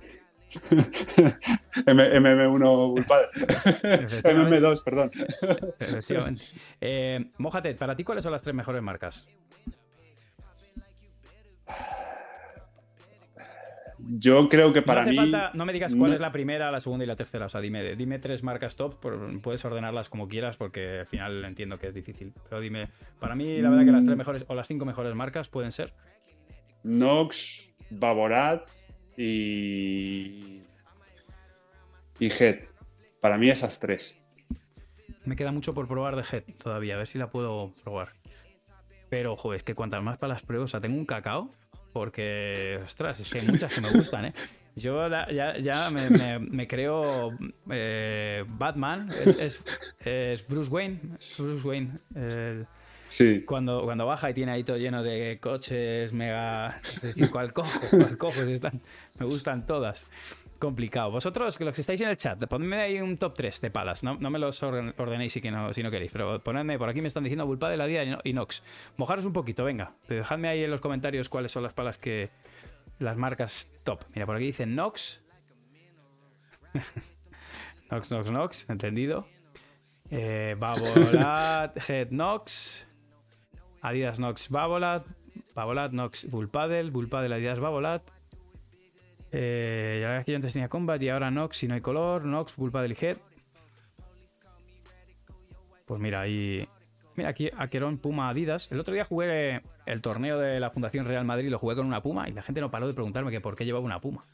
M- 1.86 2.20
MM1 2.20 2.90
Bullpadel. 2.90 3.28
Efectivamente. 4.04 4.60
MM2, 4.60 4.84
perdón. 4.84 5.10
Efectivamente. 5.78 6.44
Eh, 6.80 7.30
Mójate, 7.38 7.74
para 7.74 7.96
ti, 7.96 8.04
¿cuáles 8.04 8.22
son 8.22 8.32
las 8.32 8.42
tres 8.42 8.54
mejores 8.54 8.82
marcas? 8.82 9.26
Yo 14.14 14.48
creo 14.48 14.72
que 14.74 14.82
para 14.82 15.04
no 15.04 15.10
mí. 15.10 15.16
falta- 15.16 15.50
no 15.54 15.64
me 15.64 15.72
digas 15.72 15.94
cuál 15.94 16.10
no- 16.10 16.14
es 16.14 16.20
la 16.20 16.32
primera, 16.32 16.70
la 16.70 16.80
segunda 16.80 17.04
y 17.04 17.08
la 17.08 17.16
tercera. 17.16 17.46
O 17.46 17.48
sea, 17.48 17.60
dime, 17.62 17.96
dime 17.96 18.18
tres 18.18 18.42
marcas 18.42 18.76
top. 18.76 18.96
puedes 19.42 19.64
ordenarlas 19.64 20.08
como 20.10 20.28
quieras 20.28 20.56
porque 20.56 21.00
al 21.00 21.06
final 21.06 21.44
entiendo 21.44 21.78
que 21.78 21.86
es 21.88 21.94
difícil. 21.94 22.32
Pero 22.48 22.60
dime, 22.60 22.88
para 23.20 23.34
mí, 23.34 23.58
la 23.62 23.70
verdad 23.70 23.84
que 23.86 23.92
las 23.92 24.04
tres 24.04 24.16
mejores 24.16 24.44
o 24.48 24.54
las 24.54 24.66
cinco 24.68 24.84
mejores 24.84 25.14
marcas 25.14 25.48
pueden 25.48 25.72
ser. 25.72 25.94
Nox, 26.82 27.74
Vaborat 27.90 28.68
y. 29.16 30.60
y 32.18 32.26
Head. 32.38 32.66
Para 33.20 33.38
mí 33.38 33.48
esas 33.50 33.78
tres. 33.80 34.22
Me 35.24 35.36
queda 35.36 35.52
mucho 35.52 35.72
por 35.74 35.86
probar 35.86 36.16
de 36.16 36.22
Head 36.30 36.42
todavía, 36.62 36.94
a 36.94 36.98
ver 36.98 37.06
si 37.06 37.18
la 37.18 37.30
puedo 37.30 37.72
probar. 37.84 38.08
Pero, 39.08 39.36
joder, 39.36 39.58
es 39.58 39.62
que 39.62 39.74
cuantas 39.74 40.02
más 40.02 40.18
palas 40.18 40.42
pruebo, 40.42 40.64
o 40.64 40.68
sea, 40.68 40.80
tengo 40.80 40.96
un 40.98 41.06
cacao, 41.06 41.50
porque, 41.92 42.78
ostras, 42.84 43.20
es 43.20 43.30
que 43.30 43.40
hay 43.40 43.46
muchas 43.48 43.74
que 43.74 43.80
me 43.80 43.90
gustan, 43.90 44.26
¿eh? 44.26 44.34
Yo 44.74 45.06
la- 45.08 45.30
ya, 45.30 45.58
ya 45.58 45.90
me, 45.90 46.08
me- 46.08 46.38
me 46.38 46.66
creo 46.66 47.30
eh, 47.70 48.44
Batman, 48.48 49.10
es, 49.10 49.38
es- 49.38 49.64
es 50.00 50.48
Bruce 50.48 50.70
Wayne, 50.70 50.98
Bruce 51.38 51.66
Wayne. 51.68 51.90
el- 52.14 52.66
Sí. 53.08 53.42
cuando, 53.44 53.82
cuando 53.84 54.06
baja 54.06 54.30
y 54.30 54.34
tiene 54.34 54.52
ahí 54.52 54.64
todo 54.64 54.78
lleno 54.78 55.02
de 55.02 55.38
coches, 55.38 56.14
mega. 56.14 56.80
Es 56.82 57.02
decir, 57.02 57.30
¿cuál 57.30 57.52
cojo? 57.52 57.78
¿Cuál 57.90 58.16
cojo? 58.16 58.42
Si 58.46 58.52
están, 58.52 58.80
me 59.18 59.26
gustan 59.26 59.66
todas. 59.66 60.06
Complicado. 60.62 61.10
Vosotros, 61.10 61.58
los 61.60 61.74
que 61.74 61.80
estáis 61.80 62.00
en 62.02 62.08
el 62.08 62.16
chat, 62.16 62.38
ponedme 62.46 62.76
ahí 62.76 63.00
un 63.00 63.18
top 63.18 63.34
3 63.34 63.60
de 63.62 63.70
palas. 63.72 64.04
No, 64.04 64.16
no 64.20 64.30
me 64.30 64.38
los 64.38 64.62
orden- 64.62 64.94
ordenéis 64.96 65.32
si, 65.32 65.40
que 65.40 65.50
no, 65.50 65.74
si 65.74 65.82
no 65.82 65.90
queréis, 65.90 66.12
pero 66.12 66.38
ponedme, 66.40 66.78
por 66.78 66.88
aquí 66.88 67.00
me 67.00 67.08
están 67.08 67.24
diciendo 67.24 67.44
Bulpa 67.46 67.68
de 67.68 67.76
la 67.76 67.84
Día 67.86 68.20
y 68.22 68.32
Nox. 68.32 68.62
Mojaros 68.96 69.24
un 69.24 69.32
poquito, 69.32 69.64
venga. 69.64 69.94
Dejadme 70.08 70.46
ahí 70.48 70.62
en 70.62 70.70
los 70.70 70.80
comentarios 70.80 71.28
cuáles 71.28 71.50
son 71.50 71.64
las 71.64 71.72
palas 71.72 71.98
que. 71.98 72.30
Las 73.00 73.16
marcas 73.16 73.72
top. 73.82 74.04
Mira, 74.14 74.24
por 74.24 74.36
aquí 74.36 74.44
dicen 74.44 74.76
Nox. 74.76 75.20
Nox, 77.90 78.10
Nox, 78.12 78.30
Nox, 78.30 78.70
entendido. 78.70 79.26
Eh, 80.10 80.54
Babolat, 80.56 81.76
Head 81.90 82.10
Nox. 82.12 82.86
Adidas 83.80 84.20
Nox 84.20 84.48
Babolat, 84.48 85.04
Babolat 85.56 85.90
Nox 85.90 86.30
Bullpadel, 86.30 86.92
Bullpadel 86.92 87.32
Adidas 87.32 87.58
Babolat. 87.58 88.02
Eh, 89.32 89.98
ya 90.02 90.18
aquí 90.18 90.34
antes 90.34 90.52
tenía 90.52 90.68
Combat 90.68 91.00
y 91.00 91.08
ahora 91.08 91.30
Nox 91.30 91.56
si 91.56 91.66
no 91.66 91.74
hay 91.74 91.80
color, 91.80 92.24
Nox 92.24 92.54
Bullpadel 92.54 92.92
y 92.92 93.04
Head. 93.04 93.16
Pues 95.86 96.00
mira, 96.00 96.20
ahí. 96.20 96.68
Mira, 97.16 97.30
aquí 97.30 97.50
Aquerón 97.56 97.98
Puma 97.98 98.28
Adidas. 98.28 98.68
El 98.70 98.80
otro 98.80 98.94
día 98.94 99.04
jugué 99.04 99.62
el 99.86 100.02
torneo 100.02 100.38
de 100.38 100.60
la 100.60 100.70
Fundación 100.70 101.06
Real 101.06 101.24
Madrid, 101.24 101.50
lo 101.50 101.58
jugué 101.58 101.76
con 101.76 101.86
una 101.86 102.02
Puma 102.02 102.28
y 102.28 102.32
la 102.32 102.42
gente 102.42 102.60
no 102.60 102.70
paró 102.70 102.86
de 102.86 102.94
preguntarme 102.94 103.30
que 103.30 103.40
por 103.40 103.56
qué 103.56 103.64
llevaba 103.64 103.84
una 103.84 104.00
Puma. 104.00 104.24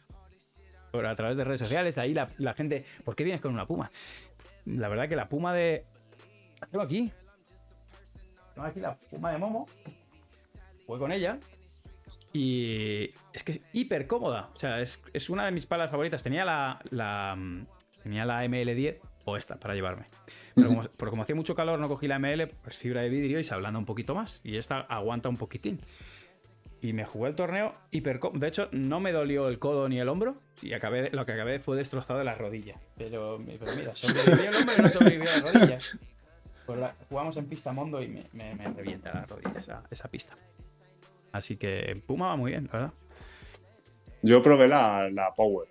Por 0.90 1.06
a 1.06 1.14
través 1.14 1.36
de 1.36 1.44
redes 1.44 1.60
sociales, 1.60 1.98
ahí 1.98 2.14
la, 2.14 2.30
la 2.38 2.54
gente, 2.54 2.84
¿por 3.04 3.14
qué 3.14 3.24
vienes 3.24 3.40
con 3.40 3.52
una 3.52 3.66
Puma? 3.66 3.90
La 4.64 4.88
verdad 4.88 5.08
que 5.08 5.16
la 5.16 5.28
Puma 5.28 5.54
de. 5.54 5.84
Tengo 6.70 6.82
aquí. 6.82 7.12
Tengo 8.54 8.66
aquí 8.66 8.80
la 8.80 8.96
Puma 8.96 9.32
de 9.32 9.38
Momo. 9.38 9.66
Jugué 10.86 10.98
con 10.98 11.12
ella. 11.12 11.38
Y 12.32 13.14
es 13.32 13.42
que 13.44 13.52
es 13.52 13.60
hiper 13.72 14.06
cómoda. 14.06 14.50
O 14.54 14.56
sea, 14.58 14.80
es, 14.80 15.02
es 15.12 15.30
una 15.30 15.44
de 15.46 15.50
mis 15.52 15.66
palas 15.66 15.90
favoritas. 15.90 16.22
Tenía 16.22 16.44
la, 16.44 16.80
la, 16.90 17.34
mm, 17.36 17.66
tenía 18.02 18.24
la 18.26 18.44
ML10 18.44 18.98
o 19.24 19.36
esta 19.36 19.58
para 19.58 19.74
llevarme. 19.74 20.06
Pero 20.54 20.68
como, 20.68 20.82
pero 20.96 21.10
como 21.10 21.22
hacía 21.22 21.34
mucho 21.34 21.54
calor, 21.54 21.78
no 21.78 21.88
cogí 21.88 22.06
la 22.08 22.18
ML, 22.18 22.48
pues 22.62 22.76
fibra 22.78 23.02
de 23.02 23.08
vidrio 23.08 23.38
y 23.38 23.44
se 23.44 23.54
ablanda 23.54 23.78
un 23.78 23.86
poquito 23.86 24.14
más. 24.14 24.40
Y 24.44 24.56
esta 24.56 24.80
aguanta 24.80 25.28
un 25.28 25.36
poquitín. 25.36 25.80
Y 26.80 26.92
me 26.92 27.04
jugué 27.04 27.30
el 27.30 27.34
torneo 27.34 27.74
hiper. 27.90 28.20
De 28.34 28.46
hecho, 28.48 28.68
no 28.72 29.00
me 29.00 29.10
dolió 29.12 29.48
el 29.48 29.58
codo 29.58 29.88
ni 29.88 29.98
el 29.98 30.08
hombro. 30.08 30.40
Y 30.62 30.74
acabé, 30.74 31.10
lo 31.10 31.26
que 31.26 31.32
acabé 31.32 31.58
fue 31.58 31.76
destrozado 31.76 32.18
de 32.18 32.24
la 32.24 32.34
rodilla. 32.34 32.76
Pero, 32.96 33.40
pero 33.44 33.72
mira, 33.76 33.94
sobrevivió 33.96 34.50
el 34.50 34.56
hombro 34.56 34.74
y 34.78 34.82
no 34.82 34.88
sobrevivió 34.88 35.24
la 35.24 35.40
rodilla. 35.52 35.78
Pues 36.66 36.78
la- 36.78 36.94
jugamos 37.08 37.36
en 37.36 37.46
pista 37.46 37.72
Mondo 37.72 38.02
y 38.02 38.08
me, 38.08 38.26
me- 38.32 38.54
me 38.54 38.68
revienta 38.68 39.12
la 39.12 39.26
rodilla 39.26 39.58
esa, 39.58 39.82
esa 39.90 40.08
pista. 40.08 40.36
Así 41.32 41.56
que 41.56 42.02
Puma 42.06 42.28
va 42.28 42.36
muy 42.36 42.52
bien, 42.52 42.64
la 42.66 42.72
verdad. 42.72 42.92
Yo 44.22 44.42
probé 44.42 44.68
la, 44.68 45.08
la 45.10 45.34
Power. 45.34 45.68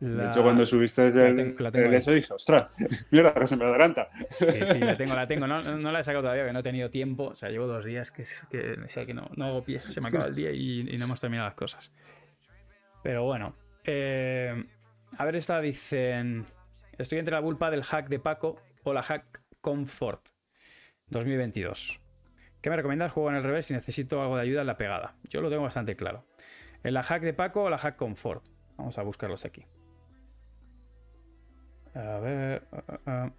De 0.00 0.26
hecho, 0.26 0.42
cuando 0.42 0.66
subiste 0.66 1.06
el, 1.06 1.14
la 1.16 1.34
tengo- 1.34 1.60
la 1.60 1.72
tengo 1.72 1.86
el 1.86 1.92
ahí. 1.92 1.98
eso, 1.98 2.10
dije, 2.12 2.34
ostras, 2.34 2.76
mierda, 3.10 3.32
que 3.32 3.46
se 3.46 3.56
me 3.56 3.64
adelanta. 3.64 4.08
Sí, 4.30 4.46
sí, 4.50 4.78
la 4.80 4.96
tengo, 4.96 5.14
la 5.14 5.26
tengo. 5.26 5.46
No, 5.46 5.62
no 5.62 5.92
la 5.92 6.00
he 6.00 6.04
sacado 6.04 6.22
todavía, 6.24 6.44
que 6.46 6.52
no 6.52 6.58
he 6.58 6.62
tenido 6.62 6.90
tiempo. 6.90 7.28
O 7.28 7.34
sea, 7.34 7.48
llevo 7.48 7.66
dos 7.66 7.84
días 7.86 8.10
que, 8.10 8.24
que, 8.50 8.72
o 8.72 8.88
sea, 8.88 9.06
que 9.06 9.14
no, 9.14 9.30
no 9.36 9.46
hago 9.46 9.64
pie. 9.64 9.78
Se 9.80 10.00
me 10.02 10.08
acaba 10.08 10.26
el 10.26 10.34
día 10.34 10.50
y, 10.50 10.80
y 10.90 10.98
no 10.98 11.04
hemos 11.06 11.20
terminado 11.20 11.48
las 11.48 11.56
cosas. 11.56 11.90
Pero 13.02 13.24
bueno. 13.24 13.54
eh, 13.84 14.64
a 15.16 15.24
ver, 15.24 15.36
esta 15.36 15.60
dicen... 15.60 16.44
Estoy 16.98 17.18
entre 17.18 17.32
la 17.34 17.40
vulpa 17.40 17.70
del 17.70 17.82
hack 17.82 18.08
de 18.08 18.18
Paco 18.18 18.60
o 18.82 18.92
la 18.92 19.02
hack 19.02 19.42
Comfort 19.60 20.28
2022. 21.08 22.00
¿Qué 22.64 22.70
me 22.70 22.76
recomiendas? 22.76 23.12
Juego 23.12 23.28
en 23.28 23.36
el 23.36 23.42
revés 23.42 23.66
si 23.66 23.74
necesito 23.74 24.22
algo 24.22 24.36
de 24.36 24.42
ayuda 24.42 24.62
en 24.62 24.66
la 24.66 24.78
pegada. 24.78 25.16
Yo 25.24 25.42
lo 25.42 25.50
tengo 25.50 25.64
bastante 25.64 25.96
claro. 25.96 26.24
¿En 26.82 26.94
la 26.94 27.02
hack 27.02 27.22
de 27.22 27.34
Paco 27.34 27.64
o 27.64 27.68
la 27.68 27.76
hack 27.76 27.96
Comfort? 27.96 28.42
Vamos 28.78 28.96
a 28.96 29.02
buscarlos 29.02 29.44
aquí. 29.44 29.66
A 31.94 32.18
ver... 32.20 32.66
ah, 32.72 32.82
ah, 32.88 33.30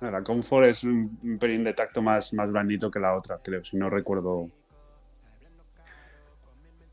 ah. 0.00 0.10
La 0.10 0.24
Comfort 0.24 0.66
es 0.66 0.82
un, 0.82 1.38
pelín 1.38 1.62
de 1.62 1.72
tacto 1.72 2.02
más, 2.02 2.34
más 2.34 2.50
blandito 2.50 2.90
que 2.90 2.98
la 2.98 3.14
otra, 3.14 3.38
creo, 3.38 3.64
si 3.64 3.76
no 3.76 3.88
recuerdo. 3.88 4.50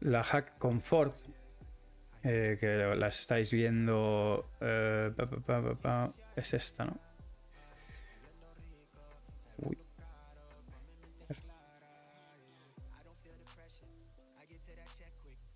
La 0.02 0.22
Hack 0.22 0.56
Comfort, 0.60 1.16
eh, 2.22 2.58
que 2.60 2.96
la 2.96 3.08
estáis 3.08 3.52
viendo, 3.52 4.52
eh, 4.60 5.12
pa, 5.18 5.26
pa, 5.26 5.38
pa, 5.40 5.64
pa, 5.64 5.76
pa, 5.76 6.14
es 6.36 6.54
esta, 6.54 6.86
¿no? 6.86 7.00
Uy. 9.58 9.80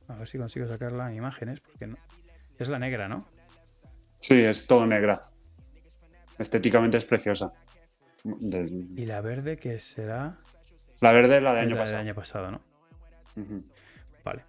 A 0.07 0.15
ver 0.15 0.27
si 0.27 0.37
consigo 0.37 0.67
sacarla 0.67 1.09
en 1.09 1.17
imágenes, 1.17 1.59
porque 1.61 1.87
no. 1.87 1.97
Es 2.57 2.69
la 2.69 2.79
negra, 2.79 3.07
¿no? 3.07 3.27
Sí, 4.19 4.41
es 4.41 4.65
todo 4.67 4.85
negra. 4.85 5.21
Estéticamente 6.39 6.97
es 6.97 7.05
preciosa. 7.05 7.53
Des- 8.23 8.71
Y 8.71 9.05
la 9.05 9.21
verde, 9.21 9.57
que 9.57 9.79
será. 9.79 10.37
La 11.01 11.11
verde 11.11 11.37
es 11.37 11.43
la 11.43 11.53
de 11.53 11.59
es 11.61 11.65
año 11.65 11.75
la 11.75 11.81
pasado. 11.81 11.97
del 11.97 12.07
año 12.07 12.15
pasado, 12.15 12.51
¿no? 12.51 12.61
Vale. 14.23 14.43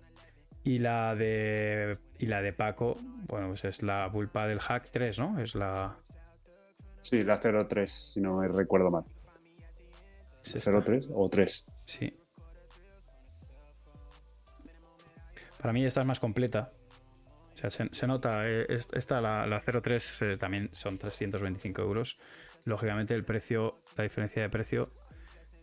Y 0.65 0.79
la 0.79 1.15
de. 1.15 1.99
Y 2.19 2.27
la 2.27 2.41
de 2.43 2.53
Paco, 2.53 2.97
bueno, 3.29 3.49
pues 3.49 3.65
es 3.65 3.83
la 3.83 4.09
pulpa 4.11 4.47
del 4.47 4.61
Hack 4.61 4.89
3, 4.91 5.19
¿no? 5.19 5.39
Es 5.41 5.55
la. 5.55 5.97
Sí, 7.03 7.23
la 7.23 7.39
03, 7.39 7.91
si 7.91 8.21
no 8.21 8.41
recuerdo 8.43 8.91
mal. 8.91 9.05
es 10.45 10.55
esta. 10.57 10.71
03 10.81 11.09
o 11.13 11.29
3. 11.29 11.65
Sí. 11.85 12.17
Para 15.67 15.73
mí 15.73 15.85
esta 15.85 16.01
es 16.03 16.07
más 16.07 16.21
completa. 16.21 16.71
O 17.53 17.57
sea, 17.57 17.73
se, 17.73 17.89
se 17.91 18.07
nota, 18.07 18.49
eh, 18.49 18.67
es- 18.69 18.89
esta, 18.93 19.21
la, 19.21 19.49
la 19.49 19.61
03, 19.61 20.23
eh, 20.23 20.37
también 20.37 20.69
son 20.71 20.97
325 20.97 21.83
euros. 21.83 22.19
Lógicamente 22.65 23.15
el 23.15 23.25
precio, 23.25 23.81
la 23.97 24.05
diferencia 24.05 24.43
de 24.43 24.49
precio 24.49 24.93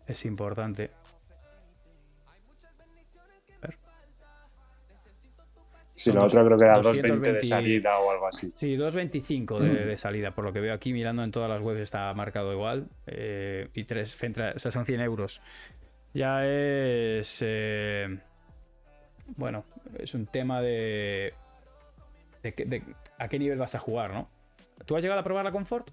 es 0.06 0.26
importante. 0.26 0.91
Sí, 5.93 6.12
la 6.12 6.26
otra 6.26 6.43
creo 6.43 6.58
que 6.58 6.66
era 6.66 6.74
220 6.76 7.08
220 7.08 7.34
de 7.34 7.43
salida 7.47 7.99
o 7.99 8.12
algo 8.12 8.28
así. 8.28 8.54
Sí, 8.58 8.76
2.25 8.76 9.62
de, 9.62 9.86
de 9.86 9.97
salida, 9.97 10.32
por 10.32 10.43
lo 10.43 10.51
que 10.51 10.60
veo 10.60 10.74
aquí 10.74 10.91
mirando 10.91 11.24
en 11.24 11.32
todas 11.32 11.49
las 11.49 11.62
webs 11.62 11.80
está 11.80 12.14
marcado 12.14 12.51
igual. 12.51 12.89
eh, 13.08 13.70
y 13.74 13.86
3, 13.86 14.14
o 14.22 14.60
sea, 14.60 14.70
son 14.72 14.86
100 14.86 14.99
euros. 14.99 15.41
Ya 16.14 16.45
es. 16.45 17.38
eh, 17.41 18.20
bueno, 19.28 19.65
es 19.99 20.13
un 20.13 20.26
tema 20.28 20.61
de, 20.61 21.34
de, 22.41 22.53
que- 22.53 22.65
de 22.65 22.84
a 23.17 23.28
qué 23.28 23.39
nivel 23.39 23.57
vas 23.57 23.76
a 23.76 23.80
jugar, 23.80 24.13
¿no? 24.13 24.30
¿Tú 24.86 24.95
has 24.95 25.01
llegado 25.01 25.19
a 25.19 25.24
probar 25.24 25.45
la 25.45 25.51
Comfort? 25.51 25.89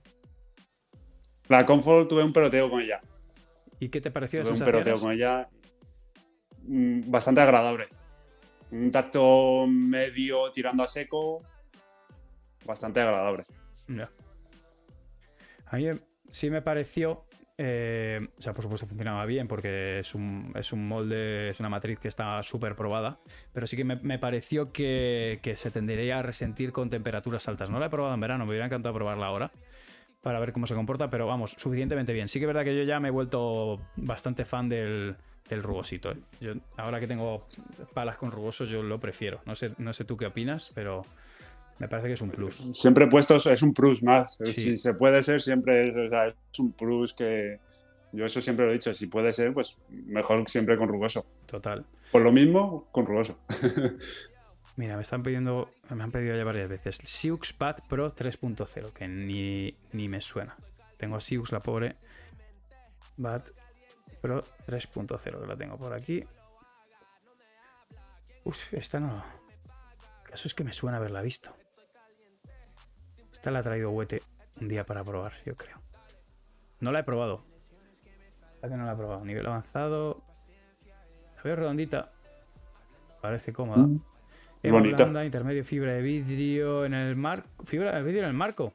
La 1.49 1.67
Comfort 1.67 2.09
tuve 2.09 2.23
un 2.25 2.33
peloteo 2.33 2.71
con 2.71 2.81
ella. 2.81 3.01
¿Y 3.79 3.89
qué 3.89 4.01
te 4.01 4.11
pareció 4.11 4.41
de 4.41 4.45
Tuve 4.45 4.59
un 4.59 4.65
peloteo 4.65 4.99
con 5.01 5.13
ella 5.13 5.49
mm, 6.63 7.11
bastante 7.11 7.41
agradable. 7.41 7.89
Un 8.71 8.91
tacto 8.93 9.67
medio 9.67 10.51
tirando 10.53 10.83
a 10.83 10.89
seco. 10.89 11.43
Bastante 12.65 13.01
agradable. 13.01 13.45
Ya. 13.89 14.11
A 15.67 15.77
mí 15.77 15.87
sí 16.31 16.51
me 16.51 16.63
pareció. 16.63 17.25
Eh, 17.63 18.27
o 18.39 18.41
sea, 18.41 18.55
por 18.55 18.63
supuesto 18.63 18.87
funcionaba 18.87 19.27
bien 19.27 19.47
porque 19.47 19.99
es 19.99 20.15
un, 20.15 20.51
es 20.55 20.73
un 20.73 20.89
molde, 20.89 21.51
es 21.51 21.61
una 21.61 21.69
matriz 21.69 21.99
que 21.99 22.09
está 22.09 22.43
súper 22.43 22.75
probada. 22.75 23.21
Pero 23.53 23.67
sí 23.67 23.77
que 23.77 23.85
me, 23.85 23.97
me 23.97 24.19
pareció 24.19 24.73
que, 24.73 25.41
que 25.43 25.57
se 25.57 25.71
tendería 25.71 26.21
a 26.21 26.23
resentir 26.23 26.73
con 26.73 26.89
temperaturas 26.89 27.47
altas. 27.49 27.69
No 27.69 27.79
la 27.79 27.87
he 27.87 27.91
probado 27.91 28.15
en 28.15 28.21
verano, 28.21 28.47
me 28.47 28.53
hubiera 28.53 28.65
encantado 28.65 28.95
probarla 28.95 29.27
ahora 29.27 29.53
para 30.23 30.41
ver 30.41 30.55
cómo 30.55 30.67
se 30.67 30.75
comporta, 30.75 31.11
pero 31.11 31.27
vamos, 31.27 31.55
suficientemente 31.59 32.15
bien. 32.15 32.29
Sí 32.29 32.39
que 32.39 32.47
es 32.47 32.49
verdad 32.49 32.65
que 32.65 32.75
yo 32.75 32.85
ya 32.85 32.99
me 32.99 33.09
he 33.09 33.11
vuelto 33.11 33.79
bastante 33.97 34.47
fan 34.47 34.71
del, 34.71 35.17
del 35.47 35.63
rugosito. 35.63 36.13
¿eh? 36.13 36.17
Yo, 36.41 36.55
ahora 36.79 36.99
que 36.99 37.07
tengo 37.07 37.47
palas 37.93 38.17
con 38.17 38.33
rugosos, 38.33 38.71
yo 38.71 38.83
lo 38.83 38.99
prefiero. 39.01 39.43
No 39.45 39.55
sé, 39.55 39.73
no 39.77 39.93
sé 39.93 40.07
tú 40.07 40.17
qué 40.17 40.25
opinas, 40.25 40.73
pero 40.75 41.05
me 41.81 41.89
parece 41.89 42.09
que 42.09 42.15
es 42.15 42.21
un 42.21 42.31
plus. 42.31 42.57
Siempre 42.79 43.07
he 43.07 43.09
puesto, 43.09 43.37
es 43.37 43.63
un 43.63 43.73
plus 43.73 44.03
más. 44.03 44.39
Sí. 44.45 44.53
Si 44.53 44.79
se 44.79 44.93
puede 44.95 45.23
ser, 45.23 45.41
siempre 45.41 45.89
es, 45.89 45.97
o 45.97 46.09
sea, 46.11 46.27
es 46.27 46.59
un 46.59 46.73
plus 46.73 47.15
que. 47.15 47.59
Yo 48.13 48.27
eso 48.27 48.41
siempre 48.43 48.67
lo 48.67 48.71
he 48.71 48.75
dicho. 48.75 48.93
Si 48.93 49.07
puede 49.07 49.33
ser, 49.33 49.55
pues 49.55 49.81
mejor 49.89 50.47
siempre 50.47 50.77
con 50.77 50.89
rugoso. 50.89 51.25
Total. 51.47 51.87
Por 52.13 52.21
lo 52.21 52.33
mismo, 52.33 52.87
con 52.93 53.07
rugoso. 53.07 53.39
Mira, 54.77 54.97
me 54.97 55.03
están 55.03 55.23
pidiendo, 55.23 55.71
me 55.89 56.03
han 56.05 56.13
pedido 56.13 56.37
ya 56.37 56.45
varias 56.45 56.69
veces. 56.69 56.97
Siux 56.97 57.55
Pad 57.55 57.77
Pro 57.89 58.15
3.0, 58.15 58.93
que 58.93 59.09
ni, 59.09 59.75
ni 59.93 60.09
me 60.09 60.21
suena. 60.21 60.59
Tengo 60.99 61.17
a 61.17 61.21
Siux, 61.21 61.51
la 61.51 61.61
pobre. 61.61 61.97
Pad 63.21 63.43
Pro 64.21 64.43
3.0, 64.67 65.41
que 65.41 65.47
la 65.47 65.57
tengo 65.57 65.79
por 65.79 65.95
aquí. 65.95 66.25
Uf, 68.45 68.75
esta 68.75 69.01
no. 69.01 69.25
El 70.25 70.31
caso 70.31 70.47
es 70.47 70.53
que 70.53 70.63
me 70.63 70.75
suena 70.75 70.99
haberla 70.99 71.23
visto. 71.23 71.55
Esta 73.41 73.51
la 73.51 73.61
ha 73.61 73.63
traído 73.63 73.91
Huete 73.91 74.21
un 74.61 74.69
día 74.69 74.85
para 74.85 75.03
probar, 75.03 75.33
yo 75.47 75.57
creo. 75.57 75.79
No 76.81 76.93
la 76.93 76.99
he 77.01 77.05
probado. 77.05 77.43
La 78.61 78.69
que 78.69 78.77
no 78.77 78.85
la 78.85 78.93
he 78.93 78.97
probado. 78.97 79.25
Nivel 79.25 79.47
avanzado. 79.47 80.23
La 81.39 81.43
veo 81.43 81.57
redondita. 81.57 82.11
Parece 83.23 83.55
cómoda. 83.55 83.79
Mm. 83.79 84.01
Bonita. 84.71 85.25
intermedio, 85.25 85.65
fibra 85.65 85.95
de 85.95 86.03
vidrio 86.03 86.85
en 86.85 86.93
el 86.93 87.17
marco. 87.17 87.65
Fibra 87.65 87.97
de 87.97 88.03
vidrio 88.03 88.25
en 88.25 88.29
el 88.29 88.35
marco. 88.35 88.75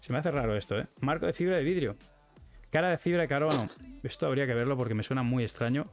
Se 0.00 0.12
me 0.12 0.18
hace 0.18 0.32
raro 0.32 0.56
esto, 0.56 0.76
¿eh? 0.76 0.88
Marco 1.00 1.26
de 1.26 1.32
fibra 1.32 1.56
de 1.56 1.62
vidrio. 1.62 1.94
Cara 2.72 2.90
de 2.90 2.98
fibra 2.98 3.22
de 3.22 3.28
carbono. 3.28 3.66
Esto 4.02 4.26
habría 4.26 4.48
que 4.48 4.54
verlo 4.54 4.76
porque 4.76 4.94
me 4.94 5.04
suena 5.04 5.22
muy 5.22 5.44
extraño. 5.44 5.86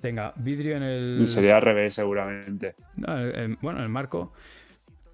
Tenga, 0.00 0.32
vidrio 0.34 0.76
en 0.78 0.82
el. 0.82 1.28
Sería 1.28 1.54
al 1.58 1.62
revés, 1.62 1.94
seguramente. 1.94 2.74
No, 2.96 3.16
el- 3.16 3.34
el- 3.36 3.56
bueno, 3.62 3.80
el 3.84 3.88
marco 3.88 4.32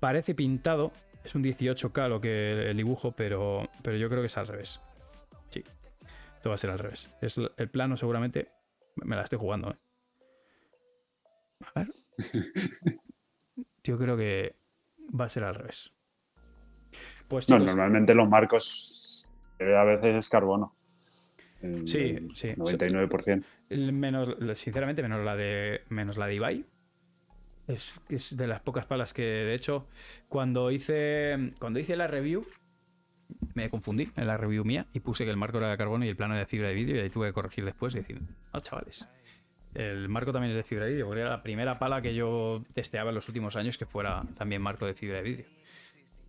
parece 0.04 0.34
pintado. 0.34 0.92
Es 1.24 1.34
un 1.34 1.42
18K 1.42 2.08
lo 2.10 2.20
que 2.20 2.68
el 2.70 2.76
dibujo, 2.76 3.12
pero, 3.12 3.70
pero 3.82 3.96
yo 3.96 4.10
creo 4.10 4.20
que 4.20 4.26
es 4.26 4.36
al 4.36 4.46
revés. 4.46 4.78
Sí. 5.48 5.64
Esto 6.36 6.50
va 6.50 6.56
a 6.56 6.58
ser 6.58 6.68
al 6.68 6.78
revés. 6.78 7.08
Es 7.22 7.40
el 7.56 7.70
plano 7.70 7.96
seguramente. 7.96 8.50
Me 8.96 9.16
la 9.16 9.22
estoy 9.22 9.38
jugando, 9.38 9.70
¿eh? 9.70 9.76
A 11.74 11.80
ver. 11.80 11.88
Yo 13.82 13.96
creo 13.96 14.14
que 14.18 14.54
va 15.18 15.24
a 15.24 15.28
ser 15.30 15.44
al 15.44 15.54
revés. 15.54 15.90
Pues 17.26 17.48
No, 17.48 17.58
normalmente 17.58 18.14
los 18.14 18.28
marcos 18.28 19.26
a 19.58 19.84
veces 19.84 20.16
es 20.16 20.28
carbono. 20.28 20.74
El- 21.62 21.88
Sí, 21.88 22.28
sí. 22.34 22.48
99%. 22.56 23.42
El 23.70 23.92
menos, 23.94 24.36
sinceramente, 24.58 25.00
menos 25.02 25.24
la 25.24 25.36
de 25.36 25.80
menos 25.88 26.18
la 26.18 26.26
de 26.26 26.34
Ibai. 26.34 26.64
Es, 27.66 28.36
de 28.36 28.46
las 28.46 28.60
pocas 28.60 28.84
palas 28.84 29.12
que, 29.14 29.22
de 29.22 29.54
hecho, 29.54 29.86
cuando 30.28 30.70
hice 30.70 31.52
cuando 31.58 31.78
hice 31.78 31.96
la 31.96 32.06
review, 32.06 32.46
me 33.54 33.70
confundí 33.70 34.08
en 34.16 34.26
la 34.26 34.36
review 34.36 34.64
mía 34.64 34.86
y 34.92 35.00
puse 35.00 35.24
que 35.24 35.30
el 35.30 35.36
marco 35.36 35.58
era 35.58 35.70
de 35.70 35.76
carbono 35.78 36.04
y 36.04 36.08
el 36.08 36.16
plano 36.16 36.34
de 36.36 36.44
fibra 36.46 36.68
de 36.68 36.74
vídeo 36.74 36.96
y 36.96 36.98
ahí 37.00 37.10
tuve 37.10 37.28
que 37.28 37.32
corregir 37.32 37.64
después 37.64 37.94
y 37.94 37.98
decir, 37.98 38.20
no, 38.52 38.60
chavales. 38.60 39.08
El 39.74 40.08
marco 40.08 40.32
también 40.32 40.50
es 40.50 40.56
de 40.56 40.62
fibra 40.62 40.84
de 40.84 40.92
vídeo, 40.92 41.06
porque 41.06 41.22
era 41.22 41.30
la 41.30 41.42
primera 41.42 41.78
pala 41.78 42.00
que 42.02 42.14
yo 42.14 42.62
testeaba 42.74 43.08
en 43.10 43.14
los 43.16 43.26
últimos 43.28 43.56
años 43.56 43.76
que 43.78 43.86
fuera 43.86 44.22
también 44.36 44.62
marco 44.62 44.86
de 44.86 44.94
fibra 44.94 45.16
de 45.16 45.22
vídeo. 45.22 45.46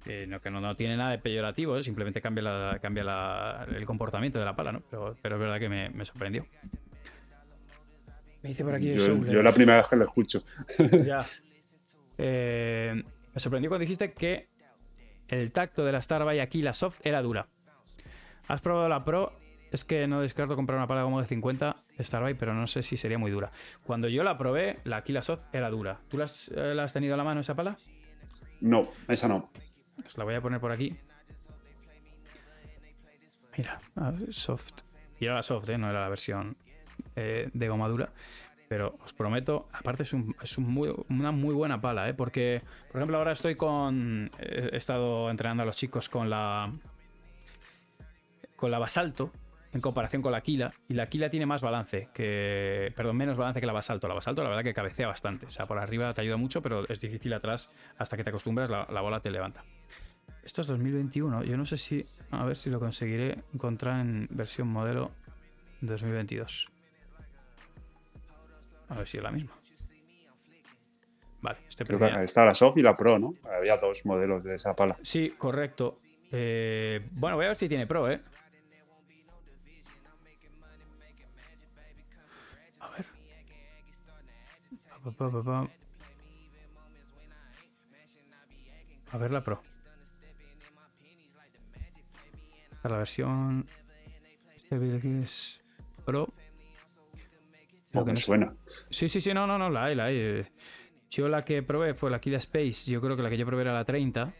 Eh, 0.08 0.26
no, 0.28 0.40
que 0.40 0.50
no, 0.52 0.62
no 0.62 0.76
tiene 0.76 0.96
nada 0.98 1.12
de 1.12 1.18
peyorativo, 1.18 1.78
¿eh? 1.78 1.84
simplemente 1.84 2.22
cambia, 2.22 2.44
la- 2.44 2.80
cambia 2.82 3.66
el 3.76 3.86
comportamiento 3.86 4.40
de 4.40 4.46
la 4.46 4.56
pala, 4.56 4.72
¿no? 4.72 4.80
Pero, 4.90 5.16
pero 5.22 5.36
es 5.36 5.42
verdad 5.42 5.60
que 5.60 5.68
me, 5.70 5.90
me 5.90 6.06
sorprendió. 6.06 6.46
Me 8.46 8.50
dice 8.50 8.64
por 8.64 8.76
aquí 8.76 8.93
Yo, 8.93 9.00
Soule. 9.00 9.34
yo 9.34 9.41
la 9.41 9.52
primera 9.52 9.80
vez 9.80 9.88
que 9.88 9.96
lo 9.96 10.06
escucho. 10.06 10.43
Ya. 11.04 11.26
Eh, 12.20 12.93
me 13.34 13.39
sorprendió 13.39 13.72
cuando 13.72 13.82
dijiste 13.82 14.14
que 14.14 14.50
el 15.28 15.52
tacto 15.52 15.84
de 15.84 15.91
la 15.91 16.00
Starbuy 16.00 16.38
aquí, 16.39 16.62
la 16.62 16.76
soft, 16.76 17.00
era 17.04 17.24
dura. 17.24 17.48
¿Has 18.48 18.62
probado 18.62 18.88
la 18.88 19.04
Pro? 19.04 19.34
Es 19.72 19.84
que 19.84 20.06
no 20.06 20.22
descarto 20.22 20.56
comprar 20.56 20.78
una 20.78 20.86
pala 20.86 21.02
como 21.02 21.20
de 21.20 21.28
50 21.28 21.76
Starbuy, 22.00 22.36
pero 22.36 22.54
no 22.54 22.68
sé 22.68 22.84
si 22.84 22.98
sería 22.98 23.18
muy 23.18 23.32
dura. 23.32 23.52
Cuando 23.84 24.10
yo 24.10 24.24
la 24.24 24.38
probé, 24.38 24.78
la 24.84 24.98
Aquila 24.98 25.24
Soft 25.24 25.46
era 25.52 25.72
dura. 25.72 26.02
¿Tú 26.08 26.20
la 26.20 26.26
has, 26.26 26.50
eh, 26.50 26.76
la 26.76 26.84
has 26.84 26.93
tenido 26.93 27.16
a 27.16 27.18
la 27.18 27.24
mano 27.24 27.41
esa 27.41 27.56
pala? 27.56 27.76
No, 28.62 28.91
esa 29.08 29.28
no. 29.28 29.50
Os 30.06 30.16
la 30.20 30.24
voy 30.24 30.36
a 30.36 30.41
poner 30.41 30.60
por 30.60 30.72
aquí. 30.72 30.96
Mira, 33.58 33.80
soft. 34.30 34.82
Y 35.20 35.26
era 35.26 35.34
la 35.34 35.41
soft, 35.41 35.68
¿eh? 35.70 35.80
no 35.80 35.89
era 35.89 36.02
la 36.02 36.10
versión 36.10 36.56
eh, 37.16 37.50
de 37.54 37.68
goma 37.68 37.88
dura. 37.88 38.10
Pero 38.68 38.98
os 39.04 39.14
prometo, 39.14 39.68
aparte 39.74 40.02
es, 40.04 40.14
muy- 40.58 40.91
una 41.10 41.32
muy 41.32 41.54
buena 41.54 41.80
pala, 41.82 42.10
¿eh? 42.10 42.16
porque, 42.16 42.62
por 42.91 43.00
ejemplo, 43.00 43.18
ahora 43.20 43.32
estoy 43.34 43.56
con. 43.56 44.28
He 44.39 44.70
he 44.74 44.78
estado 44.78 45.30
entrenando 45.30 45.62
a 45.64 45.66
los 45.68 45.76
chicos 45.76 46.10
con 46.10 46.30
la. 46.32 46.72
Con 48.56 48.72
la 48.72 48.80
basalto, 48.80 49.32
en 49.74 49.82
comparación 49.82 50.22
con 50.24 50.32
la 50.32 50.39
Aquila. 50.39 50.72
Y 50.89 50.93
la 50.96 51.04
Aquila 51.04 51.30
tiene 51.30 51.46
más 51.46 51.62
balance, 51.62 52.10
que. 52.14 52.91
Perdón, 52.96 53.18
menos 53.18 53.38
balance 53.38 53.60
que 53.60 53.68
la 53.68 53.74
basalto. 53.74 54.08
La 54.08 54.16
basalto, 54.16 54.41
la 54.41 54.50
verdad, 54.50 54.64
que 54.64 54.74
cabecea 54.74 55.08
bastante. 55.08 55.46
O 55.46 55.50
sea, 55.52 55.68
por 55.68 55.78
arriba 55.78 56.12
te 56.14 56.22
ayuda 56.22 56.38
mucho, 56.38 56.62
pero 56.64 56.88
es 56.89 57.00
difícil 57.00 57.34
atrás. 57.34 57.70
Hasta 58.00 58.18
que 58.18 58.24
te 58.24 58.32
acostumbras, 58.32 58.70
la, 58.70 58.88
la 58.89 59.02
bola 59.02 59.20
te 59.20 59.30
levanta. 59.30 59.64
Esto 60.43 60.62
es 60.62 60.68
2021. 60.68 61.43
Yo 61.43 61.56
no 61.56 61.68
sé 61.68 61.78
si. 61.78 62.04
A 62.32 62.46
ver 62.46 62.56
si 62.56 62.72
lo 62.72 62.80
conseguiré 62.80 63.43
encontrar 63.54 64.00
en 64.02 64.28
versión 64.32 64.70
modelo 64.70 65.12
2022. 65.82 66.68
A 68.90 68.96
ver 68.96 69.08
si 69.08 69.18
es 69.18 69.24
la 69.24 69.32
misma. 69.32 69.54
Vale, 71.42 71.60
este 71.70 71.86
Creo 71.86 72.00
que 72.00 72.24
está 72.24 72.44
la 72.46 72.56
Soft 72.56 72.78
y 72.78 72.82
la 72.82 72.96
Pro, 72.98 73.20
¿no? 73.20 73.34
Había 73.44 73.78
dos 73.78 74.06
modelos 74.06 74.44
de 74.44 74.56
esa 74.56 74.76
pala. 74.76 74.98
Sí, 75.04 75.36
correcto. 75.38 76.00
Eh, 76.32 77.08
bueno, 77.12 77.36
voy 77.36 77.46
a 77.46 77.50
ver 77.50 77.56
si 77.56 77.70
tiene 77.70 77.86
Pro, 77.86 78.10
¿eh? 78.10 78.20
A 82.80 82.90
ver. 82.90 83.06
A 89.12 89.18
ver 89.18 89.32
la 89.32 89.44
Pro. 89.44 89.62
Para 92.82 92.96
la 92.96 93.00
versión. 93.00 93.68
Este 94.70 95.22
es 95.22 95.62
Pro. 96.06 96.34
No, 97.96 98.06
que 98.06 98.12
me 98.12 98.14
no- 98.16 98.20
suena. 98.22 98.54
Sí, 98.89 99.10
sí, 99.10 99.22
sí, 99.22 99.34
no, 99.34 99.46
no, 99.48 99.58
no, 99.58 99.70
la 99.70 99.86
hay, 99.86 99.96
la 99.96 100.06
hay. 100.06 100.46
Yo 101.10 101.28
la 101.30 101.43
que 101.46 101.64
probé 101.64 101.93
fue 101.93 102.10
la 102.12 102.20
Killa 102.20 102.38
Space, 102.38 102.89
yo 102.89 103.00
creo 103.02 103.16
que 103.16 103.24
la 103.24 103.30
que 103.30 103.38
yo 103.38 103.46
probé 103.46 103.62
era 103.64 103.74
la 103.74 103.86
30. 103.86 104.34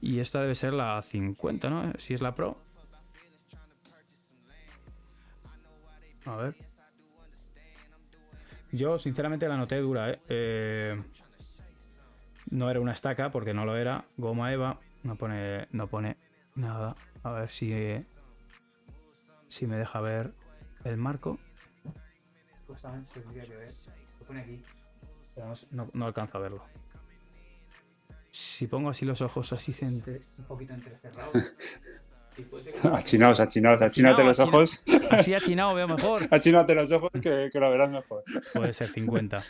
Y 0.00 0.20
esta 0.20 0.40
debe 0.40 0.54
ser 0.54 0.72
la 0.72 1.02
50, 1.02 1.68
¿no? 1.70 1.92
Si 1.98 2.14
es 2.14 2.20
la 2.22 2.34
Pro. 2.34 2.58
A 6.26 6.36
ver. 6.36 6.54
Yo, 8.72 8.98
sinceramente, 8.98 9.48
la 9.48 9.56
noté 9.56 9.76
dura, 9.78 10.10
¿eh? 10.10 10.20
Eh, 10.28 11.02
No 12.50 12.70
era 12.70 12.80
una 12.80 12.92
estaca, 12.92 13.30
porque 13.30 13.54
no 13.54 13.64
lo 13.64 13.76
era. 13.76 14.04
Goma 14.16 14.52
Eva, 14.52 14.78
no 15.02 15.16
pone, 15.16 15.66
no 15.70 15.86
pone 15.88 16.16
nada. 16.54 16.94
A 17.22 17.32
ver 17.32 17.48
si, 17.48 17.96
si 19.48 19.66
me 19.66 19.76
deja 19.76 20.00
ver 20.00 20.32
el 20.84 20.96
marco. 20.96 21.38
Supuestamente 22.66 23.12
se 23.14 23.20
tendría 23.20 23.44
que 23.44 23.56
ver. 23.56 23.72
Lo 24.20 24.26
pone 24.26 24.40
aquí. 24.40 24.62
Pero 25.34 25.54
no, 25.92 26.06
alcanzo 26.06 26.38
a 26.38 26.40
verlo. 26.40 26.64
Si 28.32 28.66
pongo 28.66 28.90
así 28.90 29.04
los 29.04 29.20
ojos 29.20 29.52
así 29.52 29.74
entre, 29.80 30.20
un 30.38 30.44
poquito 30.44 30.74
entrecerrados. 30.74 31.54
Achinaos, 32.92 33.40
achinaos, 33.40 33.82
achínate 33.82 34.22
los 34.24 34.38
ojos. 34.38 34.84
Así 35.10 35.34
achinado 35.34 35.74
veo 35.74 35.88
mejor. 35.88 36.28
Achínate 36.30 36.74
los 36.74 36.90
ojos 36.92 37.10
que, 37.12 37.48
que 37.50 37.60
lo 37.60 37.70
verás 37.70 37.90
mejor. 37.90 38.24
Puede 38.52 38.74
ser 38.74 38.88
50. 38.88 39.42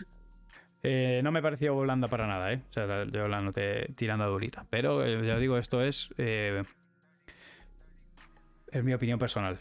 Eh, 0.83 1.21
no 1.25 1.33
me 1.33 1.43
pareció 1.43 1.77
blanda 1.77 2.07
para 2.07 2.27
nada, 2.29 2.53
¿eh? 2.53 2.63
O 2.71 2.73
sea, 2.73 3.05
yo 3.05 3.27
la 3.27 3.41
noté 3.41 3.93
tirando 3.97 4.25
a 4.25 4.29
durita. 4.29 4.67
Pero 4.71 5.05
eh, 5.05 5.27
ya 5.27 5.37
digo, 5.37 5.59
esto 5.59 5.83
es. 5.83 6.11
eh, 6.19 6.63
es 8.71 8.85
mi 8.85 8.95
opinión 8.95 9.19
personal. 9.19 9.59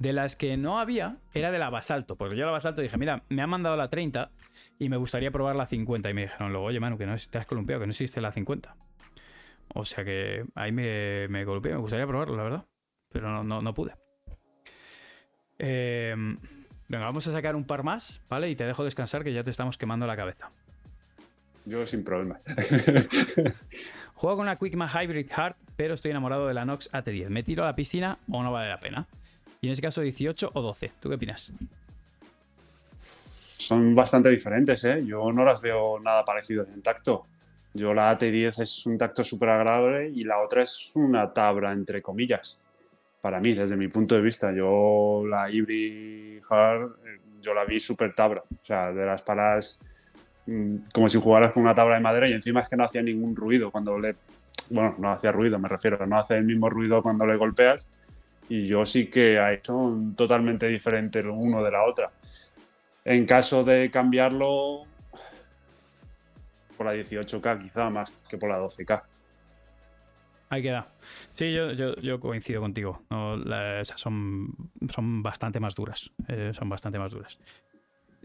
De 0.00 0.14
las 0.14 0.34
que 0.34 0.56
no 0.56 0.80
había, 0.80 1.18
era 1.34 1.52
de 1.52 1.58
la 1.58 1.68
basalto. 1.68 2.16
Porque 2.16 2.34
yo 2.34 2.46
la 2.46 2.52
basalto 2.52 2.80
dije, 2.80 2.96
mira, 2.96 3.22
me 3.28 3.42
han 3.42 3.50
mandado 3.50 3.76
la 3.76 3.88
30 3.88 4.30
y 4.78 4.88
me 4.88 4.96
gustaría 4.96 5.30
probar 5.30 5.56
la 5.56 5.66
50. 5.66 6.08
Y 6.08 6.14
me 6.14 6.22
dijeron, 6.22 6.52
luego, 6.52 6.66
oye, 6.66 6.80
Manu, 6.80 6.96
que 6.96 7.06
no 7.06 7.14
te 7.16 7.38
has 7.38 7.46
columpiado, 7.46 7.80
que 7.80 7.86
no 7.86 7.90
existe 7.90 8.20
la 8.20 8.32
50. 8.32 8.74
O 9.74 9.84
sea 9.84 10.02
que 10.02 10.44
ahí 10.54 10.72
me, 10.72 11.28
me 11.28 11.44
columpié, 11.44 11.72
me 11.72 11.78
gustaría 11.78 12.06
probarlo, 12.06 12.34
la 12.34 12.42
verdad. 12.42 12.64
Pero 13.10 13.30
no, 13.30 13.44
no, 13.44 13.60
no 13.60 13.74
pude. 13.74 13.94
Eh, 15.58 16.14
venga, 16.88 17.04
vamos 17.04 17.26
a 17.26 17.32
sacar 17.32 17.54
un 17.54 17.64
par 17.64 17.82
más, 17.82 18.22
¿vale? 18.28 18.48
Y 18.48 18.56
te 18.56 18.64
dejo 18.64 18.82
descansar 18.82 19.22
que 19.22 19.34
ya 19.34 19.44
te 19.44 19.50
estamos 19.50 19.76
quemando 19.76 20.06
la 20.06 20.16
cabeza. 20.16 20.50
Yo 21.66 21.84
sin 21.84 22.04
problema. 22.04 22.40
Juego 24.14 24.36
con 24.36 24.46
una 24.46 24.56
Quickma 24.56 24.88
Hybrid 24.88 25.30
Hard, 25.36 25.56
pero 25.76 25.92
estoy 25.92 26.10
enamorado 26.10 26.48
de 26.48 26.54
la 26.54 26.64
Nox 26.64 26.90
AT10. 26.90 27.28
¿Me 27.28 27.42
tiro 27.42 27.64
a 27.64 27.66
la 27.66 27.76
piscina 27.76 28.18
o 28.30 28.42
no 28.42 28.50
vale 28.50 28.70
la 28.70 28.80
pena? 28.80 29.06
Y 29.62 29.66
en 29.66 29.72
ese 29.72 29.82
caso 29.82 30.00
18 30.00 30.52
o 30.54 30.62
12. 30.62 30.92
¿Tú 31.00 31.08
qué 31.10 31.16
opinas? 31.16 31.52
Son 33.58 33.94
bastante 33.94 34.30
diferentes, 34.30 34.82
¿eh? 34.84 35.04
Yo 35.04 35.30
no 35.32 35.44
las 35.44 35.60
veo 35.60 36.00
nada 36.00 36.24
parecido 36.24 36.66
en 36.72 36.80
tacto. 36.80 37.26
Yo 37.74 37.92
la 37.92 38.10
AT10 38.16 38.62
es 38.62 38.86
un 38.86 38.96
tacto 38.96 39.22
súper 39.22 39.50
agradable 39.50 40.08
y 40.08 40.22
la 40.22 40.40
otra 40.40 40.62
es 40.62 40.92
una 40.94 41.32
tabla, 41.32 41.72
entre 41.72 42.00
comillas. 42.00 42.58
Para 43.20 43.38
mí, 43.38 43.52
desde 43.52 43.76
mi 43.76 43.88
punto 43.88 44.14
de 44.14 44.22
vista. 44.22 44.50
Yo 44.50 45.24
la 45.28 45.50
Hybrid 45.50 46.42
Hard, 46.48 46.92
eh, 47.04 47.20
yo 47.42 47.52
la 47.52 47.66
vi 47.66 47.78
súper 47.78 48.14
tabla. 48.14 48.42
O 48.50 48.64
sea, 48.64 48.92
de 48.92 49.04
las 49.04 49.20
palas 49.20 49.78
mm, 50.46 50.76
como 50.94 51.08
si 51.10 51.20
jugaras 51.20 51.52
con 51.52 51.62
una 51.62 51.74
tabla 51.74 51.96
de 51.96 52.00
madera 52.00 52.26
y 52.28 52.32
encima 52.32 52.60
es 52.60 52.68
que 52.68 52.76
no 52.76 52.84
hacía 52.84 53.02
ningún 53.02 53.36
ruido 53.36 53.70
cuando 53.70 53.98
le... 53.98 54.16
Bueno, 54.70 54.94
no 54.98 55.10
hacía 55.10 55.32
ruido, 55.32 55.58
me 55.58 55.68
refiero. 55.68 56.06
No 56.06 56.18
hace 56.18 56.38
el 56.38 56.44
mismo 56.44 56.70
ruido 56.70 57.02
cuando 57.02 57.26
le 57.26 57.36
golpeas. 57.36 57.86
Y 58.50 58.66
yo 58.66 58.84
sí 58.84 59.06
que 59.06 59.38
un 59.72 60.14
totalmente 60.16 60.66
diferente 60.66 61.20
el 61.20 61.28
uno 61.28 61.62
de 61.62 61.70
la 61.70 61.84
otra. 61.84 62.10
En 63.04 63.24
caso 63.24 63.64
de 63.64 63.90
cambiarlo 63.90 64.82
por 66.76 66.86
la 66.86 66.94
18K 66.94 67.58
quizá 67.62 67.88
más 67.90 68.12
que 68.28 68.36
por 68.36 68.50
la 68.50 68.58
12K. 68.58 69.02
Ahí 70.48 70.62
queda. 70.62 70.88
Sí, 71.34 71.52
yo, 71.54 71.70
yo, 71.72 71.94
coincido 72.18 72.60
contigo. 72.60 73.04
Esas 73.80 74.00
son, 74.00 74.52
son 74.92 75.22
bastante 75.22 75.60
más 75.60 75.76
duras. 75.76 76.10
Eh, 76.26 76.50
son 76.52 76.68
bastante 76.68 76.98
más 76.98 77.12
duras. 77.12 77.38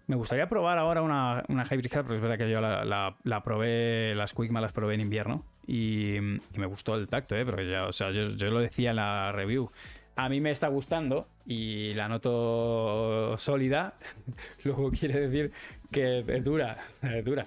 Me 0.08 0.16
gustaría 0.16 0.50
probar 0.50 0.80
ahora 0.80 1.04
una, 1.04 1.44
una 1.50 1.64
Hybrid 1.66 1.94
Hard, 1.94 2.04
porque 2.04 2.16
es 2.16 2.22
verdad 2.22 2.38
que 2.40 2.50
yo 2.50 2.62
la, 2.62 2.84
la- 3.24 3.44
probé, 3.44 4.16
las 4.16 4.34
Quickma 4.34 4.60
las 4.62 4.72
probé 4.72 4.96
en 4.96 5.02
invierno 5.02 5.44
y, 5.68 6.16
y 6.18 6.58
me 6.58 6.66
gustó 6.66 6.96
el 6.96 7.08
tacto, 7.08 7.36
¿eh? 7.36 7.46
Porque 7.46 7.70
ya, 7.70 7.86
o 7.86 7.92
sea, 7.94 8.12
yo, 8.12 8.30
yo 8.30 8.50
lo 8.50 8.60
decía 8.60 8.90
en 8.92 8.96
la 8.98 9.32
review. 9.32 9.72
A 10.18 10.30
mí 10.30 10.40
me 10.40 10.52
está 10.52 10.70
gustando 10.70 11.28
y 11.46 11.94
la 11.94 12.08
noto 12.08 13.38
sólida. 13.38 13.96
Luego 14.64 14.90
quiere 14.92 15.28
decir 15.28 15.52
que 15.92 16.24
es 16.28 16.44
dura, 16.44 16.78
es 17.02 17.24
dura. 17.26 17.46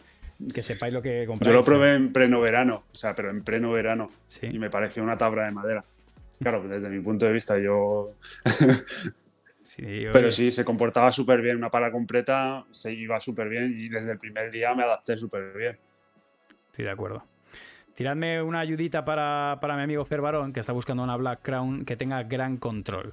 Que 0.53 0.63
sepáis 0.63 0.93
lo 0.93 1.03
que 1.03 1.25
compráis. 1.27 1.49
Yo 1.49 1.53
lo 1.59 1.65
probé 1.65 1.95
en 1.95 2.13
pleno 2.13 2.41
verano, 2.41 2.85
o 2.93 2.95
sea, 2.95 3.15
pero 3.15 3.31
en 3.31 3.43
pleno 3.43 3.73
verano 3.73 4.11
Sí. 4.29 4.47
y 4.47 4.59
me 4.59 4.71
pareció 4.71 5.03
una 5.03 5.17
tabla 5.17 5.47
de 5.47 5.51
madera. 5.51 5.85
Claro, 6.41 6.69
desde 6.69 6.89
mi 6.89 7.01
punto 7.01 7.27
de 7.27 7.33
vista 7.33 7.59
yo... 7.59 8.13
Sí, 9.65 9.83
oye. 9.85 10.11
Pero 10.13 10.31
sí, 10.31 10.53
se 10.53 10.65
comportaba 10.65 11.11
súper 11.11 11.41
bien, 11.43 11.57
una 11.57 11.71
pala 11.71 11.91
completa, 11.91 12.65
se 12.71 12.93
iba 12.93 13.19
súper 13.19 13.49
bien 13.49 13.75
y 13.77 13.89
desde 13.89 14.13
el 14.13 14.19
primer 14.19 14.51
día 14.53 14.75
me 14.75 14.85
adapté 14.85 15.17
súper 15.17 15.53
bien. 15.57 15.79
Estoy 16.71 16.85
de 16.85 16.91
acuerdo. 16.93 17.25
Tiradme 17.99 18.41
una 18.41 18.61
ayudita 18.61 19.05
para, 19.05 19.59
para 19.61 19.75
mi 19.75 19.83
amigo 19.83 20.05
Fer 20.05 20.21
Barón, 20.21 20.53
que 20.53 20.61
está 20.61 20.73
buscando 20.73 21.03
una 21.03 21.17
Black 21.17 21.41
Crown 21.43 21.85
que 21.85 21.97
tenga 21.97 22.23
gran 22.23 22.57
control. 22.57 23.13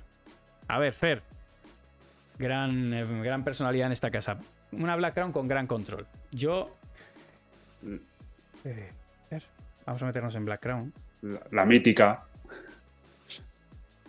A 0.68 0.78
ver, 0.78 0.94
Fer. 0.94 1.24
Gran, 2.38 2.94
eh, 2.94 3.24
gran 3.24 3.44
personalidad 3.44 3.88
en 3.88 3.94
esta 3.94 4.12
casa. 4.12 4.38
Una 4.74 4.96
Black 4.96 5.16
Crown 5.16 5.32
con 5.32 5.48
gran 5.48 5.66
control. 5.66 6.06
Yo. 6.30 6.76
Eh, 8.64 8.92
Fer, 9.28 9.42
vamos 9.88 10.04
a 10.04 10.06
meternos 10.06 10.36
en 10.36 10.46
Black 10.46 10.62
Crown. 10.62 10.94
la, 11.24 11.42
la 11.50 11.66
mítica. 11.66 12.24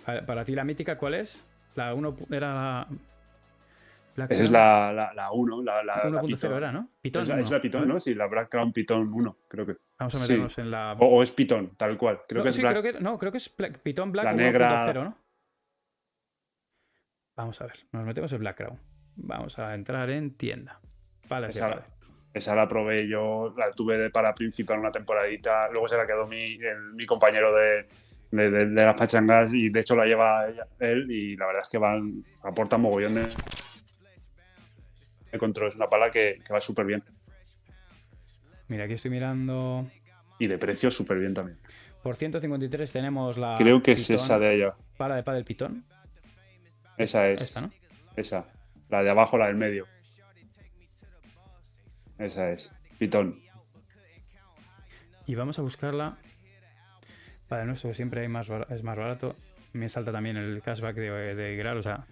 Para, 0.04 0.26
para 0.26 0.44
ti 0.44 0.54
la 0.54 0.64
mítica, 0.64 0.98
¿cuál 0.98 1.14
es? 1.14 1.42
La 1.74 1.94
1 1.94 2.16
era 2.30 2.52
la... 2.52 2.88
Black 4.16 4.30
Esa 4.32 4.42
es 4.44 4.50
la, 4.50 4.92
la, 4.92 5.12
la 5.14 5.30
1, 5.32 5.62
la, 5.62 5.82
la, 5.84 5.96
la 6.08 6.22
1.0 6.22 6.26
Python. 6.26 6.52
era, 6.56 6.72
¿no? 6.72 6.88
Python 7.02 7.22
Es 7.22 7.28
la, 7.28 7.40
es 7.40 7.46
1. 7.48 7.56
la 7.56 7.62
Python, 7.62 7.88
¿no? 7.88 8.00
Sí, 8.00 8.14
la 8.14 8.26
Black 8.26 8.48
Crown 8.50 8.72
Python 8.72 9.12
1, 9.12 9.38
creo 9.48 9.66
que. 9.66 9.76
Vamos 9.98 10.14
a 10.14 10.18
Sí. 10.18 10.22
meternos 10.32 10.58
en 10.58 10.70
la... 10.70 10.92
O, 10.98 11.06
o 11.06 11.22
es 11.22 11.30
Python, 11.30 11.72
tal 11.76 11.96
cual. 11.96 12.20
Creo 12.28 12.40
No, 12.40 12.42
que 12.44 12.50
es 12.50 12.56
sí, 12.56 12.62
Black. 12.62 12.80
creo 12.80 12.92
que, 12.94 13.00
no, 13.00 13.18
creo 13.18 13.30
que 13.32 13.38
es 13.38 13.54
Black- 13.56 13.78
Python 13.80 14.12
Black 14.12 14.24
La 14.24 14.32
1.0, 14.32 14.36
negra- 14.36 14.92
¿no? 14.94 15.16
Vamos 17.36 17.60
a 17.60 17.66
ver, 17.66 17.74
nos 17.92 18.04
metemos 18.04 18.32
en 18.32 18.38
Black 18.40 18.56
Crown. 18.56 18.78
Vamos 19.16 19.58
a 19.58 19.74
entrar 19.74 20.08
en 20.10 20.36
tienda. 20.36 20.80
De 21.28 21.48
Esa, 22.34 22.54
la 22.54 22.68
probé 22.68 23.08
yo, 23.08 23.54
la 23.56 23.70
tuve 23.72 24.10
para 24.10 24.34
principal 24.34 24.78
una 24.78 24.90
temporadita. 24.90 25.68
Luego 25.70 25.88
se 25.88 25.96
la 25.96 26.06
quedó 26.06 26.26
mi, 26.26 26.54
el- 26.54 26.92
mi 26.94 27.06
compañero 27.06 27.54
de, 27.54 27.88
de, 28.30 28.50
de- 28.50 28.66
de 28.66 28.84
las 28.84 28.94
pachangas 28.94 29.52
y 29.54 29.70
de 29.70 29.80
hecho 29.80 29.96
la 29.96 30.04
lleva 30.04 30.46
él. 30.78 31.10
Y 31.10 31.36
la 31.36 31.46
verdad 31.46 31.62
es 31.62 31.68
que 31.68 31.78
van, 31.78 32.22
aporta 32.42 32.76
mogollón 32.78 33.14
de, 33.14 33.22
de 35.36 35.40
control. 35.40 35.68
Es 35.68 35.76
una 35.76 35.88
pala 35.88 36.10
que, 36.10 36.38
que 36.44 36.52
va 36.52 36.60
súper 36.60 36.86
bien. 36.86 37.02
Mira, 38.68 38.84
aquí 38.84 38.94
estoy 38.94 39.10
mirando. 39.10 39.86
Y 40.38 40.46
de 40.48 40.58
precio 40.58 40.90
súper 40.90 41.18
bien 41.18 41.32
también. 41.34 41.58
Por 42.02 42.16
153 42.16 42.92
tenemos 42.92 43.38
la. 43.38 43.56
Creo 43.58 43.82
que 43.82 43.92
es 43.92 44.06
Python, 44.06 44.16
esa 44.16 44.38
de 44.38 44.48
allá. 44.48 44.74
Pala 44.96 45.16
de 45.16 45.22
pádel 45.22 45.44
Python. 45.44 45.84
Esa 46.98 47.28
es. 47.28 47.42
Esta, 47.42 47.60
¿no? 47.62 47.72
Esa. 48.16 48.46
La 48.88 49.02
de 49.02 49.10
abajo, 49.10 49.36
la 49.38 49.46
del 49.46 49.56
medio. 49.56 49.86
Esa 52.18 52.50
es. 52.50 52.72
Pitón. 52.98 53.40
Y 55.26 55.34
vamos 55.34 55.58
a 55.58 55.62
buscarla. 55.62 56.16
Para 57.48 57.62
el 57.62 57.68
nuestro 57.68 57.92
siempre 57.94 58.22
hay 58.22 58.28
más, 58.28 58.48
es 58.70 58.82
más 58.82 58.96
barato. 58.96 59.36
Me 59.72 59.88
salta 59.88 60.12
también 60.12 60.36
el 60.36 60.62
cashback 60.62 60.96
de, 60.96 61.34
de 61.34 61.56
Gral, 61.56 61.78
o 61.78 61.82
sea. 61.82 62.06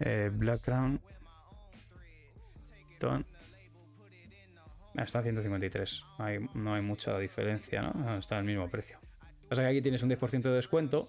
eh, 0.00 0.30
Black 0.32 0.60
Crown. 0.62 1.00
Python. 3.02 3.26
Ah, 4.96 5.02
Está 5.04 5.20
a 5.20 5.22
153. 5.22 6.04
Hay- 6.18 6.38
no 6.54 6.74
hay 6.74 6.82
mucha 6.82 7.18
diferencia, 7.18 7.82
¿no? 7.82 8.16
Está 8.18 8.38
al 8.38 8.44
mismo 8.44 8.68
precio. 8.68 8.98
Pasa 9.48 9.62
que 9.62 9.68
aquí 9.68 9.82
tienes 9.82 10.02
un 10.02 10.10
10% 10.10 10.50
de 10.50 10.56
descuento. 10.56 11.08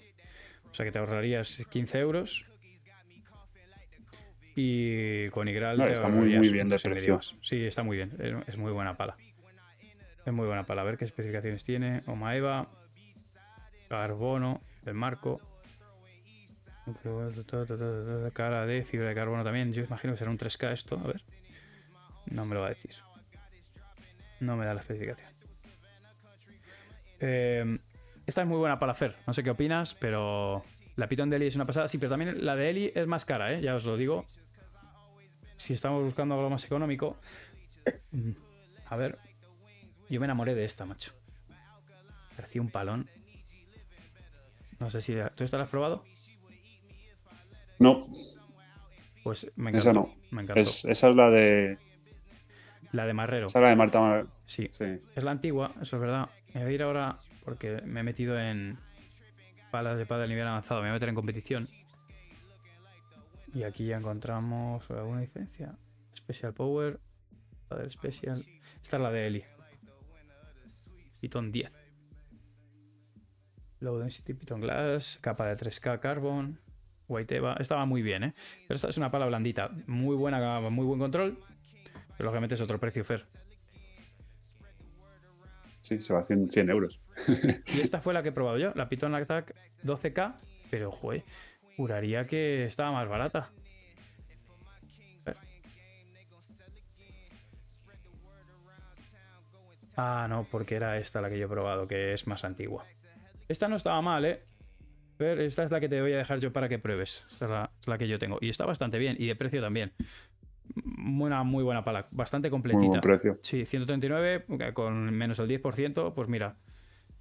O 0.69 0.73
sea 0.73 0.85
que 0.85 0.91
te 0.91 0.99
ahorrarías 0.99 1.61
15 1.69 1.99
euros. 1.99 2.45
Y 4.55 5.29
con 5.29 5.47
Igral 5.47 5.77
No, 5.77 5.85
te 5.85 5.93
está 5.93 6.07
muy, 6.07 6.27
bien 6.49 6.69
de 6.69 6.79
precio. 6.79 7.19
Sí, 7.41 7.65
está 7.65 7.83
muy 7.83 7.97
bien. 7.97 8.11
Es, 8.19 8.49
es 8.49 8.57
muy 8.57 8.71
buena 8.71 8.95
pala. 8.95 9.17
Es 10.25 10.31
muy 10.33 10.45
buena 10.47 10.63
pala. 10.65 10.81
A 10.81 10.85
ver 10.85 10.97
qué 10.97 11.05
especificaciones 11.05 11.63
tiene. 11.63 12.03
Omaeva. 12.05 12.69
Carbono. 13.89 14.61
El 14.85 14.93
marco. 14.93 15.41
Cara 18.33 18.65
de 18.65 18.83
fibra 18.83 19.09
de 19.09 19.15
carbono 19.15 19.43
también. 19.43 19.73
Yo 19.73 19.83
imagino 19.83 20.13
que 20.13 20.17
será 20.19 20.31
un 20.31 20.37
3K 20.37 20.71
esto. 20.73 20.99
A 20.99 21.07
ver. 21.07 21.23
No 22.27 22.45
me 22.45 22.55
lo 22.55 22.61
va 22.61 22.67
a 22.67 22.69
decir. 22.69 22.91
No 24.39 24.55
me 24.57 24.65
da 24.65 24.73
la 24.73 24.81
especificación. 24.81 25.29
Eh, 27.19 27.77
esta 28.25 28.41
es 28.41 28.47
muy 28.47 28.57
buena 28.57 28.79
para 28.79 28.91
hacer. 28.91 29.15
No 29.27 29.33
sé 29.33 29.43
qué 29.43 29.51
opinas, 29.51 29.95
pero 29.95 30.63
la 30.95 31.07
Python 31.07 31.29
de 31.29 31.37
Eli 31.37 31.47
es 31.47 31.55
una 31.55 31.65
pasada. 31.65 31.87
Sí, 31.87 31.97
pero 31.97 32.09
también 32.09 32.45
la 32.45 32.55
de 32.55 32.69
Eli 32.69 32.91
es 32.93 33.07
más 33.07 33.25
cara, 33.25 33.53
¿eh? 33.53 33.61
ya 33.61 33.75
os 33.75 33.85
lo 33.85 33.95
digo. 33.97 34.25
Si 35.57 35.73
estamos 35.73 36.03
buscando 36.03 36.35
algo 36.35 36.49
más 36.49 36.65
económico. 36.65 37.17
A 38.87 38.95
ver. 38.97 39.17
Yo 40.09 40.19
me 40.19 40.25
enamoré 40.25 40.53
de 40.55 40.65
esta, 40.65 40.85
macho. 40.85 41.13
Parecía 42.35 42.61
un 42.61 42.69
palón. 42.69 43.09
No 44.79 44.89
sé 44.89 45.01
si. 45.01 45.15
¿Tú 45.35 45.43
esta 45.43 45.57
la 45.57 45.63
has 45.63 45.69
probado? 45.69 46.03
No, 47.79 48.07
Pues 49.23 49.49
me 49.55 49.69
encantó. 49.69 49.77
esa 49.89 49.93
no. 49.93 50.13
Me 50.31 50.41
encantó. 50.43 50.59
Es, 50.61 50.83
esa 50.85 51.09
es 51.09 51.15
la 51.15 51.29
de. 51.29 51.77
La 52.93 53.05
de 53.05 53.13
Marrero. 53.13 53.47
Esa 53.47 53.59
es 53.59 53.63
la 53.63 53.69
de 53.69 53.75
Marta. 53.75 53.99
Mar- 53.99 54.27
Sí. 54.45 54.69
Sí. 54.71 54.85
Es 55.15 55.23
la 55.23 55.31
antigua, 55.31 55.73
eso 55.81 55.95
es 55.97 56.01
verdad. 56.01 56.29
Me 56.53 56.61
voy 56.63 56.71
a 56.71 56.75
ir 56.75 56.83
ahora 56.83 57.17
porque 57.43 57.81
me 57.85 57.99
he 57.99 58.03
metido 58.03 58.39
en 58.39 58.77
palas 59.71 59.97
de 59.97 60.05
pádel 60.05 60.29
nivel 60.29 60.47
avanzado. 60.47 60.79
Me 60.81 60.87
voy 60.87 60.91
a 60.91 60.93
meter 60.93 61.09
en 61.09 61.15
competición. 61.15 61.67
Y 63.53 63.63
aquí 63.63 63.85
ya 63.87 63.97
encontramos 63.97 64.89
alguna 64.89 65.21
diferencia. 65.21 65.75
Special 66.15 66.53
Power, 66.53 66.99
Padel 67.67 67.91
Special. 67.91 68.43
Esta 68.81 68.95
es 68.97 69.01
la 69.03 69.11
de 69.11 69.27
Eli. 69.27 69.43
Python 71.19 71.51
10. 71.51 71.71
Low 73.79 73.97
Density 73.97 74.33
Python 74.33 74.61
Glass, 74.61 75.17
capa 75.21 75.47
de 75.47 75.55
3K 75.55 75.99
Carbon, 75.99 76.59
White 77.07 77.35
Eva. 77.35 77.55
Estaba 77.59 77.85
muy 77.85 78.01
bien, 78.01 78.23
¿eh? 78.23 78.33
Pero 78.67 78.75
esta 78.75 78.87
es 78.89 78.97
una 78.97 79.11
pala 79.11 79.25
blandita. 79.25 79.69
Muy 79.87 80.15
buena, 80.15 80.59
muy 80.69 80.85
buen 80.85 80.99
control. 80.99 81.37
Pero 82.17 82.25
lógicamente 82.25 82.55
es 82.55 82.61
otro 82.61 82.79
precio, 82.79 83.03
Fer. 83.03 83.25
Sí, 85.81 86.01
se 86.01 86.13
va 86.13 86.19
a 86.19 86.23
100, 86.23 86.49
100 86.49 86.69
euros. 86.69 87.01
Y 87.67 87.81
esta 87.81 87.99
fue 87.99 88.13
la 88.13 88.23
que 88.23 88.29
he 88.29 88.31
probado 88.31 88.57
yo, 88.57 88.71
la 88.75 88.87
Python 88.87 89.13
Attack 89.15 89.53
12K, 89.83 90.35
pero 90.71 90.91
joder, 90.91 91.23
juraría 91.75 92.25
que 92.25 92.65
estaba 92.65 92.91
más 92.91 93.07
barata. 93.09 93.51
Ah, 99.95 100.25
no, 100.27 100.47
porque 100.49 100.75
era 100.75 100.97
esta 100.97 101.21
la 101.21 101.29
que 101.29 101.37
yo 101.37 101.45
he 101.45 101.49
probado, 101.49 101.87
que 101.87 102.13
es 102.13 102.25
más 102.25 102.43
antigua. 102.43 102.85
Esta 103.47 103.67
no 103.67 103.75
estaba 103.75 104.01
mal, 104.01 104.25
¿eh? 104.25 104.41
Pero 105.17 105.41
esta 105.41 105.63
es 105.63 105.71
la 105.71 105.79
que 105.79 105.87
te 105.87 106.01
voy 106.01 106.13
a 106.13 106.17
dejar 106.17 106.39
yo 106.39 106.51
para 106.51 106.67
que 106.67 106.79
pruebes. 106.79 107.25
Esta 107.29 107.45
es 107.45 107.51
la, 107.51 107.71
es 107.79 107.87
la 107.87 107.97
que 107.97 108.07
yo 108.07 108.17
tengo. 108.17 108.37
Y 108.41 108.49
está 108.49 108.65
bastante 108.65 108.97
bien, 108.97 109.15
y 109.19 109.27
de 109.27 109.35
precio 109.35 109.61
también. 109.61 109.93
Una 110.97 111.43
muy 111.43 111.63
buena 111.63 111.83
pala, 111.83 112.07
bastante 112.11 112.47
Muy 112.47 112.51
completita. 112.51 112.87
buen 112.87 113.01
precio. 113.01 113.39
Sí, 113.43 113.65
139 113.65 114.45
eh, 114.59 114.73
con 114.73 115.13
menos 115.13 115.39
el 115.39 115.47
10%, 115.47 116.13
pues 116.13 116.27
mira, 116.29 116.57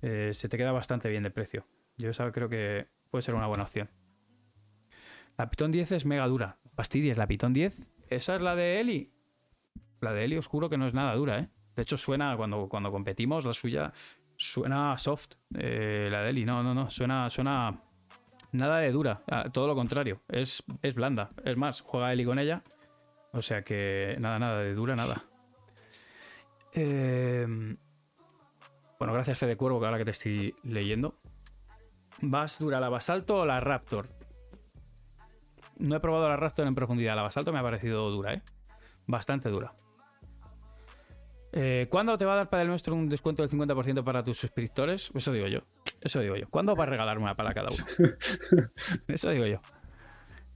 eh, 0.00 0.30
se 0.34 0.48
te 0.48 0.56
queda 0.56 0.72
bastante 0.72 1.08
bien 1.10 1.22
de 1.22 1.30
precio. 1.30 1.66
Yo 1.98 2.10
esa 2.10 2.30
creo 2.32 2.48
que 2.48 2.88
puede 3.10 3.22
ser 3.22 3.34
una 3.34 3.46
buena 3.46 3.64
opción. 3.64 3.90
La 5.36 5.48
Python 5.50 5.70
10 5.70 5.92
es 5.92 6.06
mega 6.06 6.26
dura. 6.26 6.58
Fastidies, 6.74 7.16
la 7.18 7.26
Python 7.26 7.52
10, 7.52 7.90
esa 8.08 8.36
es 8.36 8.42
la 8.42 8.54
de 8.54 8.80
Eli. 8.80 9.12
La 10.00 10.12
de 10.12 10.24
Eli 10.24 10.36
oscuro 10.36 10.68
que 10.70 10.78
no 10.78 10.86
es 10.86 10.94
nada 10.94 11.14
dura, 11.14 11.38
¿eh? 11.38 11.48
De 11.76 11.82
hecho 11.82 11.96
suena 11.96 12.36
cuando, 12.36 12.68
cuando 12.68 12.90
competimos, 12.90 13.44
la 13.44 13.52
suya 13.54 13.92
suena 14.36 14.96
soft. 14.98 15.32
eh, 15.58 16.08
la 16.10 16.22
de 16.22 16.30
Eli, 16.30 16.44
no, 16.44 16.62
no, 16.62 16.74
no, 16.74 16.90
suena, 16.90 17.28
suena 17.30 17.80
nada 18.52 18.78
de 18.78 18.90
dura. 18.92 19.22
ah, 19.30 19.44
Todo 19.52 19.66
lo 19.68 19.74
contrario, 19.74 20.20
es, 20.28 20.62
es 20.82 20.94
blanda. 20.94 21.30
Es 21.44 21.56
más, 21.56 21.80
juega 21.80 22.12
Eli 22.12 22.24
con 22.24 22.38
ella. 22.38 22.62
O 23.32 23.42
sea 23.42 23.62
que 23.62 24.16
nada, 24.20 24.38
nada 24.38 24.60
de 24.60 24.74
dura, 24.74 24.94
nada. 24.94 25.24
Eh, 26.74 27.46
bueno, 28.98 29.14
gracias 29.14 29.38
Fede 29.38 29.56
Cuervo, 29.56 29.80
que 29.80 29.86
ahora 29.86 29.98
que 29.98 30.04
te 30.04 30.10
estoy 30.12 30.54
leyendo. 30.62 31.18
¿Vas 32.20 32.58
dura 32.58 32.78
la 32.78 32.88
Basalto 32.88 33.38
o 33.38 33.46
la 33.46 33.58
Raptor? 33.60 34.08
No 35.78 35.96
he 35.96 36.00
probado 36.00 36.28
la 36.28 36.36
Raptor 36.36 36.66
en 36.66 36.74
profundidad. 36.74 37.16
La 37.16 37.22
Basalto 37.22 37.52
me 37.52 37.58
ha 37.58 37.62
parecido 37.62 38.10
dura, 38.10 38.34
¿eh? 38.34 38.42
Bastante 39.06 39.48
dura. 39.48 39.74
Eh, 41.52 41.86
¿Cuándo 41.90 42.16
te 42.16 42.24
va 42.24 42.34
a 42.34 42.36
dar 42.36 42.48
para 42.48 42.62
el 42.62 42.68
nuestro 42.68 42.94
un 42.94 43.08
descuento 43.08 43.42
del 43.42 43.50
50% 43.50 44.04
para 44.04 44.22
tus 44.22 44.38
suscriptores? 44.38 45.10
Eso 45.14 45.32
digo 45.32 45.46
yo. 45.46 45.60
Eso 46.00 46.20
digo 46.20 46.36
yo. 46.36 46.48
¿Cuándo 46.48 46.76
va 46.76 46.84
a 46.84 46.86
regalar 46.86 47.18
una 47.18 47.34
para 47.34 47.52
cada 47.52 47.68
uno? 47.70 47.84
Eso 49.08 49.30
digo 49.30 49.46
yo. 49.46 49.60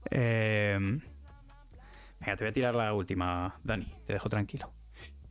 Eh, 0.09 0.79
venga, 2.19 2.35
te 2.35 2.43
voy 2.43 2.49
a 2.49 2.53
tirar 2.53 2.75
la 2.75 2.93
última, 2.93 3.59
Dani. 3.63 3.85
Te 4.05 4.13
dejo 4.13 4.29
tranquilo. 4.29 4.71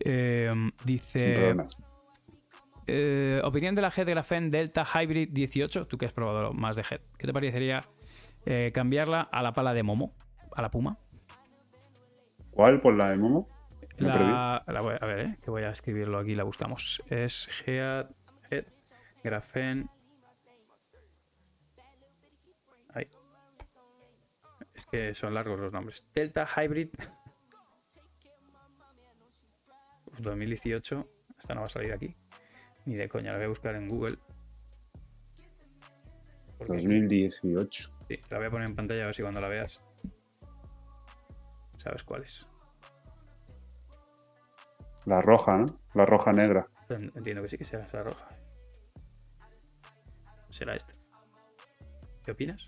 Eh, 0.00 0.50
dice. 0.84 1.54
Eh, 2.88 3.40
opinión 3.42 3.74
de 3.74 3.82
la 3.82 3.88
Head 3.94 4.08
Graphene 4.08 4.50
Delta 4.50 4.84
Hybrid 4.84 5.30
18. 5.32 5.86
Tú 5.86 5.98
que 5.98 6.06
has 6.06 6.12
probado 6.12 6.52
más 6.52 6.76
de 6.76 6.82
Head. 6.88 7.00
¿Qué 7.18 7.26
te 7.26 7.32
parecería 7.32 7.82
eh, 8.44 8.70
cambiarla 8.72 9.22
a 9.22 9.42
la 9.42 9.52
pala 9.52 9.74
de 9.74 9.82
Momo? 9.82 10.14
A 10.54 10.62
la 10.62 10.70
Puma. 10.70 10.96
¿Cuál? 12.52 12.80
¿Por 12.80 12.94
la 12.96 13.10
de 13.10 13.16
Momo? 13.16 13.48
La, 13.98 14.62
la 14.66 14.80
voy- 14.82 14.96
a 15.00 15.06
ver, 15.06 15.18
eh, 15.20 15.36
que 15.42 15.50
voy 15.50 15.62
a 15.64 15.70
escribirlo 15.70 16.18
aquí, 16.18 16.34
la 16.34 16.44
buscamos. 16.44 17.02
Es 17.10 17.48
Head, 17.66 18.06
Head 18.50 18.66
Graphene. 19.24 19.86
Es 24.76 24.84
que 24.86 25.14
son 25.14 25.32
largos 25.34 25.58
los 25.58 25.72
nombres. 25.72 26.04
Delta 26.14 26.46
Hybrid 26.46 26.90
2018. 30.18 31.08
Esta 31.38 31.54
no 31.54 31.60
va 31.60 31.66
a 31.66 31.70
salir 31.70 31.92
aquí. 31.92 32.14
Ni 32.84 32.94
de 32.94 33.08
coña, 33.08 33.32
la 33.32 33.38
voy 33.38 33.46
a 33.46 33.48
buscar 33.48 33.74
en 33.74 33.88
Google. 33.88 34.18
Porque- 36.58 36.74
2018. 36.74 37.90
Sí, 38.08 38.20
la 38.30 38.38
voy 38.38 38.46
a 38.46 38.50
poner 38.50 38.68
en 38.68 38.76
pantalla 38.76 39.02
a 39.02 39.06
ver 39.06 39.14
si 39.14 39.22
cuando 39.22 39.40
la 39.40 39.48
veas. 39.48 39.80
Sabes 41.78 42.02
cuál 42.04 42.22
es. 42.22 42.46
La 45.04 45.20
roja, 45.20 45.56
¿no? 45.58 45.66
La 45.94 46.04
roja 46.04 46.32
negra. 46.32 46.68
En- 46.88 47.12
Entiendo 47.14 47.42
que 47.42 47.48
sí 47.48 47.58
que 47.58 47.64
será 47.64 47.84
esa 47.86 48.02
roja. 48.02 48.28
será 50.50 50.74
este. 50.74 50.94
¿Qué 52.24 52.30
opinas? 52.32 52.66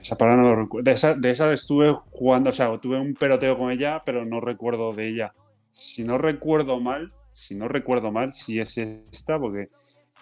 Esa 0.00 0.16
pala 0.16 0.36
no 0.36 0.42
lo 0.42 0.56
recuerdo. 0.56 0.84
De 0.84 0.92
esa, 0.92 1.14
de 1.14 1.30
esa 1.30 1.52
estuve 1.52 1.92
jugando, 2.10 2.50
o 2.50 2.52
sea, 2.52 2.78
tuve 2.78 3.00
un 3.00 3.14
peloteo 3.14 3.58
con 3.58 3.70
ella, 3.72 4.02
pero 4.04 4.24
no 4.24 4.40
recuerdo 4.40 4.92
de 4.92 5.08
ella. 5.08 5.34
Si 5.70 6.04
no 6.04 6.18
recuerdo 6.18 6.78
mal, 6.80 7.12
si 7.32 7.54
no 7.56 7.66
recuerdo 7.66 8.12
mal, 8.12 8.32
si 8.32 8.60
es 8.60 8.78
esta, 8.78 9.38
porque 9.38 9.70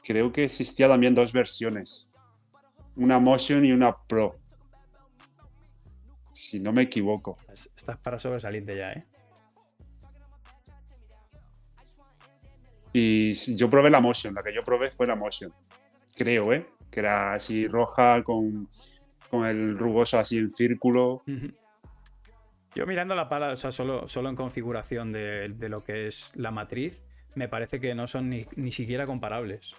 creo 0.02 0.32
que 0.32 0.44
existía 0.44 0.88
también 0.88 1.14
dos 1.14 1.32
versiones. 1.32 2.08
Una 2.96 3.18
Motion 3.18 3.64
y 3.66 3.72
una 3.72 3.94
Pro. 4.06 4.36
Si 6.32 6.58
no 6.58 6.72
me 6.72 6.82
equivoco. 6.82 7.36
Es- 7.52 7.70
Estás 7.76 7.98
para 7.98 8.18
sobresalirte 8.18 8.76
ya, 8.76 8.92
¿eh? 8.92 9.04
Y 12.92 13.34
yo 13.56 13.70
probé 13.70 13.90
la 13.90 14.00
Motion, 14.00 14.34
la 14.34 14.42
que 14.42 14.54
yo 14.54 14.64
probé 14.64 14.90
fue 14.90 15.06
la 15.06 15.14
Motion. 15.14 15.52
Creo, 16.16 16.52
¿eh? 16.52 16.66
Que 16.90 17.00
era 17.00 17.32
así 17.34 17.68
roja 17.68 18.22
con, 18.24 18.68
con 19.30 19.46
el 19.46 19.78
rugoso 19.78 20.18
así 20.18 20.38
en 20.38 20.50
círculo. 20.50 21.22
Yo 22.74 22.86
mirando 22.86 23.14
la 23.14 23.28
pala, 23.28 23.52
o 23.52 23.56
sea, 23.56 23.72
solo, 23.72 24.06
solo 24.08 24.28
en 24.28 24.36
configuración 24.36 25.12
de, 25.12 25.48
de 25.48 25.68
lo 25.68 25.82
que 25.82 26.06
es 26.06 26.32
la 26.36 26.50
matriz, 26.50 27.02
me 27.34 27.48
parece 27.48 27.80
que 27.80 27.94
no 27.94 28.06
son 28.06 28.28
ni, 28.30 28.46
ni 28.56 28.72
siquiera 28.72 29.06
comparables. 29.06 29.74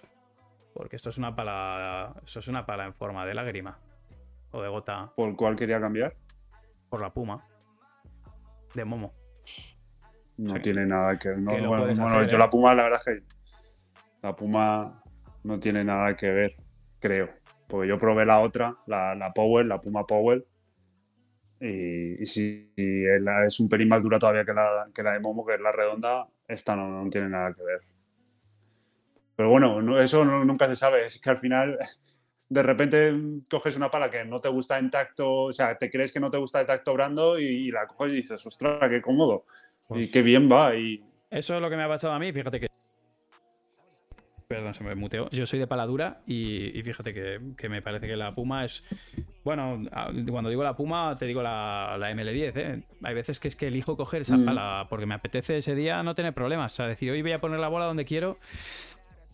Porque 0.74 0.96
esto 0.96 1.10
es 1.10 1.18
una 1.18 1.34
pala. 1.34 2.14
Esto 2.24 2.40
es 2.40 2.48
una 2.48 2.64
pala 2.64 2.86
en 2.86 2.94
forma 2.94 3.26
de 3.26 3.34
lágrima. 3.34 3.78
O 4.52 4.62
de 4.62 4.68
gota 4.68 5.12
por 5.16 5.28
el 5.28 5.36
cual 5.36 5.56
quería 5.56 5.80
cambiar. 5.80 6.14
por 6.88 7.00
la 7.00 7.12
puma. 7.12 7.46
De 8.74 8.84
Momo. 8.84 9.14
No 10.36 10.60
tiene 10.60 10.86
nada 10.86 11.18
que 11.18 11.28
ver. 11.28 11.38
no, 11.38 11.50
bueno, 11.52 11.76
puedes 11.78 11.98
bueno, 11.98 12.16
hacer, 12.16 12.28
yo 12.30 12.36
¿eh? 12.36 12.38
la 12.38 12.50
Puma, 12.50 12.74
la 12.74 12.82
verdad 12.84 13.00
es 13.00 13.04
que 13.04 13.22
la 14.22 14.34
Puma 14.34 15.02
no 15.44 15.60
tiene 15.60 15.84
nada 15.84 16.16
que 16.16 16.30
ver, 16.30 16.56
creo. 16.98 17.28
Porque 17.68 17.88
yo 17.88 17.98
probé 17.98 18.24
la 18.26 18.40
otra, 18.40 18.76
la, 18.86 19.14
la 19.14 19.32
Power, 19.32 19.64
la 19.66 19.80
Puma 19.80 20.06
Power. 20.06 20.44
Y, 21.60 22.20
y 22.22 22.26
si, 22.26 22.72
si 22.76 23.04
es 23.46 23.60
un 23.60 23.68
pelín 23.68 23.88
más 23.88 24.02
dura 24.02 24.18
todavía 24.18 24.44
que 24.44 24.52
la, 24.52 24.88
que 24.94 25.02
la 25.02 25.12
de 25.12 25.20
Momo, 25.20 25.46
que 25.46 25.54
es 25.54 25.60
la 25.60 25.70
redonda, 25.72 26.26
esta 26.48 26.74
no, 26.76 26.88
no 27.04 27.08
tiene 27.10 27.28
nada 27.28 27.54
que 27.54 27.62
ver. 27.62 27.80
Pero 29.36 29.48
bueno, 29.50 29.80
no- 29.80 29.98
eso 30.00 30.24
no- 30.24 30.44
nunca 30.44 30.66
se 30.66 30.76
sabe. 30.76 31.06
Es 31.06 31.20
que 31.20 31.30
al 31.30 31.38
final, 31.38 31.78
de 32.48 32.62
repente 32.62 33.14
coges 33.50 33.76
una 33.76 33.90
pala 33.90 34.10
que 34.10 34.24
no 34.24 34.40
te 34.40 34.48
gusta 34.48 34.78
en 34.78 34.90
tacto, 34.90 35.44
o 35.44 35.52
sea, 35.52 35.78
te 35.78 35.88
crees 35.88 36.12
que 36.12 36.20
no 36.20 36.30
te 36.30 36.38
gusta 36.38 36.60
el 36.60 36.66
tacto 36.66 36.92
brando 36.94 37.38
y, 37.38 37.44
y 37.44 37.70
la 37.70 37.86
coges 37.86 38.12
y 38.12 38.16
dices, 38.16 38.44
ostras, 38.46 38.78
qué 38.90 39.00
cómodo. 39.00 39.44
y 39.84 39.88
Pues- 39.88 40.10
qué 40.12 40.22
bien 40.22 40.50
va. 40.50 40.74
Y 40.76 40.96
Eso 41.30 41.54
es 41.54 41.60
lo 41.62 41.70
que 41.70 41.76
me 41.76 41.84
ha 41.84 41.88
pasado 41.88 42.12
a 42.12 42.18
mí, 42.18 42.32
fíjate 42.32 42.60
que. 42.60 42.66
Perdón, 44.52 44.74
se 44.74 44.84
me 44.84 44.94
muteó. 44.94 45.30
Yo 45.30 45.46
soy 45.46 45.58
de 45.58 45.66
paladura 45.66 46.20
y, 46.26 46.78
y 46.78 46.82
fíjate 46.82 47.14
que, 47.14 47.40
que 47.56 47.68
me 47.68 47.80
parece 47.82 48.06
que 48.06 48.16
la 48.16 48.34
Puma 48.34 48.64
es. 48.64 48.82
Bueno, 49.44 49.82
cuando 50.30 50.50
digo 50.50 50.62
la 50.62 50.76
Puma, 50.76 51.16
te 51.18 51.26
digo 51.26 51.42
la, 51.42 51.96
la 51.98 52.10
ML10. 52.12 52.52
¿eh? 52.56 52.82
Hay 53.02 53.14
veces 53.14 53.40
que 53.40 53.48
es 53.48 53.56
que 53.56 53.68
elijo 53.68 53.96
coger 53.96 54.22
esa 54.22 54.36
Mm. 54.36 54.44
pala 54.44 54.86
porque 54.90 55.06
me 55.06 55.14
apetece 55.14 55.56
ese 55.56 55.74
día 55.74 56.02
no 56.02 56.14
tener 56.14 56.32
problemas. 56.34 56.72
O 56.72 56.76
sea, 56.76 56.86
decir, 56.86 57.10
hoy 57.10 57.22
voy 57.22 57.32
a 57.32 57.38
poner 57.38 57.58
la 57.60 57.68
bola 57.68 57.86
donde 57.86 58.04
quiero, 58.04 58.36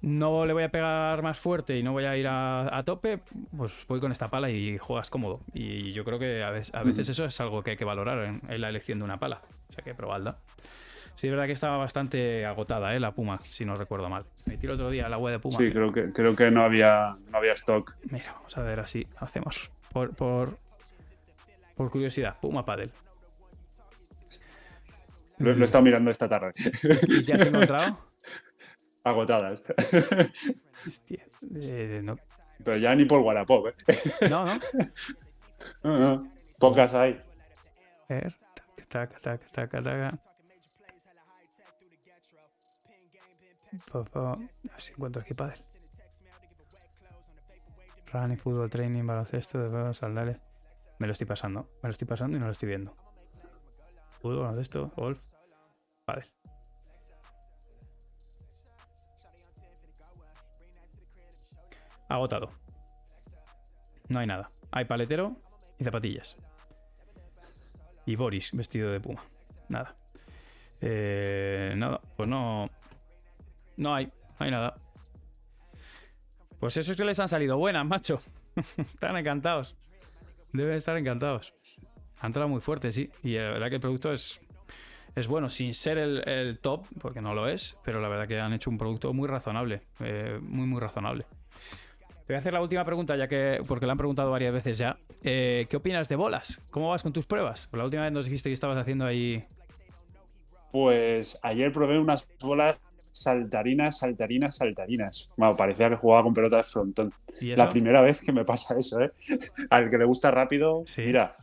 no 0.00 0.46
le 0.46 0.52
voy 0.52 0.62
a 0.62 0.68
pegar 0.68 1.22
más 1.22 1.38
fuerte 1.38 1.76
y 1.76 1.82
no 1.82 1.92
voy 1.92 2.04
a 2.04 2.16
ir 2.16 2.28
a, 2.28 2.76
a 2.76 2.84
tope, 2.84 3.18
pues 3.56 3.72
voy 3.88 3.98
con 4.00 4.12
esta 4.12 4.28
pala 4.28 4.48
y 4.50 4.78
juegas 4.78 5.10
cómodo. 5.10 5.40
Y 5.52 5.92
yo 5.92 6.04
creo 6.04 6.18
que 6.20 6.42
a 6.44 6.50
veces, 6.52 6.74
a 6.74 6.82
veces 6.84 7.08
eso 7.08 7.24
es 7.24 7.40
algo 7.40 7.62
que 7.62 7.72
hay 7.72 7.76
que 7.76 7.84
valorar 7.84 8.24
en, 8.24 8.40
en 8.48 8.60
la 8.60 8.68
elección 8.68 8.98
de 9.00 9.04
una 9.04 9.18
pala. 9.18 9.40
O 9.70 9.72
sea 9.72 9.82
que 9.82 9.94
probadla. 9.94 10.38
Sí, 11.18 11.26
es 11.26 11.32
verdad 11.32 11.46
que 11.46 11.52
estaba 11.52 11.76
bastante 11.78 12.46
agotada, 12.46 12.94
¿eh? 12.94 13.00
La 13.00 13.10
Puma, 13.10 13.40
si 13.42 13.64
no 13.64 13.76
recuerdo 13.76 14.08
mal. 14.08 14.24
Me 14.44 14.56
tiró 14.56 14.74
otro 14.74 14.88
día 14.88 15.08
la 15.08 15.18
web 15.18 15.32
de 15.32 15.40
Puma. 15.40 15.58
sí, 15.58 15.72
creo 15.72 15.92
que, 15.92 16.12
creo 16.12 16.36
que 16.36 16.48
no 16.52 16.62
había, 16.62 17.16
no 17.32 17.38
había 17.38 17.54
stock. 17.54 17.96
Mira, 18.12 18.34
vamos 18.34 18.56
a 18.56 18.62
ver 18.62 18.78
así. 18.78 19.04
Hacemos. 19.16 19.68
Por, 19.92 20.14
por, 20.14 20.56
por 21.74 21.90
curiosidad, 21.90 22.38
Puma 22.40 22.64
Paddle. 22.64 22.92
Lo, 25.38 25.54
lo 25.54 25.60
he 25.60 25.64
estado 25.64 25.82
mirando 25.82 26.08
esta 26.12 26.28
tarde. 26.28 26.52
¿Y 27.08 27.24
qué 27.24 27.32
has 27.32 27.48
encontrado? 27.48 27.98
Agotadas. 29.02 29.60
Hostia, 30.86 31.26
eh, 31.56 32.00
no, 32.04 32.16
Pero 32.62 32.76
ya 32.76 32.94
ni 32.94 33.06
por 33.06 33.22
Wallapop, 33.22 33.66
¿eh? 33.66 33.98
no, 34.30 34.46
no. 34.46 34.60
No, 35.82 35.98
no. 35.98 36.32
Pocas 36.60 36.94
hay. 36.94 37.20
A 38.08 38.14
ver. 38.14 38.34
Tac, 38.88 39.20
tac, 39.20 39.50
tac, 39.50 39.82
tac, 39.82 40.18
tac. 43.70 43.84
Po, 43.90 44.04
po. 44.04 44.20
A 44.20 44.36
ver 44.36 44.80
si 44.80 44.92
encuentro 44.92 45.22
aquí 45.22 45.34
Paddle. 45.34 45.64
Running, 48.12 48.38
fútbol, 48.38 48.70
training, 48.70 49.06
baloncesto, 49.06 49.58
de 49.58 49.68
juegos, 49.68 49.98
saldales. 49.98 50.38
Me 50.98 51.06
lo 51.06 51.12
estoy 51.12 51.26
pasando. 51.26 51.68
Me 51.82 51.88
lo 51.88 51.90
estoy 51.90 52.08
pasando 52.08 52.36
y 52.36 52.40
no 52.40 52.46
lo 52.46 52.52
estoy 52.52 52.68
viendo. 52.68 52.96
Fútbol, 54.20 54.40
baloncesto, 54.40 54.86
golf, 54.96 55.20
Paddle. 56.04 56.30
Agotado. 62.08 62.50
No 64.08 64.20
hay 64.20 64.26
nada. 64.26 64.50
Hay 64.70 64.86
paletero 64.86 65.36
y 65.78 65.84
zapatillas. 65.84 66.36
Y 68.06 68.16
Boris 68.16 68.52
vestido 68.52 68.90
de 68.90 69.00
puma. 69.00 69.22
Nada. 69.68 69.94
Eh, 70.80 71.74
nada, 71.76 72.00
pues 72.16 72.28
no. 72.28 72.70
No 73.78 73.94
hay, 73.94 74.06
no 74.06 74.12
hay 74.44 74.50
nada. 74.50 74.74
Pues 76.58 76.76
eso 76.76 76.90
es 76.90 76.98
que 76.98 77.04
les 77.04 77.18
han 77.20 77.28
salido 77.28 77.56
buenas, 77.56 77.86
macho. 77.86 78.20
Están 78.76 79.16
encantados. 79.16 79.76
Deben 80.52 80.76
estar 80.76 80.96
encantados. 80.96 81.54
Han 82.20 82.28
entrado 82.28 82.48
muy 82.48 82.60
fuerte, 82.60 82.90
sí. 82.92 83.10
Y 83.22 83.36
la 83.36 83.50
verdad 83.50 83.68
que 83.68 83.76
el 83.76 83.80
producto 83.80 84.12
es, 84.12 84.40
es 85.14 85.28
bueno, 85.28 85.48
sin 85.48 85.72
ser 85.74 85.98
el, 85.98 86.58
top, 86.58 86.86
porque 87.00 87.20
no 87.20 87.34
lo 87.34 87.48
es, 87.48 87.76
pero 87.84 88.00
la 88.00 88.08
verdad 88.08 88.26
que 88.26 88.40
han 88.40 88.52
hecho 88.52 88.68
un 88.68 88.78
producto 88.78 89.12
muy 89.12 89.28
razonable. 89.28 89.82
eh, 90.00 90.36
muy, 90.42 90.66
muy 90.66 90.80
razonable. 90.80 91.24
Te 92.26 92.34
voy 92.34 92.36
a 92.36 92.40
hacer 92.40 92.52
la 92.52 92.60
última 92.60 92.84
pregunta, 92.84 93.16
ya 93.16 93.28
que, 93.28 93.62
porque 93.66 93.86
la 93.86 93.92
han 93.92 93.98
preguntado 93.98 94.30
varias 94.30 94.52
veces 94.52 94.76
ya. 94.76 94.98
Eh, 95.22 95.66
¿Qué 95.70 95.76
opinas 95.76 96.08
de 96.08 96.16
bolas? 96.16 96.60
¿Cómo 96.70 96.90
vas 96.90 97.02
con 97.02 97.12
tus 97.12 97.26
pruebas? 97.26 97.68
La 97.72 97.84
última 97.84 98.02
vez 98.02 98.12
nos 98.12 98.26
dijiste 98.26 98.50
que 98.50 98.54
estabas 98.54 98.76
haciendo 98.76 99.06
ahí. 99.06 99.44
Pues 100.72 101.38
ayer 101.42 101.72
probé 101.72 101.98
unas 101.98 102.28
bolas 102.40 102.78
saltarinas, 103.20 103.98
saltarinas, 103.98 104.56
saltarinas. 104.56 105.30
Bueno, 105.36 105.56
parecía 105.56 105.88
que 105.90 105.96
jugaba 105.96 106.22
con 106.22 106.34
pelota 106.34 106.56
de 106.58 106.62
frontón. 106.64 107.12
¿Y 107.40 107.54
La 107.56 107.68
primera 107.68 108.00
vez 108.02 108.20
que 108.20 108.32
me 108.32 108.44
pasa 108.44 108.76
eso, 108.78 109.00
¿eh? 109.00 109.10
Al 109.70 109.90
que 109.90 109.98
le 109.98 110.04
gusta 110.04 110.30
rápido, 110.30 110.82
Sí. 110.86 111.02
mira, 111.02 111.34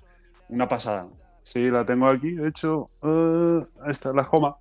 una 0.49 0.67
pasada. 0.67 1.07
Sí, 1.43 1.69
la 1.69 1.85
tengo 1.85 2.07
aquí, 2.07 2.31
de 2.31 2.47
hecho, 2.49 2.87
eh, 3.03 3.61
esta 3.87 4.09
es 4.09 4.15
la 4.15 4.23
Joma. 4.23 4.55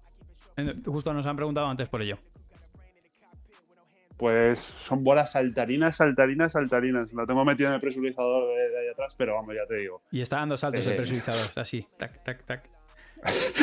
Eh, 0.56 0.74
Justo 0.84 1.12
nos 1.14 1.26
han 1.26 1.36
preguntado 1.36 1.66
antes 1.66 1.88
por 1.88 2.02
ello. 2.02 2.18
Pues 4.16 4.60
son 4.60 5.02
bolas 5.02 5.32
saltarinas, 5.32 5.96
saltarinas, 5.96 6.52
saltarinas. 6.52 7.12
La 7.14 7.26
tengo 7.26 7.44
metida 7.44 7.68
en 7.68 7.74
el 7.74 7.80
presurizador 7.80 8.46
de, 8.48 8.68
de 8.70 8.78
ahí 8.80 8.88
atrás, 8.88 9.14
pero 9.18 9.34
vamos, 9.34 9.54
ya 9.54 9.66
te 9.66 9.76
digo. 9.76 10.02
Y 10.12 10.20
está 10.20 10.36
dando 10.36 10.56
saltos 10.56 10.86
el 10.86 10.92
Eh. 10.92 10.96
presurizador, 10.96 11.40
así, 11.62 11.86
tac, 11.98 12.22
tac, 12.22 12.44
tac. 12.44 12.68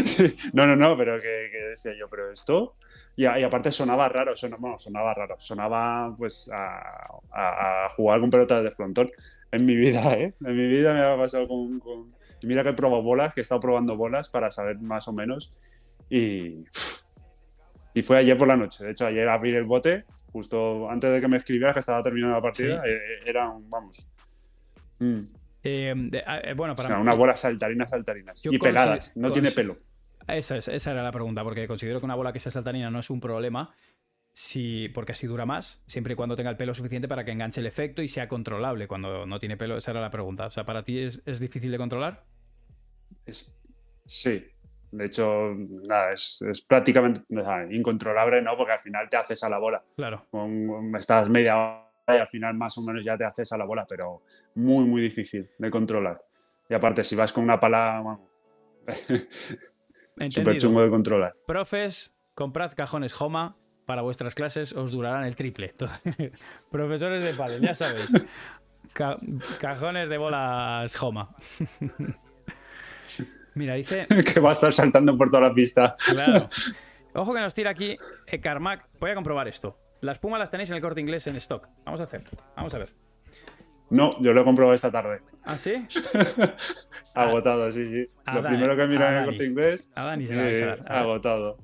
Sí, 0.03 0.35
No, 0.53 0.67
no, 0.67 0.75
no, 0.75 0.97
pero 0.97 1.17
que, 1.21 1.49
que 1.51 1.63
decía 1.69 1.93
yo, 1.97 2.09
pero 2.09 2.31
esto. 2.31 2.73
Y, 3.15 3.25
a- 3.25 3.39
y 3.39 3.43
aparte 3.43 3.71
sonaba 3.71 4.07
raro, 4.09 4.33
bueno, 4.59 4.79
sonaba 4.79 5.13
raro. 5.13 5.35
Sonaba 5.39 6.15
pues 6.17 6.49
a, 6.53 6.77
a- 7.31 7.85
a 7.85 7.89
jugar 7.89 8.19
con 8.21 8.29
pelotas 8.29 8.63
de 8.63 8.71
frontón. 8.71 9.11
En 9.51 9.65
mi 9.65 9.75
vida, 9.75 10.13
¿eh? 10.13 10.33
En 10.45 10.55
mi 10.55 10.67
vida 10.67 10.93
me 10.93 11.01
ha 11.01 11.17
pasado 11.17 11.47
con. 11.47 11.79
con- 11.79 12.07
y 12.41 12.47
mira 12.47 12.63
que 12.63 12.69
he 12.69 12.73
probado 12.73 13.03
bolas, 13.03 13.33
que 13.33 13.41
he 13.41 13.43
estado 13.43 13.59
probando 13.61 13.95
bolas 13.95 14.29
para 14.29 14.49
saber 14.51 14.79
más 14.79 15.07
o 15.07 15.13
menos. 15.13 15.51
Y. 16.09 16.65
Y 17.93 18.01
fue 18.03 18.17
ayer 18.17 18.37
por 18.37 18.47
la 18.47 18.55
noche. 18.55 18.85
De 18.85 18.91
hecho, 18.91 19.05
ayer 19.05 19.27
abrí 19.27 19.53
el 19.53 19.65
bote, 19.65 20.05
justo 20.31 20.89
antes 20.89 21.11
de 21.11 21.19
que 21.19 21.27
me 21.27 21.37
escribieras 21.37 21.73
que 21.73 21.81
estaba 21.81 22.01
terminando 22.01 22.35
la 22.37 22.41
partida. 22.41 22.81
Sí. 22.81 22.87
eh, 22.89 22.99
era 23.25 23.49
un. 23.49 23.69
Vamos. 23.69 24.07
Mm. 24.99 25.19
Eh, 25.63 25.93
eh, 26.13 26.53
bueno, 26.55 26.73
O 26.73 26.75
para 26.75 26.87
sea, 26.87 26.95
mí- 26.97 27.01
unas 27.03 27.17
bolas 27.17 27.39
saltarinas, 27.41 27.89
saltarinas. 27.89 28.41
Y 28.45 28.57
peladas, 28.57 29.11
no 29.15 29.31
tiene 29.31 29.51
pelo. 29.51 29.77
Esa, 30.27 30.57
es- 30.57 30.67
esa 30.67 30.91
era 30.91 31.03
la 31.03 31.11
pregunta, 31.11 31.43
porque 31.43 31.67
considero 31.67 31.99
que 31.99 32.05
una 32.05 32.15
bola 32.15 32.31
que 32.33 32.39
sea 32.39 32.51
saltarina 32.51 32.89
no 32.89 32.99
es 32.99 33.09
un 33.09 33.19
problema, 33.19 33.73
si, 34.33 34.89
porque 34.89 35.11
así 35.11 35.27
dura 35.27 35.45
más, 35.45 35.83
siempre 35.87 36.13
y 36.13 36.15
cuando 36.15 36.35
tenga 36.35 36.49
el 36.49 36.57
pelo 36.57 36.73
suficiente 36.73 37.07
para 37.07 37.25
que 37.25 37.31
enganche 37.31 37.59
el 37.59 37.67
efecto 37.67 38.01
y 38.01 38.07
sea 38.07 38.27
controlable. 38.29 38.87
Cuando 38.87 39.25
no 39.25 39.39
tiene 39.39 39.57
pelo, 39.57 39.77
esa 39.77 39.91
era 39.91 40.01
la 40.01 40.09
pregunta. 40.11 40.45
O 40.45 40.51
sea, 40.51 40.63
¿para 40.63 40.83
ti 40.83 40.99
es, 40.99 41.21
es 41.25 41.39
difícil 41.39 41.71
de 41.71 41.77
controlar? 41.77 42.23
Es- 43.25 43.53
sí. 44.05 44.47
De 44.91 45.05
hecho, 45.05 45.53
nada, 45.87 46.11
es, 46.11 46.41
es 46.41 46.61
prácticamente 46.61 47.21
incontrolable, 47.69 48.41
¿no? 48.41 48.57
Porque 48.57 48.73
al 48.73 48.79
final 48.79 49.07
te 49.09 49.15
haces 49.15 49.41
a 49.43 49.49
la 49.49 49.57
bola. 49.57 49.81
Claro. 49.95 50.25
Con- 50.29 50.93
estás 50.97 51.29
media 51.29 51.57
hora 51.57 51.87
y 52.09 52.17
al 52.17 52.27
final 52.27 52.53
más 52.55 52.77
o 52.77 52.81
menos 52.81 53.03
ya 53.05 53.17
te 53.17 53.23
haces 53.23 53.51
a 53.53 53.57
la 53.57 53.63
bola, 53.63 53.85
pero 53.87 54.23
muy, 54.55 54.83
muy 54.83 55.01
difícil 55.01 55.49
de 55.57 55.71
controlar. 55.71 56.21
Y 56.69 56.73
aparte, 56.73 57.05
si 57.05 57.15
vas 57.15 57.31
con 57.31 57.45
una 57.45 57.57
pala, 57.57 58.01
bueno, 58.03 58.29
Entendido. 60.17 60.57
chungo 60.59 60.81
de 60.81 60.89
controlar. 60.89 61.33
Profes, 61.47 62.13
comprad 62.35 62.71
cajones 62.73 63.19
Homa 63.19 63.57
para 63.85 64.01
vuestras 64.01 64.35
clases 64.35 64.73
os 64.73 64.91
durarán 64.91 65.23
el 65.25 65.35
triple. 65.35 65.73
Profesores 66.71 67.23
de 67.23 67.33
pádel, 67.33 67.61
ya 67.61 67.73
sabéis. 67.75 68.11
Ca- 68.93 69.17
cajones 69.59 70.09
de 70.09 70.17
bolas 70.17 70.95
Joma. 70.95 71.35
Mira, 73.55 73.73
dice... 73.75 74.07
que 74.33 74.39
va 74.39 74.49
a 74.49 74.53
estar 74.53 74.71
saltando 74.71 75.15
por 75.17 75.29
toda 75.29 75.47
la 75.49 75.53
pista. 75.53 75.95
Claro. 76.09 76.47
Ojo 77.13 77.33
que 77.33 77.41
nos 77.41 77.53
tira 77.53 77.71
aquí 77.71 77.97
eh, 78.27 78.39
Carmack. 78.39 78.87
Voy 78.99 79.11
a 79.11 79.15
comprobar 79.15 79.47
esto. 79.47 79.77
Las 80.01 80.19
pumas 80.19 80.39
las 80.39 80.49
tenéis 80.49 80.69
en 80.69 80.77
el 80.77 80.81
corte 80.81 81.01
inglés 81.01 81.27
en 81.27 81.35
stock. 81.35 81.67
Vamos 81.85 81.99
a 81.99 82.05
hacer. 82.05 82.23
Vamos 82.55 82.73
a 82.73 82.77
ver. 82.79 82.93
No, 83.91 84.09
yo 84.21 84.33
lo 84.33 84.41
he 84.41 84.43
comprobado 84.43 84.73
esta 84.73 84.91
tarde. 84.91 85.19
¿Ah, 85.43 85.57
sí? 85.57 85.75
Agotado, 87.13 87.71
sí, 87.71 87.85
sí. 87.89 88.13
a 88.25 88.35
Lo 88.35 88.41
Dani, 88.41 88.55
primero 88.55 88.77
que 88.77 88.87
mira 88.87 89.09
en 89.09 89.15
el 89.17 89.25
corte 89.25 89.45
inglés, 89.45 89.91
A 89.95 90.03
Dani 90.05 90.25
se 90.25 90.35
vais 90.35 90.61
a. 90.61 90.71
A 90.87 90.99
agotado. 91.01 91.57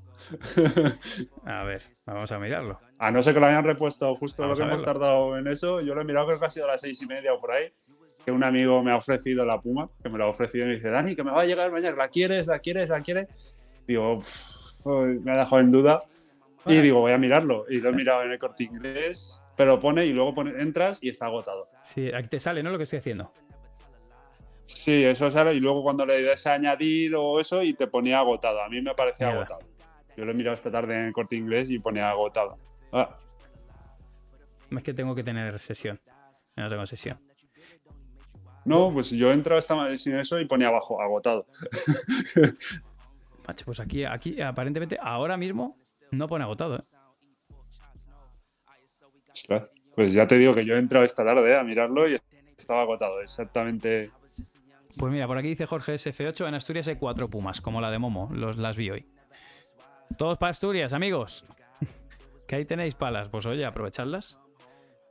A 1.45 1.63
ver, 1.63 1.81
vamos 2.05 2.31
a 2.31 2.39
mirarlo. 2.39 2.77
A 2.99 3.11
no 3.11 3.23
ser 3.23 3.33
que 3.33 3.39
lo 3.39 3.45
hayan 3.45 3.63
repuesto 3.63 4.13
justo 4.15 4.43
Vamos 4.43 4.59
lo 4.59 4.65
que 4.65 4.69
hemos 4.69 4.83
tardado 4.83 5.37
en 5.37 5.47
eso, 5.47 5.79
yo 5.81 5.95
lo 5.95 6.01
he 6.01 6.03
mirado 6.03 6.27
creo 6.27 6.39
que 6.39 6.45
ha 6.47 6.49
sido 6.49 6.65
a 6.65 6.69
las 6.73 6.81
seis 6.81 7.01
y 7.01 7.05
media 7.05 7.33
o 7.33 7.39
por 7.39 7.51
ahí, 7.51 7.71
que 8.25 8.31
un 8.31 8.43
amigo 8.43 8.83
me 8.83 8.91
ha 8.91 8.97
ofrecido 8.97 9.45
la 9.45 9.61
Puma, 9.61 9.89
que 10.03 10.09
me 10.09 10.17
la 10.17 10.25
ha 10.25 10.27
ofrecido 10.27 10.65
y 10.65 10.67
me 10.69 10.75
dice, 10.75 10.89
Dani, 10.89 11.15
que 11.15 11.23
me 11.23 11.31
va 11.31 11.41
a 11.41 11.45
llegar 11.45 11.71
mañana, 11.71 11.95
¿la 11.95 12.09
quieres? 12.09 12.45
¿La 12.45 12.59
quieres? 12.59 12.89
¿La 12.89 13.01
quieres? 13.01 13.27
Digo, 13.87 14.15
"Uf, 14.17 14.73
uy, 14.83 15.19
me 15.19 15.31
ha 15.31 15.37
dejado 15.37 15.61
en 15.61 15.71
duda. 15.71 16.01
Y 16.65 16.79
digo, 16.81 16.99
voy 16.99 17.13
a 17.13 17.17
mirarlo. 17.17 17.63
Y 17.69 17.79
lo 17.79 17.91
he 17.91 17.93
mirado 17.93 18.23
en 18.23 18.31
el 18.31 18.39
corte 18.39 18.65
inglés, 18.65 19.41
pero 19.57 19.77
pone 19.79 20.05
y 20.05 20.13
luego 20.13 20.33
pone, 20.33 20.51
entras 20.61 21.03
y 21.03 21.09
está 21.09 21.25
agotado. 21.25 21.65
Sí, 21.81 22.09
aquí 22.13 22.29
te 22.29 22.39
sale, 22.39 22.63
¿no? 22.63 22.69
Lo 22.69 22.77
que 22.77 22.85
estoy 22.85 22.99
haciendo. 22.99 23.33
Sí, 24.63 25.03
eso 25.03 25.29
sale. 25.31 25.53
Y 25.53 25.59
luego 25.59 25.81
cuando 25.83 26.05
le 26.05 26.21
des 26.21 26.45
a 26.47 26.53
añadir 26.53 27.15
o 27.15 27.39
eso 27.39 27.63
y 27.63 27.73
te 27.73 27.87
ponía 27.87 28.19
agotado. 28.19 28.61
A 28.61 28.69
mí 28.69 28.81
me 28.81 28.93
parecía 28.93 29.29
agotado. 29.29 29.59
Yo 30.15 30.25
lo 30.25 30.31
he 30.31 30.35
mirado 30.35 30.53
esta 30.53 30.71
tarde 30.71 30.95
en 30.95 31.05
el 31.07 31.13
corte 31.13 31.35
inglés 31.35 31.69
y 31.69 31.79
ponía 31.79 32.09
agotado. 32.09 32.57
Ah, 32.91 33.17
Es 34.71 34.83
que 34.83 34.93
tengo 34.93 35.15
que 35.15 35.23
tener 35.23 35.57
sesión. 35.59 35.99
No 36.55 36.69
tengo 36.69 36.85
sesión. 36.85 37.19
no, 38.65 38.91
pues 38.91 39.09
yo 39.11 39.29
he 39.31 39.33
entrado 39.33 39.59
esta 39.59 39.75
ma- 39.75 39.97
sin 39.97 40.17
eso 40.17 40.39
y 40.39 40.45
ponía 40.45 40.67
abajo 40.67 41.01
agotado. 41.01 41.45
Macho, 43.47 43.63
pues 43.65 43.79
aquí, 43.79 44.03
aquí 44.03 44.41
aparentemente 44.41 44.97
ahora 45.01 45.37
mismo 45.37 45.77
no 46.11 46.27
pone 46.27 46.43
agotado, 46.43 46.75
¿eh? 46.77 46.81
Pues 49.95 50.13
ya 50.13 50.27
te 50.27 50.37
digo 50.37 50.53
que 50.53 50.65
yo 50.65 50.75
he 50.75 50.79
entrado 50.79 51.03
esta 51.05 51.23
tarde 51.25 51.57
a 51.57 51.63
mirarlo 51.63 52.09
y 52.09 52.17
estaba 52.57 52.81
agotado. 52.81 53.21
Exactamente. 53.21 54.11
Pues 54.97 55.11
mira, 55.13 55.27
por 55.27 55.37
aquí 55.37 55.49
dice 55.49 55.65
Jorge 55.65 55.93
SF8, 55.95 56.47
en 56.47 56.55
Asturias 56.55 56.87
hay 56.87 56.95
cuatro 56.95 57.29
pumas, 57.29 57.61
como 57.61 57.81
la 57.81 57.91
de 57.91 57.99
Momo, 57.99 58.29
los, 58.33 58.57
las 58.57 58.75
vi 58.75 58.89
hoy. 58.89 59.05
Todos 60.17 60.37
para 60.37 60.51
Asturias, 60.51 60.93
amigos. 60.93 61.45
que 62.47 62.55
ahí 62.55 62.65
tenéis 62.65 62.95
palas, 62.95 63.29
pues 63.29 63.45
oye, 63.45 63.65
aprovechadlas. 63.65 64.39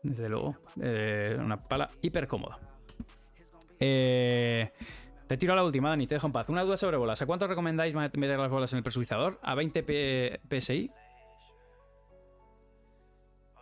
Desde 0.02 0.28
luego, 0.28 0.56
eh, 0.80 1.36
una 1.38 1.56
pala 1.56 1.90
hiper 2.02 2.26
cómoda. 2.28 2.58
Eh, 3.80 4.70
te 5.26 5.36
tiro 5.36 5.52
a 5.52 5.56
la 5.56 5.64
última, 5.64 5.90
Dani, 5.90 6.06
te 6.06 6.14
dejo 6.14 6.26
en 6.28 6.32
paz. 6.32 6.48
Una 6.48 6.62
duda 6.62 6.76
sobre 6.76 6.96
bolas. 6.96 7.20
¿A 7.22 7.26
cuánto 7.26 7.46
recomendáis 7.46 7.94
meter 7.94 8.38
las 8.38 8.50
bolas 8.50 8.72
en 8.72 8.78
el 8.78 8.82
presurizador? 8.82 9.38
¿A 9.42 9.54
20 9.54 9.82
P- 9.82 10.40
PSI? 10.48 10.90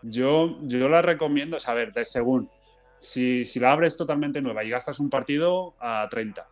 Yo, 0.06 0.56
yo 0.62 0.88
la 0.88 1.02
recomiendo 1.02 1.58
saber, 1.58 1.92
de 1.92 2.04
según. 2.04 2.48
Si, 3.00 3.44
si 3.44 3.60
la 3.60 3.72
abres 3.72 3.96
totalmente 3.96 4.40
nueva 4.40 4.64
y 4.64 4.70
gastas 4.70 4.98
un 5.00 5.10
partido, 5.10 5.74
a 5.80 6.06
30. 6.10 6.46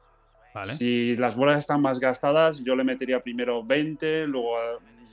Vale. 0.54 0.70
Si 0.70 1.16
las 1.16 1.34
bolas 1.36 1.58
están 1.58 1.80
más 1.80 1.98
gastadas, 1.98 2.58
yo 2.62 2.76
le 2.76 2.84
metería 2.84 3.20
primero 3.20 3.62
20, 3.64 4.26
luego 4.26 4.56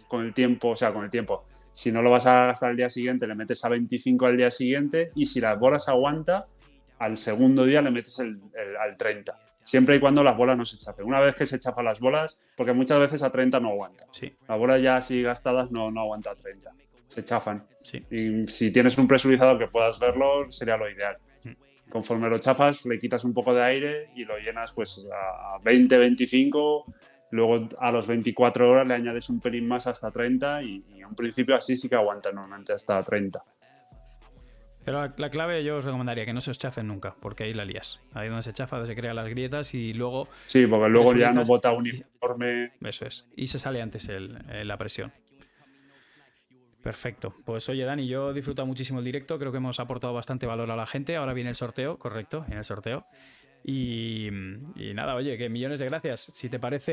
con 0.07 0.25
el 0.25 0.33
tiempo, 0.33 0.69
o 0.69 0.75
sea, 0.75 0.91
con 0.91 1.03
el 1.05 1.09
tiempo. 1.09 1.45
Si 1.71 1.91
no 1.91 2.01
lo 2.01 2.09
vas 2.09 2.25
a 2.25 2.47
gastar 2.47 2.71
el 2.71 2.77
día 2.77 2.89
siguiente, 2.89 3.25
le 3.27 3.35
metes 3.35 3.63
a 3.63 3.69
25 3.69 4.25
al 4.25 4.35
día 4.35 4.51
siguiente 4.51 5.11
y 5.15 5.25
si 5.27 5.39
las 5.39 5.57
bolas 5.57 5.87
aguanta, 5.87 6.45
al 6.97 7.15
segundo 7.15 7.63
día 7.63 7.81
le 7.81 7.91
metes 7.91 8.19
el, 8.19 8.37
el- 8.53 8.75
al 8.75 8.97
30. 8.97 9.39
Siempre 9.63 9.95
y 9.95 9.99
cuando 9.99 10.23
las 10.23 10.35
bolas 10.35 10.57
no 10.57 10.65
se 10.65 10.77
chafen. 10.77 11.05
Una 11.05 11.19
vez 11.21 11.35
que 11.35 11.45
se 11.45 11.59
chafan 11.59 11.85
las 11.85 11.99
bolas, 11.99 12.39
porque 12.57 12.73
muchas 12.73 12.99
veces 12.99 13.21
a 13.23 13.29
30 13.31 13.59
no 13.59 13.69
aguanta. 13.69 14.05
Sí, 14.11 14.33
Las 14.47 14.57
bolas 14.57 14.81
ya 14.81 14.97
así 14.97 15.21
gastadas 15.21 15.71
no, 15.71 15.91
no 15.91 16.01
aguanta 16.01 16.31
a 16.31 16.35
30. 16.35 16.73
Se 17.09 17.23
chafan. 17.25 17.65
sí. 17.83 17.99
Y 18.11 18.47
si 18.47 18.71
tienes 18.71 18.97
un 18.97 19.07
presurizador 19.07 19.57
que 19.59 19.67
puedas 19.67 19.99
verlo, 19.99 20.49
sería 20.51 20.77
lo 20.77 20.89
ideal. 20.89 21.17
Mm. 21.43 21.51
Conforme 21.89 22.29
lo 22.29 22.37
chafas, 22.37 22.85
le 22.85 22.97
quitas 22.99 23.23
un 23.25 23.33
poco 23.33 23.53
de 23.53 23.63
aire 23.63 24.09
y 24.15 24.23
lo 24.25 24.37
llenas 24.37 24.71
pues 24.73 25.05
a 25.11 25.57
20, 25.63 25.97
25. 25.97 26.85
Luego 27.31 27.67
a 27.79 27.91
los 27.91 28.07
24 28.07 28.69
horas 28.69 28.87
le 28.87 28.93
añades 28.93 29.29
un 29.29 29.39
pelín 29.39 29.67
más 29.67 29.85
hasta 29.87 30.09
30 30.11 30.63
y, 30.63 30.83
y 30.95 30.99
en 30.99 31.05
un 31.07 31.15
principio 31.15 31.55
así 31.55 31.75
sí 31.75 31.89
que 31.89 31.95
aguanta 31.95 32.31
normalmente 32.31 32.73
hasta 32.73 33.03
30. 33.03 33.43
Pero 34.85 35.01
la, 35.01 35.13
la 35.17 35.29
clave 35.29 35.63
yo 35.63 35.77
os 35.77 35.85
recomendaría 35.85 36.25
que 36.25 36.33
no 36.33 36.41
se 36.41 36.51
os 36.51 36.57
chafen 36.57 36.87
nunca, 36.87 37.13
porque 37.19 37.43
ahí 37.43 37.53
la 37.53 37.65
lías. 37.65 37.99
Ahí 38.13 38.27
donde 38.29 38.43
se 38.43 38.53
chafa, 38.53 38.77
donde 38.77 38.91
se 38.93 38.99
crean 38.99 39.15
las 39.15 39.27
grietas 39.27 39.73
y 39.73 39.93
luego 39.93 40.27
Sí, 40.45 40.65
porque 40.67 40.89
luego 40.89 41.13
ya 41.15 41.31
no 41.31 41.43
bota 41.43 41.71
uniforme. 41.71 42.71
Eso 42.81 43.05
es. 43.05 43.25
Y 43.35 43.47
se 43.47 43.59
sale 43.59 43.81
antes 43.81 44.09
el- 44.09 44.39
eh, 44.49 44.63
la 44.65 44.77
presión. 44.77 45.11
Perfecto. 46.83 47.33
Pues 47.45 47.67
oye, 47.69 47.83
Dani, 47.83 48.07
yo 48.07 48.31
he 48.31 48.33
disfrutado 48.33 48.65
muchísimo 48.65 48.99
el 48.99 49.05
directo. 49.05 49.37
Creo 49.37 49.51
que 49.51 49.57
hemos 49.57 49.79
aportado 49.79 50.13
bastante 50.13 50.45
valor 50.45 50.71
a 50.71 50.75
la 50.75 50.85
gente. 50.85 51.15
Ahora 51.15 51.33
viene 51.33 51.49
el 51.49 51.55
sorteo, 51.55 51.97
correcto, 51.97 52.41
viene 52.41 52.59
el 52.59 52.63
sorteo. 52.65 53.03
Y, 53.63 54.27
y 54.75 54.93
nada, 54.93 55.15
oye, 55.15 55.37
que 55.37 55.49
millones 55.49 55.79
de 55.81 55.85
gracias. 55.87 56.21
Si 56.33 56.47
te 56.49 56.59
parece, 56.59 56.91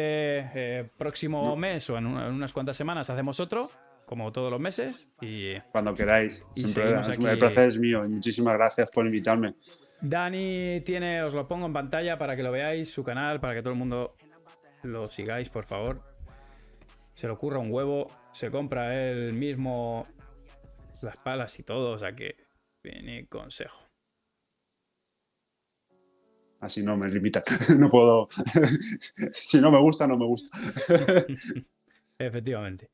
eh, 0.54 0.88
próximo 0.98 1.54
mes 1.56 1.88
o 1.90 1.96
en, 1.98 2.06
un- 2.06 2.20
en 2.20 2.32
unas 2.32 2.52
cuantas 2.52 2.76
semanas 2.76 3.08
hacemos 3.08 3.38
otro, 3.38 3.70
como 4.04 4.32
todos 4.32 4.50
los 4.50 4.60
meses. 4.60 5.08
Y 5.20 5.54
Cuando 5.70 5.94
queráis. 5.94 6.44
Y 6.56 6.66
seguimos 6.66 7.08
aquí. 7.08 7.24
el 7.24 7.38
placer 7.38 7.68
es 7.68 7.78
mío 7.78 8.04
y 8.04 8.08
muchísimas 8.08 8.54
gracias 8.54 8.90
por 8.90 9.06
invitarme. 9.06 9.54
Dani 10.00 10.82
tiene, 10.84 11.22
os 11.22 11.32
lo 11.32 11.46
pongo 11.46 11.66
en 11.66 11.72
pantalla 11.72 12.18
para 12.18 12.34
que 12.36 12.42
lo 12.42 12.50
veáis, 12.50 12.90
su 12.90 13.04
canal, 13.04 13.38
para 13.40 13.54
que 13.54 13.62
todo 13.62 13.72
el 13.72 13.78
mundo 13.78 14.14
lo 14.82 15.08
sigáis, 15.08 15.48
por 15.48 15.64
favor. 15.64 16.02
Se 17.16 17.26
le 17.26 17.32
ocurra 17.32 17.58
un 17.58 17.72
huevo, 17.72 18.08
se 18.32 18.50
compra 18.50 18.94
él 18.94 19.32
mismo 19.32 20.06
las 21.00 21.16
palas 21.16 21.58
y 21.58 21.62
todo, 21.62 21.92
o 21.92 21.98
sea 21.98 22.14
que 22.14 22.36
viene 22.84 23.26
consejo. 23.26 23.88
Así 26.60 26.82
no 26.82 26.94
me 26.94 27.08
limitas. 27.08 27.44
no 27.78 27.88
puedo. 27.88 28.28
si 29.32 29.58
no 29.62 29.70
me 29.70 29.80
gusta, 29.80 30.06
no 30.06 30.18
me 30.18 30.26
gusta. 30.26 30.58
Efectivamente. 32.18 32.90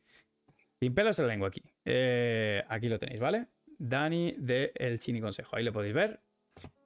Sin 0.78 0.94
pelos 0.94 1.18
en 1.18 1.26
la 1.26 1.32
lengua 1.32 1.48
aquí. 1.48 1.64
Eh, 1.84 2.62
aquí 2.68 2.88
lo 2.88 3.00
tenéis, 3.00 3.18
¿vale? 3.18 3.48
Dani 3.76 4.36
de 4.38 4.70
El 4.76 5.00
Chini 5.00 5.20
Consejo. 5.20 5.56
Ahí 5.56 5.64
lo 5.64 5.72
podéis 5.72 5.94
ver. 5.94 6.20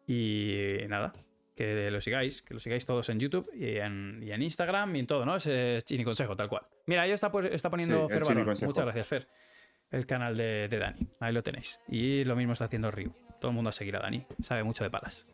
Y 0.07 0.79
nada, 0.89 1.13
que 1.57 1.91
lo 1.91 2.01
sigáis, 2.01 2.43
que 2.43 2.55
lo 2.55 2.61
sigáis 2.61 2.85
todos 2.87 3.09
en 3.09 3.19
YouTube 3.19 3.51
y 3.55 3.79
en, 3.79 4.21
y 4.23 4.31
en 4.31 4.43
Instagram 4.43 4.95
y 4.95 5.01
en 5.01 5.07
todo, 5.07 5.25
¿no? 5.25 5.37
Ese 5.37 5.81
Chini 5.85 6.05
Consejo, 6.05 6.37
tal 6.37 6.49
cual. 6.49 6.63
Mira, 6.85 7.03
ahí 7.03 7.11
está, 7.13 7.33
pues, 7.33 7.51
está 7.53 7.71
poniendo 7.71 8.07
Sí, 8.09 8.13
Fer 8.13 8.23
Barón. 8.25 8.47
Muchas 8.47 8.85
gracias, 8.85 9.07
Fer. 9.09 9.29
El 9.91 10.05
canal 10.05 10.37
de, 10.37 10.69
de 10.69 10.79
Dani. 10.79 11.07
Ahí 11.21 11.33
lo 11.33 11.43
tenéis. 11.43 11.81
Y 11.89 12.25
lo 12.25 12.37
mismo 12.37 12.53
está 12.53 12.67
haciendo 12.67 12.91
Ryu. 12.91 13.13
Todo 13.41 13.51
el 13.51 13.55
mundo 13.55 13.71
a 13.71 13.73
seguir 13.73 13.97
a 13.97 14.01
Dani. 14.01 14.27
Sabe 14.43 14.63
mucho 14.65 14.85
de 14.85 14.91
palas. 14.91 15.27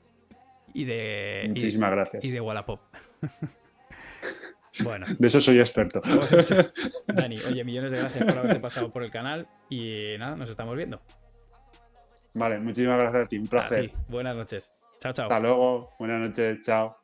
Y 0.74 0.84
de. 0.84 1.42
y- 1.46 1.48
Muchísimas 1.48 1.90
gracias. 1.90 2.24
Y 2.24 2.30
de 2.30 2.40
Wallapop. 2.40 2.80
bueno. 4.84 5.06
De 5.18 5.26
eso 5.26 5.40
soy 5.40 5.58
experto. 5.58 6.00
Pues, 6.30 6.54
Dani, 7.08 7.36
oye, 7.48 7.64
millones 7.64 7.92
de 7.92 7.98
gracias 7.98 8.24
por 8.24 8.38
haberte 8.38 8.60
pasado 8.60 8.92
por 8.92 9.02
el 9.02 9.10
canal 9.10 9.48
y 9.68 10.14
nada, 10.18 10.36
nos 10.36 10.48
estamos 10.50 10.76
viendo. 10.76 11.02
Vale, 12.34 12.58
muchísimas 12.58 12.98
gracias 12.98 13.24
a 13.24 13.28
ti. 13.28 13.38
Un 13.38 13.46
placer. 13.48 13.90
ti. 13.90 13.96
Buenas 14.08 14.36
noches. 14.36 14.72
Chao, 15.02 15.12
chao. 15.12 15.24
Hasta 15.24 15.40
luego. 15.40 15.96
Buenas 15.98 16.20
noches. 16.20 16.60
Chao. 16.60 16.96